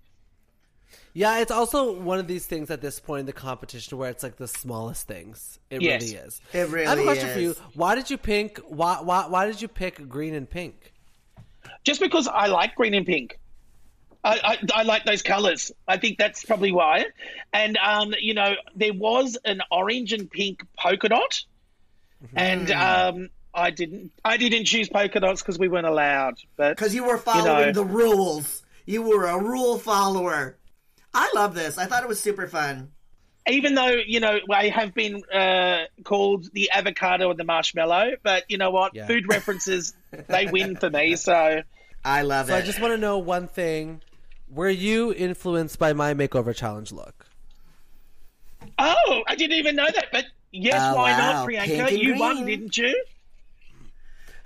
Yeah, 1.14 1.40
it's 1.40 1.52
also 1.52 1.92
one 1.94 2.20
of 2.20 2.28
these 2.28 2.46
things 2.46 2.72
at 2.72 2.82
this 2.82 3.00
point 3.00 3.22
in 3.22 3.26
the 3.26 3.34
competition 3.34 3.98
where 3.98 4.10
it's 4.10 4.24
like 4.24 4.38
the 4.38 4.48
smallest 4.48 5.08
things. 5.08 5.60
It 5.70 5.82
Yes. 5.82 6.02
really 6.02 6.16
is. 6.16 6.42
It 6.54 6.70
really 6.70 6.86
I 6.86 6.90
have 6.92 7.00
a 7.00 7.04
question 7.04 7.30
for 7.30 7.40
you. 7.40 7.52
is. 7.52 7.58
Why 7.74 7.96
did 7.96 8.10
you 8.10 8.18
pick? 8.18 8.58
Why, 8.60 9.02
why 9.02 9.28
why 9.28 9.46
did 9.48 9.62
you 9.62 9.68
pick 9.68 10.08
green 10.08 10.34
and 10.34 10.50
pink? 10.50 10.94
Just 11.84 12.00
because 12.00 12.28
I 12.28 12.48
like 12.48 12.76
green 12.76 12.94
and 12.94 13.06
pink. 13.06 13.40
I, 14.24 14.40
I, 14.74 14.82
I 14.82 14.84
like 14.84 15.06
those 15.06 15.22
colors. 15.22 15.72
I 15.88 15.98
think 15.98 16.18
that's 16.18 16.44
probably 16.44 16.72
why. 16.72 17.06
And, 17.54 17.78
um, 17.78 18.14
you 18.20 18.34
know, 18.34 18.54
there 18.76 18.94
was 18.94 19.38
an 19.46 19.62
orange 19.72 20.12
and 20.14 20.30
pink 20.30 20.62
polka 20.78 21.10
dot. 21.10 21.42
And 22.36 22.70
um, 22.72 23.30
I 23.54 23.72
didn't 23.72 24.12
I 24.26 24.36
didn't 24.36 24.66
choose 24.66 24.90
polka 24.90 25.22
dots 25.22 25.42
because 25.42 25.58
we 25.58 25.70
weren't 25.70 25.88
allowed. 25.88 26.36
But 26.58 26.76
Because 26.76 26.94
you 26.94 27.06
were 27.06 27.18
following 27.18 27.68
know. 27.68 27.72
the 27.72 27.86
rules. 27.86 28.62
You 28.86 29.04
were 29.04 29.26
a 29.26 29.38
rule 29.42 29.78
follower. 29.78 30.58
I 31.14 31.32
love 31.34 31.56
this. 31.56 31.78
I 31.78 31.86
thought 31.86 32.04
it 32.04 32.10
was 32.10 32.20
super 32.20 32.46
fun. 32.48 32.92
even 33.48 33.74
though 33.74 33.96
you 34.06 34.20
know 34.20 34.38
I 34.52 34.68
have 34.68 34.94
been 34.94 35.24
uh, 35.34 35.84
called 36.04 36.52
the 36.52 36.70
avocado 36.74 37.30
and 37.32 37.40
the 37.40 37.46
marshmallow, 37.46 38.16
but 38.22 38.44
you 38.50 38.58
know 38.58 38.72
what? 38.72 38.94
Yeah. 38.96 39.08
Food 39.08 39.30
references 39.30 39.94
they 40.28 40.48
win 40.48 40.76
for 40.76 40.90
me. 40.90 41.16
So 41.16 41.62
I 42.04 42.22
love 42.24 42.48
So 42.48 42.56
it. 42.56 42.58
I 42.58 42.62
just 42.62 42.82
want 42.82 42.94
to 42.94 42.98
know 42.98 43.18
one 43.18 43.48
thing: 43.48 44.02
Were 44.52 44.70
you 44.70 45.14
influenced 45.14 45.78
by 45.80 45.94
my 45.94 46.14
makeover 46.14 46.56
challenge 46.56 46.92
look? 46.92 47.26
oh, 48.78 49.24
I 49.28 49.36
didn't 49.36 49.58
even 49.58 49.76
know 49.76 49.88
that. 49.94 50.08
But 50.12 50.26
Yes, 50.52 50.82
Oh, 50.82 50.96
why 50.96 51.12
wow. 51.12 51.18
not, 51.46 51.48
Pink 51.48 51.62
Priyanka? 51.70 51.88
and 51.90 51.98
You 52.00 52.18
won, 52.20 52.46
didn't 52.46 52.78
you? 52.78 53.04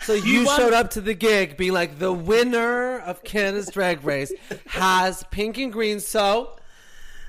So 0.01 0.13
you, 0.13 0.45
won. 0.45 0.57
showed 0.59 0.73
up 0.73 0.89
to 0.91 1.01
the 1.01 1.13
gig 1.13 1.55
being 1.55 1.71
like 1.71 1.97
the 1.99 2.11
winner 2.11 2.99
of 2.99 3.23
Canada's 3.23 3.69
Drag 3.69 4.03
Race 4.03 4.33
has 4.67 5.23
pink 5.31 5.57
and 5.57 5.71
green. 5.71 6.01
So 6.01 6.57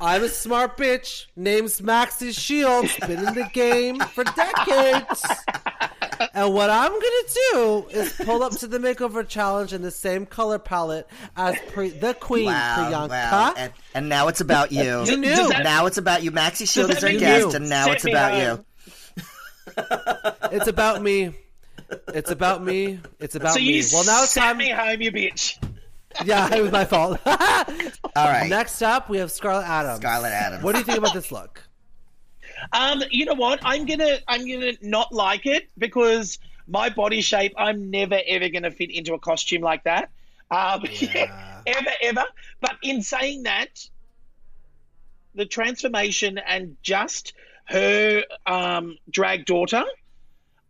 I'm 0.01 0.25
a 0.25 0.29
smart 0.29 0.77
bitch. 0.77 1.27
Name's 1.37 1.81
Maxi 1.81 2.37
Shields. 2.37 2.97
Been 3.07 3.25
in 3.25 3.35
the 3.35 3.49
game 3.53 4.01
for 4.01 4.25
decades. 4.25 5.23
And 6.35 6.53
what 6.53 6.69
I'm 6.69 6.91
gonna 6.91 7.03
do 7.53 7.87
is 7.91 8.13
pull 8.25 8.43
up 8.43 8.53
to 8.59 8.67
the 8.67 8.79
makeover 8.79 9.27
challenge 9.27 9.73
in 9.73 9.83
the 9.83 9.91
same 9.93 10.27
color 10.27 10.59
palette 10.59 11.09
as 11.37 11.57
pre- 11.73 11.91
the 11.91 12.15
Queen 12.15 12.47
Wow, 12.47 12.77
Priyanka. 12.91 13.09
wow. 13.09 13.55
And, 13.57 13.73
and 13.95 14.09
now 14.09 14.27
it's 14.29 14.41
about 14.41 14.73
you. 14.73 15.05
You 15.05 15.17
knew. 15.17 15.49
That- 15.49 15.63
now 15.63 15.87
it's 15.87 15.99
about 15.99 16.23
you. 16.25 16.33
Maxi 16.33 16.69
Shield 16.69 16.91
is 16.91 17.05
our 17.05 17.13
guest, 17.13 17.51
you 17.51 17.57
and 17.57 17.69
now 17.69 17.85
sent 17.85 17.97
it's 17.97 18.05
about 18.07 18.33
home? 18.33 18.65
you. 19.69 19.75
It's 20.53 20.67
about 20.69 21.03
me. 21.03 21.35
It's 22.09 22.31
about 22.31 22.63
me. 22.65 22.99
It's 23.21 23.35
about 23.35 23.53
So 23.55 23.61
me. 23.61 23.65
you 23.79 23.85
Well, 23.93 24.05
now 24.05 24.23
it's 24.25 24.33
sent 24.33 24.45
time. 24.47 24.57
me 24.59 24.71
home, 24.71 25.01
you 25.03 25.13
bitch. 25.13 25.59
Yeah, 26.25 26.55
it 26.55 26.63
was 26.63 26.71
my 26.71 26.85
fault. 26.85 27.19
All 27.27 27.35
right. 28.17 28.49
Next 28.49 28.81
up, 28.83 29.09
we 29.09 29.19
have 29.19 29.33
Scarlet 29.33 29.65
Adams. 29.67 29.99
Scarlet 29.99 30.31
Adams. 30.33 30.63
What 30.63 30.73
do 30.73 30.79
you 30.79 30.85
think 30.85 30.99
about 30.99 31.13
this 31.13 31.33
look? 31.33 31.64
Um, 32.73 33.03
you 33.11 33.25
know 33.25 33.35
what? 33.35 33.61
I'm 33.63 33.87
gonna 33.87 34.19
I'm 34.29 34.47
gonna 34.49 34.73
not 34.83 35.13
like 35.13 35.47
it 35.47 35.69
because 35.79 36.39
my 36.67 36.89
body 36.89 37.21
shape. 37.21 37.55
I'm 37.57 37.91
never 37.91 38.21
ever 38.27 38.49
gonna 38.49 38.71
fit 38.71 38.91
into 38.91 39.15
a 39.15 39.19
costume 39.19 39.63
like 39.63 39.85
that. 39.85 40.11
Um, 40.51 40.85
ever 41.67 41.91
ever. 42.03 42.25
But 42.61 42.77
in 42.83 43.03
saying 43.03 43.45
that, 43.45 43.69
the 45.35 45.47
transformation 45.47 46.39
and 46.39 46.77
just 46.83 47.35
her 47.67 48.23
um, 48.47 48.99
drag 49.11 49.47
daughter 49.47 49.85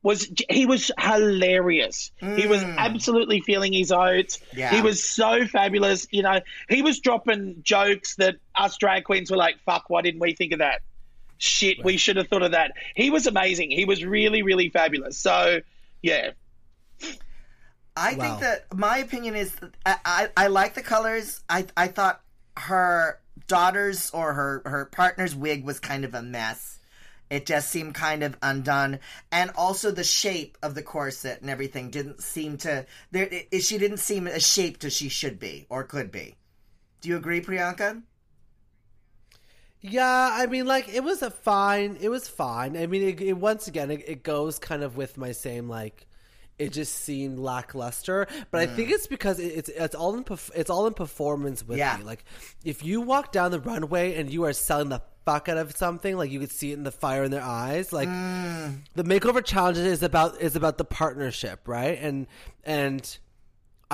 was 0.03 0.30
he 0.51 0.66
was 0.66 0.91
hilarious. 0.99 2.12
He 2.20 2.47
was 2.47 2.62
absolutely 2.62 3.41
feeling 3.41 3.72
his 3.72 3.91
oats. 3.91 4.39
Yeah. 4.55 4.70
He 4.70 4.82
was 4.82 5.03
so 5.03 5.47
fabulous. 5.47 6.07
You 6.11 6.22
know, 6.22 6.41
he 6.68 6.82
was 6.82 7.01
dropping 7.01 7.62
jokes 7.62 8.14
that 8.16 8.37
us 8.55 8.76
drag 8.76 9.05
queens 9.05 9.30
were 9.30 9.39
like, 9.39 9.57
"Fuck, 9.64 9.89
why 9.89 10.03
didn't 10.03 10.20
we 10.20 10.35
think 10.35 10.53
of 10.53 10.59
that?" 10.59 10.82
Shit, 11.39 11.85
we 11.85 11.97
should 11.97 12.16
have 12.16 12.28
thought 12.28 12.43
of 12.43 12.53
that. 12.53 12.72
He 12.95 13.11
was 13.11 13.26
amazing. 13.26 13.70
He 13.70 13.85
was 13.85 14.05
really, 14.05 14.43
really 14.43 14.68
fabulous. 14.70 15.18
So, 15.18 15.61
yeah. 16.03 16.30
I 17.97 18.14
Wow. 18.14 18.20
think 18.20 18.41
that 18.41 18.74
my 18.74 18.99
opinion 18.99 19.37
is 19.37 19.53
I, 19.87 19.97
I, 20.05 20.28
I 20.37 20.47
like 20.49 20.74
the 20.74 20.82
colors. 20.82 21.43
I 21.49 21.66
I 21.76 21.89
thought 21.89 22.20
her 22.57 23.20
daughter's 23.47 24.11
or 24.11 24.35
her 24.35 24.62
her 24.64 24.85
partner's 24.87 25.35
wig 25.35 25.64
was 25.64 25.80
kind 25.80 26.05
of 26.05 26.14
a 26.14 26.22
mess. 26.22 26.78
It 27.30 27.47
just 27.47 27.70
seemed 27.70 27.95
kind 27.95 28.22
of 28.22 28.37
undone, 28.43 29.01
and 29.32 29.51
also 29.57 29.91
the 29.91 30.05
shape 30.05 30.59
of 30.62 30.74
the 30.74 30.82
corset 30.82 31.41
and 31.41 31.51
everything 31.51 31.91
didn't 31.91 32.22
seem 32.22 32.59
to. 32.59 32.87
There, 33.12 33.28
it, 33.30 33.62
she 33.62 33.78
didn't 33.78 33.99
seem 33.99 34.26
as 34.26 34.47
shaped 34.47 34.85
as 34.85 34.93
she 34.95 35.09
should 35.09 35.39
be 35.39 35.66
or 35.68 35.85
could 35.85 36.11
be. 36.12 36.37
Do 37.01 37.09
you 37.09 37.16
agree, 37.16 37.41
Priyanka? 37.41 38.03
Yeah, 39.87 40.30
I 40.32 40.47
mean, 40.47 40.64
like 40.66 40.89
it 40.89 41.05
was 41.05 41.20
a 41.20 41.30
fine. 41.30 41.99
It 42.01 42.09
was 42.09 42.26
fine. 42.26 42.74
I 42.74 42.87
mean, 42.87 43.03
it, 43.03 43.20
it 43.20 43.35
once 43.35 43.68
again, 43.68 43.91
it, 43.91 44.03
it 44.09 44.22
goes 44.22 44.59
kind 44.59 44.82
of 44.82 44.97
with 44.97 45.18
my 45.18 45.32
same 45.32 45.68
like. 45.68 46.07
It 46.57 46.72
just 46.72 46.95
seemed 46.95 47.41
lackluster, 47.41 48.28
but 48.53 48.61
I 48.61 48.66
think 48.66 48.89
mm. 48.89 48.93
it's 48.93 49.09
because 49.09 49.41
it, 49.41 49.49
it's 49.49 49.68
it's 49.68 49.95
all 49.97 50.14
in 50.14 50.24
it's 50.55 50.70
all 50.70 50.87
in 50.87 50.95
performance 50.95 51.66
with 51.66 51.78
Yeah. 51.78 51.97
me. 51.99 52.05
Like, 52.05 52.24
if 52.64 52.85
you 52.85 53.01
walk 53.01 53.32
down 53.32 53.51
the 53.51 53.59
runway 53.59 54.14
and 54.14 54.32
you 54.32 54.45
are 54.45 54.53
selling 54.53 54.89
the 54.89 55.03
fuck 55.26 55.49
out 55.49 55.57
of 55.59 55.76
something, 55.76 56.16
like 56.16 56.30
you 56.30 56.39
could 56.39 56.53
see 56.53 56.70
it 56.70 56.74
in 56.74 56.85
the 56.85 56.93
fire 56.93 57.24
in 57.24 57.32
their 57.32 57.43
eyes. 57.43 57.93
Like, 57.93 58.09
mm. 58.09 58.76
the 58.95 59.03
makeover 59.03 59.45
challenge 59.45 59.78
is 59.78 60.05
about 60.05 60.41
is 60.41 60.55
about 60.55 60.78
the 60.78 60.85
partnership, 60.85 61.66
right? 61.66 61.99
And 62.01 62.28
and 62.62 63.18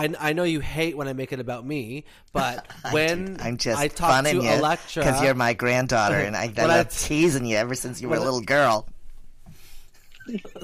I, 0.01 0.31
I 0.31 0.33
know 0.33 0.45
you 0.45 0.61
hate 0.61 0.97
when 0.97 1.09
I 1.09 1.13
make 1.13 1.33
it 1.33 1.41
about 1.41 1.65
me, 1.67 2.05
but 2.33 2.67
when 2.91 3.37
I'm 3.41 3.57
just 3.57 3.79
I 3.81 3.89
talk 3.89 4.11
funning 4.11 4.39
to 4.41 4.45
you 4.45 4.51
Elektra, 4.51 5.03
because 5.05 5.23
you're 5.23 5.35
my 5.35 5.53
granddaughter, 5.53 6.17
and 6.17 6.37
I, 6.37 6.45
I 6.57 6.63
When 6.63 6.71
I- 6.71 6.83
teasing 6.85 7.45
you 7.47 7.57
ever 7.57 7.75
since 7.75 8.01
you 8.01 8.09
were 8.09 8.17
a 8.17 8.21
little 8.21 8.41
girl. 8.41 8.87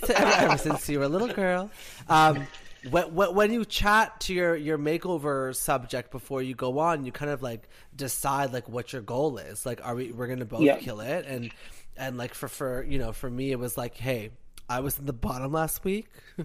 ever, 0.08 0.14
ever 0.26 0.58
since 0.58 0.88
you 0.88 0.98
were 0.98 1.04
a 1.04 1.08
little 1.08 1.28
girl. 1.28 1.70
Um, 2.08 2.46
when, 2.90 3.14
when 3.14 3.34
when 3.34 3.52
you 3.52 3.64
chat 3.64 4.20
to 4.20 4.34
your, 4.34 4.54
your 4.54 4.78
makeover 4.78 5.54
subject 5.54 6.10
before 6.10 6.40
you 6.42 6.54
go 6.54 6.78
on, 6.78 7.04
you 7.04 7.12
kind 7.12 7.30
of 7.30 7.42
like 7.42 7.68
decide 7.94 8.52
like 8.52 8.68
what 8.68 8.92
your 8.92 9.02
goal 9.02 9.38
is. 9.38 9.66
Like, 9.66 9.84
are 9.84 9.94
we 9.94 10.12
we're 10.12 10.28
gonna 10.28 10.44
both 10.44 10.60
Yeah. 10.60 10.76
kill 10.78 11.00
it? 11.00 11.26
And 11.26 11.50
and 11.96 12.16
like 12.16 12.34
for 12.34 12.48
for 12.48 12.84
you 12.84 12.98
know 12.98 13.12
for 13.12 13.28
me 13.28 13.50
it 13.50 13.58
was 13.58 13.76
like, 13.76 13.96
hey, 13.96 14.30
I 14.68 14.80
was 14.80 14.98
in 14.98 15.06
the 15.06 15.12
bottom 15.12 15.52
last 15.52 15.84
week, 15.84 16.08
so 16.36 16.44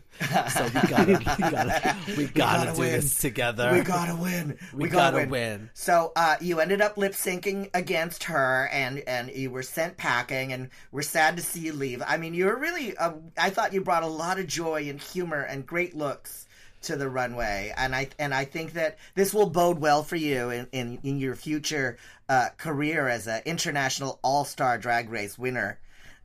we 0.66 0.82
gotta 0.88 1.18
we 1.18 1.24
gotta 1.26 1.98
we 2.18 2.26
gotta, 2.26 2.34
gotta 2.34 2.74
do 2.74 2.80
win. 2.82 2.92
this 2.92 3.20
together. 3.20 3.74
We 3.74 3.82
gotta 3.82 4.16
win. 4.16 4.58
We 4.74 4.90
gotta, 4.90 5.18
gotta 5.18 5.18
win. 5.18 5.30
win. 5.30 5.70
So 5.74 6.12
uh, 6.16 6.36
you 6.40 6.60
ended 6.60 6.82
up 6.82 6.98
lip 6.98 7.14
syncing 7.14 7.70
against 7.74 8.26
her, 8.26 8.70
and 8.72 9.00
and 9.00 9.32
you 9.32 9.50
were 9.50 9.64
sent 9.64 9.98
packing, 9.98 10.54
and 10.54 10.70
we're 10.92 11.02
sad 11.02 11.36
to 11.38 11.44
see 11.44 11.62
you 11.62 11.74
leave. 11.74 12.04
I 12.06 12.18
mean, 12.18 12.34
you 12.34 12.46
were 12.46 12.58
really. 12.58 12.96
Uh, 12.96 13.14
I 13.38 13.50
thought 13.50 13.74
you 13.74 13.82
brought 13.82 14.04
a 14.04 14.08
lot 14.08 14.40
of 14.40 14.46
joy 14.46 14.88
and 14.88 15.02
humor 15.02 15.42
and 15.42 15.66
great 15.66 15.96
looks 15.96 16.48
to 16.84 16.96
the 16.96 17.10
runway, 17.10 17.74
and 17.76 17.96
I 17.96 18.10
and 18.20 18.34
I 18.34 18.46
think 18.46 18.74
that 18.74 18.98
this 19.16 19.34
will 19.34 19.50
bode 19.50 19.80
well 19.80 20.04
for 20.04 20.16
you 20.16 20.50
in 20.50 20.68
in, 20.72 21.00
in 21.04 21.20
your 21.20 21.36
future 21.36 21.98
uh, 22.30 22.50
career 22.58 23.08
as 23.08 23.28
an 23.28 23.42
international 23.46 24.20
all 24.24 24.46
star 24.46 24.78
drag 24.78 25.10
race 25.10 25.40
winner. 25.40 25.80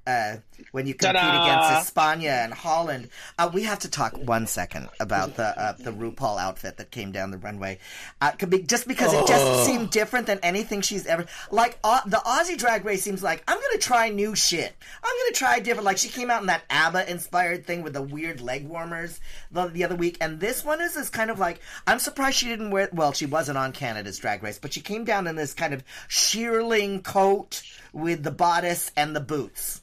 Uh, 0.07 0.37
when 0.71 0.87
you 0.87 0.95
compete 0.95 1.17
Ta-da! 1.17 1.43
against 1.43 1.95
España 1.95 2.45
and 2.45 2.55
Holland, 2.55 3.09
uh, 3.39 3.51
we 3.53 3.65
have 3.65 3.81
to 3.81 3.91
talk 3.91 4.17
one 4.17 4.47
second 4.47 4.89
about 5.01 5.37
the 5.37 5.59
uh, 5.61 5.73
the 5.73 5.91
RuPaul 5.91 6.39
outfit 6.39 6.77
that 6.77 6.91
came 6.91 7.13
down 7.13 7.31
the 7.31 7.39
runway. 7.39 7.79
Uh, 8.21 8.31
could 8.33 8.51
be, 8.51 8.63
just 8.63 8.87
because 8.87 9.13
it 9.13 9.27
just 9.27 9.67
seemed 9.67 9.91
different 9.91 10.27
than 10.27 10.39
anything 10.43 10.81
she's 10.81 11.07
ever 11.07 11.27
like. 11.51 11.79
Uh, 11.83 12.01
the 12.07 12.19
Aussie 12.19 12.57
Drag 12.57 12.85
Race 12.85 13.03
seems 13.03 13.23
like 13.23 13.43
I'm 13.49 13.57
gonna 13.57 13.79
try 13.79 14.09
new 14.09 14.35
shit. 14.35 14.75
I'm 15.03 15.15
gonna 15.25 15.35
try 15.35 15.59
different. 15.59 15.85
Like 15.85 15.99
she 15.99 16.09
came 16.09 16.31
out 16.31 16.41
in 16.41 16.47
that 16.47 16.63
ABBA 16.71 17.11
inspired 17.11 17.67
thing 17.67 17.83
with 17.83 17.93
the 17.93 18.03
weird 18.03 18.41
leg 18.41 18.67
warmers 18.67 19.21
the, 19.51 19.67
the 19.67 19.85
other 19.85 19.97
week, 19.97 20.17
and 20.21 20.39
this 20.39 20.65
one 20.65 20.81
is 20.81 20.95
this 20.95 21.11
kind 21.11 21.31
of 21.31 21.39
like 21.39 21.61
I'm 21.87 21.99
surprised 21.99 22.37
she 22.37 22.47
didn't 22.49 22.71
wear. 22.71 22.89
Well, 22.93 23.13
she 23.13 23.27
wasn't 23.27 23.59
on 23.59 23.73
Canada's 23.73 24.19
Drag 24.19 24.43
Race, 24.43 24.59
but 24.59 24.73
she 24.73 24.81
came 24.81 25.05
down 25.05 25.27
in 25.27 25.37
this 25.37 25.53
kind 25.53 25.75
of 25.75 25.83
shearling 26.09 27.03
coat 27.03 27.63
with 27.93 28.23
the 28.23 28.31
bodice 28.31 28.93
and 28.97 29.17
the 29.17 29.21
boots. 29.21 29.83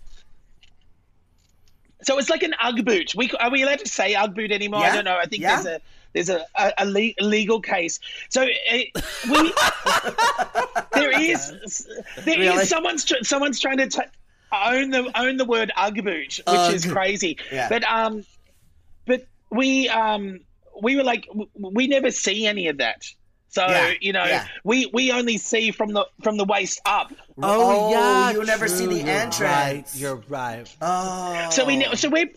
So 2.03 2.17
it's 2.17 2.29
like 2.29 2.43
an 2.43 2.53
UGG 2.61 2.85
boot. 2.85 3.13
We 3.15 3.29
are 3.39 3.49
we 3.51 3.63
allowed 3.63 3.79
to 3.79 3.87
say 3.89 4.13
UGG 4.15 4.35
boot 4.35 4.51
anymore? 4.51 4.81
Yeah. 4.81 4.91
I 4.91 4.95
don't 4.95 5.05
know. 5.05 5.17
I 5.17 5.25
think 5.25 5.41
Yeah. 5.41 5.61
there's 5.61 5.75
a 5.77 5.81
there's 6.13 6.29
a, 6.29 6.45
a, 6.55 6.73
a 6.79 6.85
le- 6.85 7.13
legal 7.21 7.59
case. 7.59 7.99
So 8.29 8.43
we 8.43 8.51
there 10.93 11.19
is 11.19 11.87
there 12.23 12.39
is 12.41 12.49
Really? 12.53 12.65
someone's 12.65 13.05
tr- 13.05 13.23
someone's 13.23 13.59
trying 13.59 13.77
to 13.77 13.87
t- 13.87 13.99
own 14.53 14.91
the 14.91 15.11
own 15.17 15.37
the 15.37 15.45
word 15.45 15.71
UGG 15.75 16.03
boot, 16.03 16.39
which 16.47 16.73
is 16.73 16.85
crazy. 16.85 17.37
Yeah. 17.51 17.69
But 17.69 17.83
um, 17.85 18.25
but 19.05 19.25
we 19.49 19.89
um 19.89 20.41
we 20.81 20.95
were 20.95 21.03
like 21.03 21.27
we 21.55 21.87
never 21.87 22.11
see 22.11 22.45
any 22.45 22.67
of 22.67 22.77
that. 22.77 23.05
So 23.53 23.67
Yeah, 23.67 23.93
you 24.01 24.13
know 24.13 24.25
yeah. 24.25 24.47
we 24.63 24.87
we 24.93 25.11
only 25.11 25.37
see 25.37 25.69
from 25.69 25.93
the 25.93 26.07
from 26.23 26.37
the 26.37 26.43
waist 26.45 26.81
up. 26.85 27.13
Oh, 27.41 27.43
Oh, 27.43 27.91
yeah, 27.91 28.31
you'll 28.31 28.45
never 28.45 28.67
see 28.67 28.85
true, 28.85 28.95
the 28.95 28.99
you're 29.01 29.09
entrance. 29.09 29.39
Right, 29.41 29.83
you're 29.93 30.23
right. 30.27 30.75
Oh, 30.81 31.49
So 31.51 31.63
we 31.63 31.75
ne- 31.77 31.95
so 31.95 32.09
we're 32.09 32.29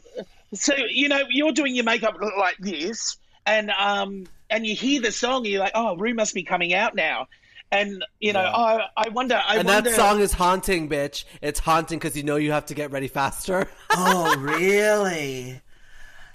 so 0.53 0.75
you 0.91 1.09
know 1.09 1.23
you're 1.31 1.53
doing 1.53 1.75
your 1.75 1.85
makeup 1.87 2.19
like 2.39 2.59
this, 2.59 3.17
and 3.47 3.71
um 3.71 4.27
and 4.51 4.67
you 4.67 4.75
hear 4.77 5.01
the 5.01 5.11
song, 5.11 5.39
and 5.39 5.47
you're 5.47 5.61
like, 5.61 5.73
oh, 5.75 5.97
Ru 5.97 6.13
must 6.13 6.35
be 6.35 6.43
coming 6.43 6.75
out 6.75 6.95
now, 6.95 7.29
and 7.73 8.05
you 8.21 8.35
know, 8.35 8.43
Yeah. 8.43 8.53
oh, 8.55 8.81
I 8.99 9.09
wonder, 9.09 9.41
I 9.43 9.57
And 9.57 9.67
wonder. 9.67 9.89
that 9.89 9.97
song 9.97 10.21
is 10.21 10.35
haunting, 10.35 10.87
bitch. 10.87 11.25
It's 11.41 11.61
haunting 11.61 11.99
because 11.99 12.15
you 12.15 12.25
know 12.25 12.37
you 12.37 12.53
have 12.53 12.67
to 12.67 12.75
get 12.75 12.91
ready 12.91 13.09
faster. 13.09 13.69
oh, 13.91 14.37
really? 14.39 15.63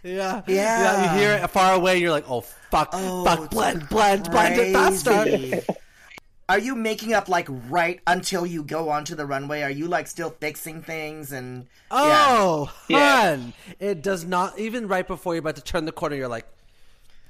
Yeah. 0.04 0.41
Yeah. 0.47 1.14
You 1.14 1.20
hear 1.20 1.32
it 1.34 1.47
far 1.49 1.74
away, 1.74 1.97
you're 1.97 2.12
like, 2.12 2.30
oh, 2.30 2.41
fuck, 2.41 2.89
Oh, 2.93 3.24
fuck, 3.24 3.39
it's 3.39 3.54
blend, 3.54 3.89
blend, 3.89 4.30
blend 4.30 4.60
it 4.60 4.74
faster. 4.74 5.74
Are 6.49 6.60
you 6.60 6.76
making 6.76 7.14
up 7.14 7.30
like 7.30 7.47
right 7.70 8.02
until 8.06 8.45
you 8.45 8.64
go 8.64 8.89
onto 8.89 9.16
the 9.16 9.26
runway? 9.26 9.62
Are 9.62 9.70
you 9.72 9.88
like 9.88 10.08
still 10.08 10.32
fixing 10.32 10.82
things 10.82 11.32
and? 11.32 11.64
Yeah. 11.91 12.26
Oh, 12.30 12.74
Yeah. 12.89 13.22
hun. 13.38 13.54
It 13.80 14.04
does 14.04 14.26
not, 14.26 14.60
even 14.60 14.89
right 14.89 15.08
before 15.08 15.34
you're 15.34 15.39
about 15.39 15.56
to 15.56 15.64
turn 15.64 15.86
the 15.86 15.93
corner, 15.93 16.18
you're 16.18 16.28
like, 16.28 16.45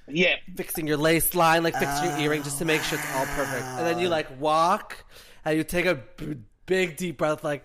yeah, 0.08 0.36
fixing 0.56 0.88
your 0.88 0.98
lace 0.98 1.36
line, 1.36 1.62
like 1.62 1.76
fixing 1.76 2.10
your 2.10 2.18
earring 2.20 2.42
just 2.44 2.58
to 2.58 2.66
make 2.66 2.82
sure 2.82 2.98
it's 2.98 3.14
all 3.14 3.26
perfect. 3.28 3.64
And 3.64 3.86
then 3.86 4.00
you 4.00 4.08
ah. 4.08 4.12
like 4.12 4.42
walk 4.42 5.06
and 5.46 5.56
you 5.56 5.64
take 5.64 5.86
a 5.86 5.96
b- 6.18 6.38
big 6.66 6.98
deep 6.98 7.18
breath, 7.20 7.44
like, 7.44 7.64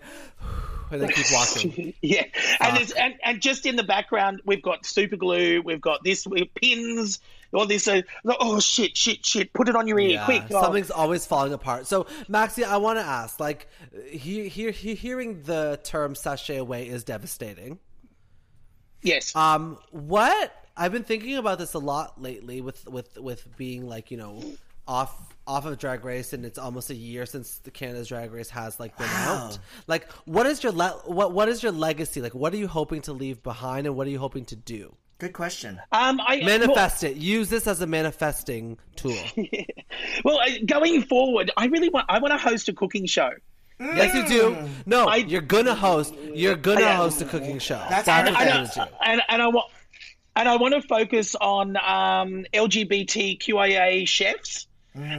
and 0.91 1.01
then 1.01 1.09
keep 1.09 1.25
walking. 1.31 1.93
yeah, 2.01 2.23
and, 2.59 2.77
it's, 2.77 2.91
and 2.91 3.15
and 3.23 3.41
just 3.41 3.65
in 3.65 3.75
the 3.75 3.83
background, 3.83 4.41
we've 4.45 4.61
got 4.61 4.85
super 4.85 5.15
glue, 5.15 5.61
we've 5.61 5.81
got 5.81 6.03
this, 6.03 6.25
we 6.25 6.45
pins, 6.55 7.19
all 7.53 7.65
this. 7.65 7.87
Uh, 7.87 8.01
oh 8.25 8.59
shit, 8.59 8.95
shit, 8.95 9.25
shit! 9.25 9.53
Put 9.53 9.69
it 9.69 9.75
on 9.75 9.87
your 9.87 9.99
ear, 9.99 10.09
Yeah, 10.09 10.25
quick! 10.25 10.43
Oh. 10.51 10.61
something's 10.61 10.91
always 10.91 11.25
falling 11.25 11.53
apart. 11.53 11.87
So, 11.87 12.05
Maxi, 12.29 12.63
I 12.63 12.77
want 12.77 12.99
to 12.99 13.05
ask, 13.05 13.39
like, 13.39 13.67
he, 14.09 14.47
he, 14.47 14.71
he, 14.71 14.95
hearing 14.95 15.43
the 15.43 15.79
term 15.83 16.15
"sashay 16.15 16.57
away" 16.57 16.87
is 16.87 17.03
devastating. 17.03 17.79
Yes. 19.01 19.35
Um, 19.35 19.77
what 19.91 20.53
I've 20.75 20.91
been 20.91 21.03
thinking 21.03 21.37
about 21.37 21.59
this 21.59 21.73
a 21.73 21.79
lot 21.79 22.21
lately 22.21 22.61
with 22.61 22.87
with 22.87 23.17
with 23.17 23.57
being 23.57 23.87
like 23.87 24.11
you 24.11 24.17
know 24.17 24.43
off 24.87 25.35
off 25.47 25.65
of 25.65 25.77
Drag 25.77 26.03
Race, 26.05 26.33
and 26.33 26.45
it's 26.45 26.59
almost 26.59 26.89
a 26.89 26.95
year 26.95 27.25
since 27.25 27.57
the 27.59 27.71
Canada's 27.71 28.09
Drag 28.09 28.31
Race 28.31 28.49
has 28.49 28.79
like 28.79 28.97
been 28.97 29.07
Wow. 29.07 29.45
out. 29.47 29.59
Like, 29.87 30.11
what 30.25 30.45
is 30.45 30.61
your 30.63 30.71
le- 30.73 31.01
what 31.05 31.31
what 31.31 31.49
is 31.49 31.63
your 31.63 31.71
legacy? 31.71 32.21
Like, 32.21 32.35
what 32.35 32.53
are 32.53 32.57
you 32.57 32.67
hoping 32.67 33.01
to 33.03 33.13
leave 33.13 33.41
behind, 33.41 33.87
and 33.87 33.95
what 33.95 34.05
are 34.07 34.09
you 34.09 34.19
hoping 34.19 34.45
to 34.45 34.55
do? 34.55 34.95
Good 35.19 35.33
question. 35.33 35.79
um, 35.91 36.19
I 36.23 36.41
Manifest 36.43 37.03
it. 37.03 37.17
Use 37.17 37.49
this 37.49 37.65
as 37.65 37.81
a 37.81 37.87
manifesting 37.87 38.77
tool. 38.95 39.17
Well, 40.23 40.37
uh, 40.39 40.45
going 40.63 41.01
forward, 41.03 41.49
I 41.57 41.65
really 41.65 41.89
want. 41.89 42.05
I 42.09 42.19
want 42.19 42.31
to 42.33 42.37
host 42.37 42.69
a 42.69 42.73
cooking 42.73 43.07
show. 43.07 43.31
yes, 43.79 44.13
you 44.13 44.27
do. 44.27 44.57
No, 44.85 45.07
I- 45.07 45.15
you're 45.17 45.41
gonna 45.41 45.73
host. 45.73 46.13
You're 46.35 46.55
gonna 46.55 46.85
I 46.85 46.93
host 46.93 47.19
a 47.21 47.25
cooking 47.25 47.57
show. 47.57 47.83
That's 47.89 48.05
That's 48.05 48.27
And 48.27 48.35
what 48.35 48.47
I 48.47 48.57
you're 48.59 48.67
do. 48.87 48.93
and 49.03 49.21
and 49.27 49.41
I 49.41 49.47
want 49.47 49.71
and 50.35 50.47
I 50.47 50.55
want 50.57 50.75
to 50.75 50.81
focus 50.83 51.33
on 51.35 51.77
um, 51.77 52.45
LGBTQIA 52.53 54.07
chefs. 54.07 54.66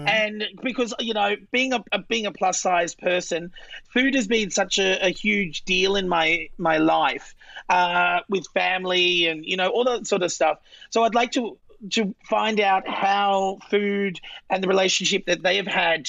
And 0.06 0.44
because 0.62 0.94
you 0.98 1.14
know, 1.14 1.36
being 1.52 1.72
a, 1.72 1.84
a 1.92 1.98
being 1.98 2.26
a 2.26 2.32
plus 2.32 2.60
size 2.60 2.94
person, 2.94 3.52
food 3.92 4.14
has 4.14 4.26
been 4.26 4.50
such 4.50 4.78
a, 4.78 5.04
a 5.04 5.10
huge 5.10 5.64
deal 5.64 5.96
in 5.96 6.08
my 6.08 6.48
my 6.58 6.78
life 6.78 7.34
uh, 7.68 8.20
with 8.28 8.46
family 8.54 9.26
and 9.26 9.44
you 9.44 9.56
know 9.56 9.68
all 9.68 9.84
that 9.84 10.06
sort 10.06 10.22
of 10.22 10.32
stuff. 10.32 10.58
So 10.90 11.04
I'd 11.04 11.14
like 11.14 11.32
to 11.32 11.58
to 11.90 12.14
find 12.24 12.60
out 12.60 12.88
how 12.88 13.58
food 13.70 14.18
and 14.50 14.62
the 14.62 14.68
relationship 14.68 15.26
that 15.26 15.42
they 15.42 15.56
have 15.56 15.66
had 15.66 16.08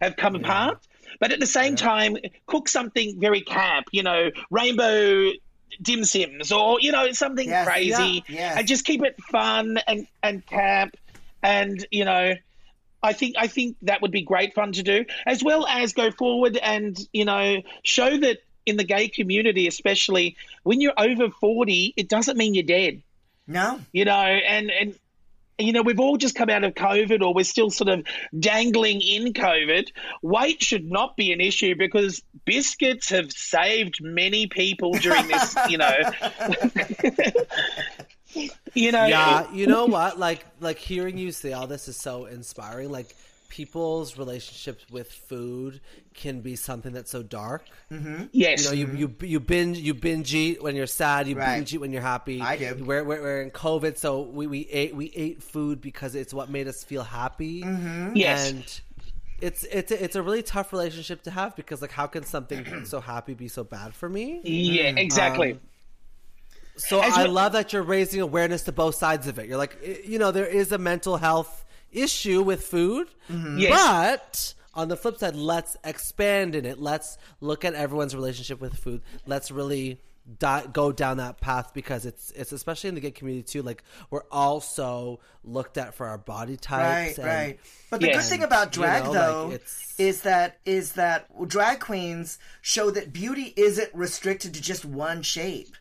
have 0.00 0.16
come 0.16 0.34
apart. 0.34 0.78
But 1.18 1.32
at 1.32 1.40
the 1.40 1.46
same 1.46 1.76
time, 1.76 2.16
cook 2.46 2.68
something 2.68 3.20
very 3.20 3.42
camp, 3.42 3.88
you 3.92 4.02
know, 4.02 4.30
rainbow 4.50 5.32
dim 5.82 6.04
sims 6.04 6.50
or 6.50 6.78
you 6.80 6.90
know 6.90 7.12
something 7.12 7.48
Yes, 7.48 7.66
crazy 7.66 8.24
yeah, 8.28 8.56
and 8.58 8.66
just 8.66 8.84
keep 8.84 9.04
it 9.04 9.16
fun 9.30 9.78
and 9.86 10.06
and 10.22 10.44
camp 10.46 10.96
and 11.42 11.86
you 11.90 12.04
know 12.04 12.34
I 13.02 13.12
think 13.12 13.36
I 13.38 13.46
think 13.46 13.76
that 13.82 14.02
would 14.02 14.10
be 14.10 14.22
great 14.22 14.54
fun 14.54 14.72
to 14.72 14.82
do 14.82 15.04
as 15.26 15.42
well 15.42 15.66
as 15.66 15.92
go 15.92 16.10
forward 16.10 16.56
and 16.56 16.98
you 17.12 17.24
know 17.24 17.62
show 17.82 18.18
that 18.18 18.38
in 18.66 18.76
the 18.76 18.84
gay 18.84 19.08
community 19.08 19.66
especially 19.66 20.36
when 20.62 20.80
you're 20.80 20.98
over 20.98 21.30
40 21.30 21.94
it 21.96 22.08
doesn't 22.08 22.36
mean 22.36 22.54
you're 22.54 22.64
dead. 22.64 23.02
No. 23.46 23.80
you 23.92 24.04
know 24.04 24.12
and 24.12 24.70
and 24.70 24.94
you 25.58 25.72
know 25.72 25.82
we've 25.82 25.98
all 25.98 26.16
just 26.16 26.36
come 26.36 26.50
out 26.50 26.62
of 26.62 26.74
covid 26.74 27.22
or 27.22 27.34
we're 27.34 27.44
still 27.44 27.70
sort 27.70 27.88
of 27.88 28.04
dangling 28.38 29.00
in 29.00 29.32
covid. 29.32 29.90
Weight 30.22 30.62
should 30.62 30.90
not 30.90 31.16
be 31.16 31.32
an 31.32 31.40
issue 31.40 31.74
because 31.76 32.22
biscuits 32.44 33.10
have 33.10 33.32
saved 33.32 34.02
many 34.02 34.46
people 34.46 34.92
during 34.92 35.26
this 35.26 35.56
you 35.68 35.78
know 35.78 35.90
you 38.74 38.92
know 38.92 39.06
yeah. 39.06 39.50
You 39.52 39.66
know 39.66 39.86
what? 39.86 40.18
Like 40.18 40.44
like 40.60 40.78
hearing 40.78 41.18
you 41.18 41.32
say 41.32 41.52
all 41.52 41.66
this 41.66 41.88
is 41.88 41.96
so 41.96 42.26
inspiring. 42.26 42.90
Like 42.90 43.14
people's 43.48 44.16
relationships 44.16 44.84
with 44.92 45.10
food 45.12 45.80
can 46.14 46.40
be 46.40 46.54
something 46.54 46.92
that's 46.92 47.10
so 47.10 47.22
dark. 47.22 47.66
Mm-hmm. 47.90 48.24
yes. 48.32 48.62
You 48.62 48.68
know 48.86 48.92
you 48.92 48.96
you, 48.96 49.16
you 49.26 49.40
binge 49.40 49.78
you 49.78 49.92
binge 49.94 50.32
eat 50.34 50.62
when 50.62 50.76
you're 50.76 50.86
sad. 50.86 51.26
You 51.26 51.36
Right. 51.36 51.56
binge 51.56 51.74
eat 51.74 51.78
when 51.78 51.92
you're 51.92 52.00
happy. 52.02 52.40
I 52.40 52.56
do. 52.56 52.84
we're, 52.84 53.02
we're, 53.02 53.20
we're 53.20 53.42
in 53.42 53.50
covid 53.50 53.98
so 53.98 54.22
we, 54.22 54.46
we 54.46 54.68
ate 54.70 54.94
we 54.94 55.10
ate 55.16 55.42
food 55.42 55.80
because 55.80 56.14
it's 56.14 56.32
what 56.32 56.48
made 56.48 56.68
us 56.68 56.84
feel 56.84 57.02
happy. 57.02 57.64
Yes. 58.14 58.50
and 58.50 58.80
it's 59.40 59.64
it's 59.64 59.90
a, 59.90 60.04
it's 60.04 60.16
a 60.16 60.22
really 60.22 60.42
tough 60.42 60.70
relationship 60.72 61.22
to 61.22 61.30
have 61.30 61.56
because 61.56 61.80
like 61.82 61.90
how 61.90 62.06
can 62.06 62.24
something 62.24 62.84
so 62.84 63.00
happy 63.00 63.34
be 63.34 63.48
so 63.48 63.64
bad 63.64 63.94
for 63.94 64.08
me? 64.08 64.40
Yeah 64.44 64.90
exactly. 64.96 65.52
Um, 65.52 65.60
So 66.76 67.00
As 67.02 67.12
I 67.14 67.24
love 67.26 67.52
that 67.52 67.72
you're 67.72 67.82
raising 67.82 68.20
awareness 68.20 68.62
to 68.64 68.72
both 68.72 68.94
sides 68.94 69.26
of 69.26 69.38
it. 69.38 69.46
You're 69.48 69.58
like, 69.58 69.76
eh, 69.84 69.96
you 70.04 70.18
know, 70.18 70.30
there 70.30 70.46
is 70.46 70.72
a 70.72 70.78
mental 70.78 71.16
health 71.18 71.64
issue 71.92 72.42
with 72.42 72.64
food, 72.64 73.08
Yes. 73.28 73.70
but 73.70 74.54
on 74.74 74.88
the 74.88 74.96
flip 74.96 75.18
side, 75.18 75.34
let's 75.36 75.76
expand 75.84 76.54
in 76.54 76.64
it. 76.64 76.78
Let's 76.80 77.18
look 77.40 77.64
at 77.64 77.74
everyone's 77.74 78.14
relationship 78.14 78.60
with 78.60 78.74
food. 78.76 79.02
Let's 79.26 79.50
really 79.50 80.00
di- 80.38 80.66
go 80.72 80.92
down 80.92 81.16
that 81.16 81.40
path 81.40 81.72
because 81.74 82.06
it's 82.06 82.30
it's 82.30 82.52
especially 82.52 82.88
in 82.88 82.94
the 82.94 83.00
gay 83.00 83.10
community 83.10 83.42
too. 83.42 83.62
Like 83.62 83.82
we're 84.10 84.22
also 84.30 85.18
looked 85.42 85.76
at 85.76 85.94
for 85.94 86.06
our 86.06 86.18
body 86.18 86.56
types. 86.56 87.18
Right, 87.18 87.18
and- 87.18 87.26
right. 87.26 87.60
But 87.90 88.00
the 88.00 88.06
Yes. 88.08 88.22
good 88.28 88.30
thing 88.36 88.42
about 88.44 88.68
You 88.76 88.82
drag, 88.82 89.04
know, 89.04 89.12
though, 89.12 89.50
it's- 89.52 89.94
is 89.98 90.20
that 90.22 90.58
is 90.64 90.92
that 90.92 91.26
drag 91.48 91.80
queens 91.80 92.38
show 92.62 92.90
that 92.92 93.12
beauty 93.12 93.52
isn't 93.56 93.90
restricted 93.92 94.54
to 94.54 94.60
just 94.62 94.84
one 94.84 95.22
shape. 95.22 95.74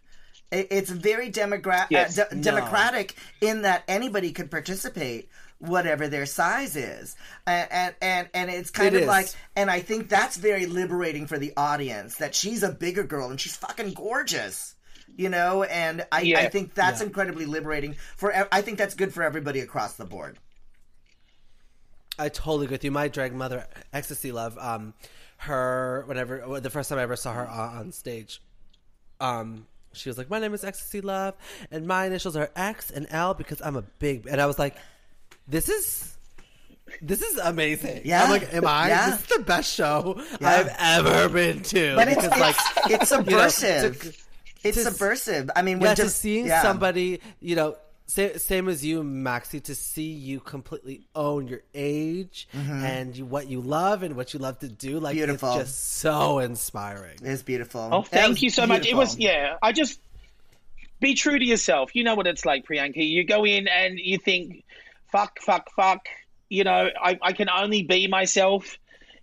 It, 0.52 0.68
it's 0.72 0.90
very 0.90 1.32
demogra- 1.32 1.88
Yes. 1.90 2.18
uh, 2.18 2.26
de- 2.30 2.36
No. 2.36 2.42
democratic 2.42 3.16
in 3.42 3.62
that 3.64 3.84
anybody 3.88 4.32
could 4.32 4.50
participate, 4.50 5.30
whatever 5.60 6.08
their 6.08 6.26
size 6.26 6.76
is, 6.76 7.16
and 7.46 7.72
and 7.72 7.96
and, 8.02 8.30
and 8.34 8.50
it's 8.50 8.72
kind 8.72 8.96
It 8.96 8.98
of 8.98 9.02
is. 9.04 9.08
like, 9.08 9.28
and 9.56 9.70
I 9.70 9.80
think 9.82 10.10
that's 10.10 10.38
very 10.38 10.66
liberating 10.66 11.28
for 11.28 11.38
the 11.38 11.54
audience 11.58 12.16
that 12.16 12.34
she's 12.34 12.64
a 12.64 12.72
bigger 12.72 13.04
girl 13.04 13.30
and 13.30 13.40
she's 13.40 13.56
fucking 13.56 13.94
gorgeous. 13.94 14.76
You 15.18 15.28
know, 15.30 15.64
and 15.64 16.06
I, 16.14 16.34
I 16.38 16.48
think 16.50 16.76
that's 16.76 17.02
Yeah. 17.02 17.08
incredibly 17.08 17.46
liberating 17.46 17.96
for. 18.16 18.34
I 18.54 18.62
think 18.62 18.78
that's 18.78 18.94
good 18.96 19.14
for 19.14 19.22
everybody 19.24 19.60
across 19.60 19.96
the 19.96 20.06
board. 20.06 20.38
I 22.18 22.30
totally 22.30 22.66
agree 22.66 22.76
with 22.76 22.84
you. 22.84 22.92
My 22.92 23.08
drag 23.08 23.34
mother, 23.34 23.66
Xtacy 23.94 24.32
Love, 24.34 24.58
um, 24.58 24.94
her 25.38 26.04
whenever 26.06 26.60
the 26.60 26.70
first 26.70 26.90
time 26.90 27.00
I 27.00 27.04
ever 27.04 27.16
saw 27.16 27.34
her 27.34 27.48
on, 27.48 27.78
on 27.78 27.92
stage, 27.92 28.42
um, 29.20 29.66
she 30.00 30.10
was 30.10 30.18
like, 30.18 30.30
"My 30.30 30.40
name 30.40 30.54
is 30.54 30.64
Xtacy 30.64 31.04
Love, 31.04 31.36
and 31.72 31.86
my 31.86 32.06
initials 32.06 32.36
are 32.36 32.50
X 32.56 32.92
and 32.92 33.08
L 33.10 33.34
because 33.34 33.62
I'm 33.62 33.76
a 33.76 33.82
big." 33.82 34.28
And 34.28 34.40
I 34.42 34.46
was 34.46 34.60
like, 34.60 34.76
"This 35.48 35.70
is." 35.70 36.16
This 37.04 37.22
is 37.22 37.38
amazing. 37.38 38.02
Yeah. 38.04 38.24
I'm 38.24 38.32
like, 38.32 38.52
am 38.52 38.66
I? 38.66 38.88
Yeah. 38.88 39.12
This 39.12 39.20
is 39.22 39.38
the 39.38 39.44
best 39.44 39.72
show 39.72 40.20
Yeah. 40.42 40.50
I've 40.50 41.06
ever 41.06 41.30
been 41.30 41.62
to. 41.62 41.96
But 41.96 42.08
it's, 42.08 42.16
because, 42.16 42.40
like, 42.40 42.56
it's, 42.56 42.78
it's 43.04 43.12
you 43.12 43.18
know, 43.18 43.48
subversive. 43.48 44.02
to- 44.02 44.14
it's 44.64 44.78
to- 44.78 44.84
subversive. 44.86 45.52
I 45.56 45.62
mean, 45.62 45.80
yeah, 45.80 45.88
when 45.90 45.96
to 45.96 46.02
just 46.02 46.18
seeing 46.18 46.48
yeah. 46.48 46.64
somebody, 46.64 47.22
you 47.42 47.56
know, 47.56 47.76
sa- 48.10 48.38
same 48.38 48.68
as 48.68 48.84
you, 48.84 49.04
Maxi, 49.04 49.64
to 49.64 49.76
see 49.76 50.12
you 50.12 50.40
completely 50.40 51.02
own 51.16 51.48
your 51.48 51.62
age 51.74 52.48
mm-hmm. 52.54 52.84
and 52.84 53.16
you, 53.16 53.26
what 53.26 53.48
you 53.48 53.62
love 53.62 54.04
and 54.04 54.16
what 54.16 54.34
you 54.34 54.40
love 54.40 54.60
to 54.60 54.68
do, 54.68 55.00
like 55.00 55.16
Beautiful. 55.16 55.50
it's 55.50 55.70
just 55.70 55.94
so 56.00 56.40
inspiring. 56.40 57.18
is 57.24 57.44
beautiful. 57.44 57.88
Oh, 57.92 58.02
thank 58.02 58.42
you 58.42 58.50
so 58.50 58.66
much. 58.66 58.88
It 58.88 58.96
was 58.96 59.18
yeah. 59.18 59.58
I 59.62 59.72
just 59.72 60.02
be 61.00 61.14
true 61.14 61.38
to 61.38 61.46
yourself. 61.46 61.96
You 61.96 62.04
know 62.04 62.16
what 62.16 62.28
it's 62.28 62.46
like, 62.46 62.66
Priyanka. 62.66 63.08
You 63.08 63.24
go 63.24 63.46
in 63.46 63.68
and 63.68 64.00
you 64.00 64.18
think, 64.18 64.66
fuck, 65.12 65.40
fuck, 65.42 65.70
fuck. 65.76 66.08
You 66.50 66.64
know, 66.64 66.90
I, 67.02 67.18
I 67.22 67.34
can 67.34 67.50
only 67.50 67.84
be 67.84 68.08
myself. 68.08 68.78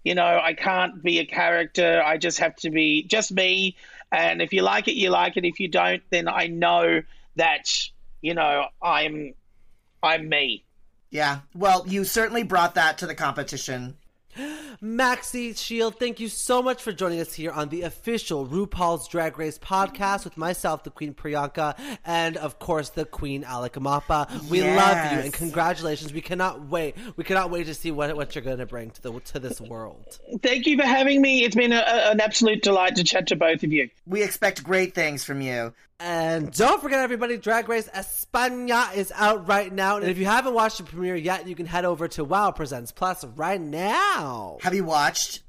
You 0.05 0.15
know, 0.15 0.41
I 0.43 0.55
can't 0.55 1.03
be 1.03 1.19
a 1.19 1.27
character. 1.27 2.01
I 2.03 2.17
just 2.17 2.39
have 2.39 2.55
to 2.57 2.71
be 2.71 3.03
just 3.03 3.33
me. 3.33 3.77
And 4.13 4.41
if 4.41 4.53
you 4.53 4.63
like 4.63 4.87
it, 4.87 4.95
you 4.95 5.11
like 5.11 5.37
it. 5.37 5.45
If 5.45 5.59
you 5.59 5.67
don't, 5.67 6.03
then 6.11 6.29
I 6.29 6.47
know 6.47 7.03
that 7.35 7.67
you 8.23 8.35
know 8.35 8.67
I'm 8.83 9.35
I'm 10.03 10.29
me. 10.29 10.65
Yeah. 11.11 11.41
Well, 11.55 11.85
you 11.87 12.05
certainly 12.05 12.43
brought 12.43 12.75
that 12.75 12.99
to 12.99 13.07
the 13.07 13.15
competition. 13.15 13.97
Maxi 14.83 15.57
Shield, 15.57 15.99
thank 15.99 16.21
you 16.21 16.29
so 16.29 16.63
much 16.63 16.83
for 16.83 16.93
joining 16.93 17.21
us 17.21 17.33
here 17.33 17.51
on 17.51 17.71
the 17.71 17.83
official 17.83 18.47
RuPaul's 18.47 19.09
Drag 19.09 19.39
Race 19.39 19.59
podcast 19.59 20.25
with 20.25 20.37
myself, 20.37 20.85
the 20.85 20.91
Queen 20.91 21.15
Priyanka, 21.15 21.75
and 22.05 22.37
of 22.37 22.59
course 22.59 22.91
the 22.91 23.07
Queen 23.07 23.45
Alec 23.45 23.75
Mapa. 23.81 24.29
We 24.51 24.61
love 24.63 25.13
you 25.13 25.19
and 25.21 25.33
congratulations. 25.33 26.13
We 26.13 26.21
cannot 26.21 26.69
wait. 26.69 26.97
We 27.17 27.25
cannot 27.25 27.51
wait 27.51 27.65
to 27.67 27.75
see 27.75 27.91
what 27.91 28.15
what 28.17 28.35
you're 28.35 28.45
going 28.45 28.59
to 28.59 28.67
bring 28.67 28.91
to 28.91 29.03
the 29.03 29.21
to 29.21 29.39
this 29.39 29.61
world. 29.61 30.19
Thank 30.43 30.67
you 30.67 30.77
for 30.77 30.85
having 30.85 31.23
me. 31.23 31.45
It's 31.45 31.57
been 31.57 31.73
a, 31.73 31.77
a- 31.87 32.11
an 32.11 32.21
absolute 32.21 32.63
delight 32.63 32.97
to 32.97 33.05
chat 33.05 33.29
to 33.29 33.37
both 33.37 33.63
of 33.63 33.73
you. 33.73 33.89
We 34.07 34.23
expect 34.23 34.63
great 34.63 34.95
things 34.95 35.25
from 35.25 35.41
you. 35.41 35.73
And 35.99 36.53
don't 36.53 36.83
forget, 36.83 37.01
everybody, 37.01 37.39
Drag 37.39 37.69
Race 37.69 37.89
España 37.89 38.95
is 38.95 39.13
out 39.15 39.49
right 39.49 39.73
now. 39.73 39.97
And 39.97 40.09
if 40.09 40.19
you 40.19 40.27
haven't 40.27 40.53
watched 40.53 40.79
the 40.79 40.85
premiere 40.85 41.17
yet, 41.17 41.49
you 41.49 41.55
can 41.55 41.65
head 41.65 41.87
over 41.87 42.07
to 42.09 42.25
Wow 42.25 42.51
Presents 42.51 42.93
Plus 42.93 43.25
right 43.25 43.61
now. 43.61 44.59
Have 44.61 44.75
you 44.75 44.85
watched? 44.85 45.43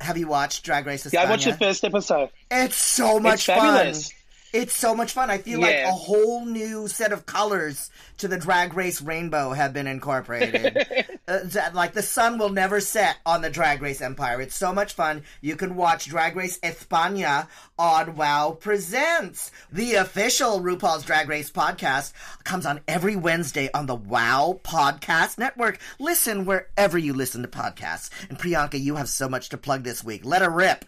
Have 0.00 0.16
you 0.16 0.26
watched 0.26 0.64
Drag 0.64 0.86
Race 0.86 1.06
España? 1.06 1.12
Yeah, 1.12 1.22
I 1.22 1.30
watched 1.30 1.44
the 1.44 1.52
first 1.54 1.84
episode. 1.84 2.30
It's 2.50 2.76
so 2.76 3.20
much 3.20 3.34
it's 3.34 3.44
fabulous. 3.44 4.12
It's 4.56 4.74
so 4.74 4.94
much 4.94 5.12
fun. 5.12 5.28
I 5.30 5.36
feel 5.36 5.60
like 5.60 5.76
a 5.76 5.92
whole 5.92 6.46
new 6.46 6.88
set 6.88 7.12
of 7.12 7.26
colors 7.26 7.90
to 8.16 8.26
the 8.26 8.38
drag 8.38 8.72
race 8.72 9.02
rainbow 9.02 9.52
have 9.52 9.74
been 9.74 9.86
incorporated. 9.86 10.86
uh, 11.28 11.40
like 11.74 11.92
the 11.92 12.02
sun 12.02 12.38
will 12.38 12.48
never 12.48 12.80
set 12.80 13.18
on 13.26 13.42
the 13.42 13.50
drag 13.50 13.82
race 13.82 14.00
empire. 14.00 14.40
It's 14.40 14.56
so 14.56 14.72
much 14.72 14.94
fun. 14.94 15.24
You 15.42 15.56
can 15.56 15.76
watch 15.76 16.06
Drag 16.06 16.36
Race 16.36 16.58
España 16.60 17.48
on 17.78 18.16
Wow 18.16 18.56
Presents. 18.58 19.50
The 19.70 19.96
official 19.96 20.60
RuPaul's 20.60 21.04
Drag 21.04 21.28
Race 21.28 21.50
podcast 21.50 22.14
comes 22.44 22.64
on 22.64 22.80
every 22.88 23.14
Wednesday 23.14 23.68
on 23.74 23.84
the 23.84 23.94
Wow 23.94 24.58
Podcast 24.64 25.36
Network. 25.36 25.78
Listen 25.98 26.46
wherever 26.46 26.96
you 26.96 27.12
listen 27.12 27.42
to 27.42 27.48
podcasts. 27.48 28.08
And 28.30 28.38
Priyanka, 28.38 28.80
you 28.80 28.96
have 28.96 29.10
so 29.10 29.28
much 29.28 29.50
to 29.50 29.58
plug 29.58 29.82
this 29.82 30.02
week. 30.02 30.24
Let 30.24 30.40
her 30.40 30.50
rip. 30.50 30.86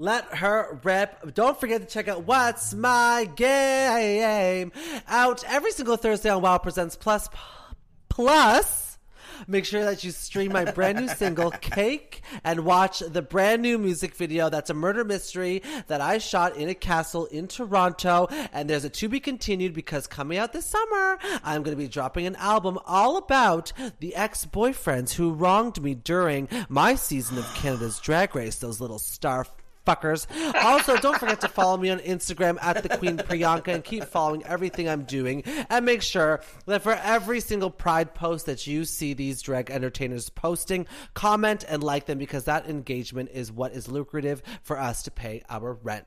Let 0.00 0.34
her 0.36 0.80
rip. 0.82 1.34
Don't 1.34 1.60
forget 1.60 1.82
to 1.82 1.86
check 1.86 2.08
out 2.08 2.24
What's 2.24 2.72
My 2.72 3.28
Game 3.36 4.72
out 5.06 5.44
every 5.46 5.72
single 5.72 5.98
Thursday 5.98 6.30
on 6.30 6.40
Wow 6.40 6.56
Presents 6.56 6.96
Plus. 6.96 7.28
Plus, 8.08 8.98
make 9.46 9.66
sure 9.66 9.84
that 9.84 10.02
you 10.02 10.10
stream 10.10 10.52
my 10.52 10.64
brand 10.64 11.00
new 11.00 11.08
single, 11.08 11.50
Cake, 11.60 12.22
and 12.44 12.64
watch 12.64 13.00
the 13.00 13.20
brand 13.20 13.60
new 13.60 13.76
music 13.76 14.14
video 14.14 14.48
that's 14.48 14.70
a 14.70 14.74
murder 14.74 15.04
mystery 15.04 15.62
that 15.88 16.00
I 16.00 16.16
shot 16.16 16.56
in 16.56 16.70
a 16.70 16.74
castle 16.74 17.26
in 17.26 17.46
Toronto. 17.46 18.28
And 18.54 18.70
there's 18.70 18.86
a 18.86 18.88
to 18.88 19.06
be 19.06 19.20
continued 19.20 19.74
because 19.74 20.06
coming 20.06 20.38
out 20.38 20.54
this 20.54 20.64
summer, 20.64 21.18
I'm 21.44 21.62
going 21.62 21.76
to 21.76 21.82
be 21.82 21.88
dropping 21.88 22.24
an 22.24 22.36
album 22.36 22.78
all 22.86 23.18
about 23.18 23.74
the 23.98 24.14
ex 24.14 24.46
boyfriends 24.46 25.12
who 25.12 25.34
wronged 25.34 25.82
me 25.82 25.94
during 25.94 26.48
my 26.70 26.94
season 26.94 27.36
of 27.36 27.44
Canada's 27.54 28.00
Drag 28.00 28.34
Race, 28.34 28.56
those 28.56 28.80
little 28.80 28.98
star 28.98 29.44
fuckers. 29.86 30.26
Also, 30.62 30.96
don't 30.96 31.18
forget 31.18 31.40
to 31.40 31.48
follow 31.48 31.76
me 31.76 31.90
on 31.90 31.98
Instagram 32.00 32.58
at 32.62 32.82
the 32.82 32.96
Queen 32.96 33.16
Priyanka 33.16 33.68
and 33.68 33.84
keep 33.84 34.04
following 34.04 34.44
everything 34.44 34.88
I'm 34.88 35.04
doing. 35.04 35.42
And 35.68 35.84
make 35.84 36.02
sure 36.02 36.40
that 36.66 36.82
for 36.82 36.92
every 36.92 37.40
single 37.40 37.70
Pride 37.70 38.14
post 38.14 38.46
that 38.46 38.66
you 38.66 38.84
see 38.84 39.14
these 39.14 39.42
drag 39.42 39.70
entertainers 39.70 40.30
posting, 40.30 40.86
comment 41.14 41.64
and 41.68 41.82
like 41.82 42.06
them 42.06 42.18
because 42.18 42.44
that 42.44 42.68
engagement 42.68 43.30
is 43.32 43.52
what 43.52 43.72
is 43.72 43.88
lucrative 43.88 44.42
for 44.62 44.78
us 44.78 45.02
to 45.04 45.10
pay 45.10 45.42
our 45.48 45.74
rent. 45.74 46.06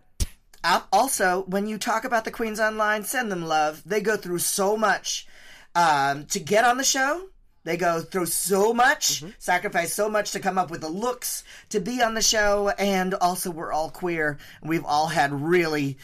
Also, 0.94 1.44
when 1.48 1.68
you 1.68 1.78
talk 1.78 2.06
about 2.06 2.24
the 2.24 2.32
Queens 2.32 2.60
Online, 2.60 3.04
send 3.04 3.32
them 3.32 3.46
love. 3.46 3.82
They 3.86 4.00
go 4.00 4.16
through 4.16 4.40
so 4.40 4.78
much 4.78 5.28
um, 5.76 6.26
to 6.28 6.40
get 6.40 6.64
on 6.64 6.78
the 6.78 6.84
show. 6.84 7.30
They 7.64 7.78
go 7.78 8.02
through 8.02 8.26
so 8.26 8.74
much, 8.74 9.22
mm-hmm. 9.22 9.30
sacrifice 9.40 9.94
so 9.94 10.10
much 10.10 10.32
to 10.32 10.40
come 10.40 10.58
up 10.58 10.70
with 10.70 10.82
the 10.82 10.90
looks 10.90 11.44
to 11.70 11.80
be 11.80 12.02
on 12.02 12.14
the 12.14 12.22
show, 12.22 12.70
and 12.78 13.14
also 13.14 13.52
we're 13.52 13.72
all 13.72 13.90
queer. 13.90 14.38
We've 14.62 14.86
all 14.86 15.08
had 15.08 15.32
really 15.32 15.98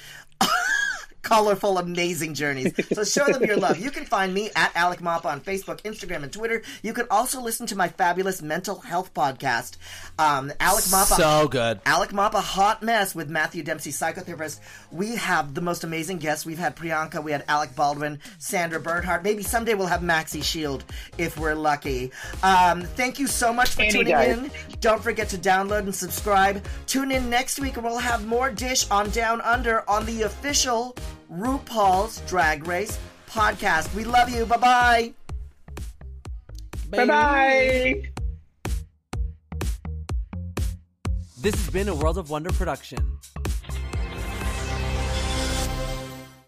colorful, 1.22 1.78
amazing 1.78 2.34
journeys. 2.34 2.74
So 2.94 3.04
show 3.04 3.26
them 3.32 3.44
your 3.44 3.58
love. 3.58 3.78
You 3.80 3.92
can 3.92 4.06
find 4.06 4.34
me 4.34 4.50
at 4.56 4.76
Alec 4.76 5.02
Mapa 5.02 5.28
on 5.28 5.42
Facebook, 5.42 5.82
Instagram, 5.82 6.24
and 6.24 6.32
Twitter. 6.32 6.62
You 6.82 6.94
can 6.94 7.06
also 7.12 7.42
listen 7.42 7.68
to 7.68 7.76
my 7.76 7.88
fabulous 7.88 8.42
mental 8.42 8.80
health 8.80 9.14
podcast, 9.14 9.78
um, 10.18 10.52
Alec 10.60 10.86
Mapa. 10.92 11.14
So 11.16 11.48
good. 11.48 11.80
Alec 11.86 12.14
Mapa, 12.14 12.38
a 12.38 12.42
hot 12.42 12.82
mess 12.82 13.14
with 13.14 13.30
Matthew 13.30 13.64
Dempsey, 13.64 13.92
psychotherapist. 13.92 14.60
We 14.92 15.16
have 15.16 15.54
the 15.54 15.62
most 15.62 15.84
amazing 15.84 16.18
guests. 16.18 16.46
We've 16.46 16.58
had 16.58 16.76
Priyanka, 16.76 17.24
we 17.24 17.32
had 17.32 17.44
Alec 17.48 17.76
Baldwin, 17.76 18.20
Sandra 18.38 18.80
Bernhard. 18.80 19.24
Maybe 19.24 19.44
someday 19.44 19.74
we'll 19.74 19.88
have 19.88 20.02
Maxi 20.02 20.44
Shield 20.44 20.84
if 21.18 21.38
we're 21.38 21.54
lucky. 21.56 22.12
Um, 22.44 22.82
thank 22.82 23.20
you 23.20 23.28
so 23.28 23.54
much 23.54 23.70
for 23.72 23.82
Any 23.82 23.92
tuning 23.92 24.14
day. 24.14 24.32
in. 24.32 24.52
Don't 24.80 25.04
forget 25.04 25.30
to 25.30 25.38
download 25.38 25.80
and 25.80 25.94
subscribe. 25.96 26.64
Tune 26.88 27.12
in 27.12 27.30
next 27.30 27.60
week 27.60 27.76
and 27.76 27.84
we'll 27.84 27.98
have 27.98 28.26
more 28.26 28.50
Dish 28.50 28.90
on 28.90 29.10
Down 29.10 29.42
Under 29.42 29.88
on 29.90 30.06
the 30.06 30.24
official 30.24 30.96
RuPaul's 31.32 32.22
Drag 32.22 32.68
Race 32.68 32.98
podcast. 33.30 33.94
We 33.94 34.04
love 34.04 34.30
you. 34.30 34.46
Bye 34.46 34.58
bye. 34.58 35.14
Bye 36.90 37.06
bye. 37.06 38.04
This 41.42 41.56
has 41.56 41.70
been 41.70 41.88
a 41.88 41.96
World 41.96 42.18
of 42.18 42.30
Wonder 42.30 42.52
production. 42.52 43.20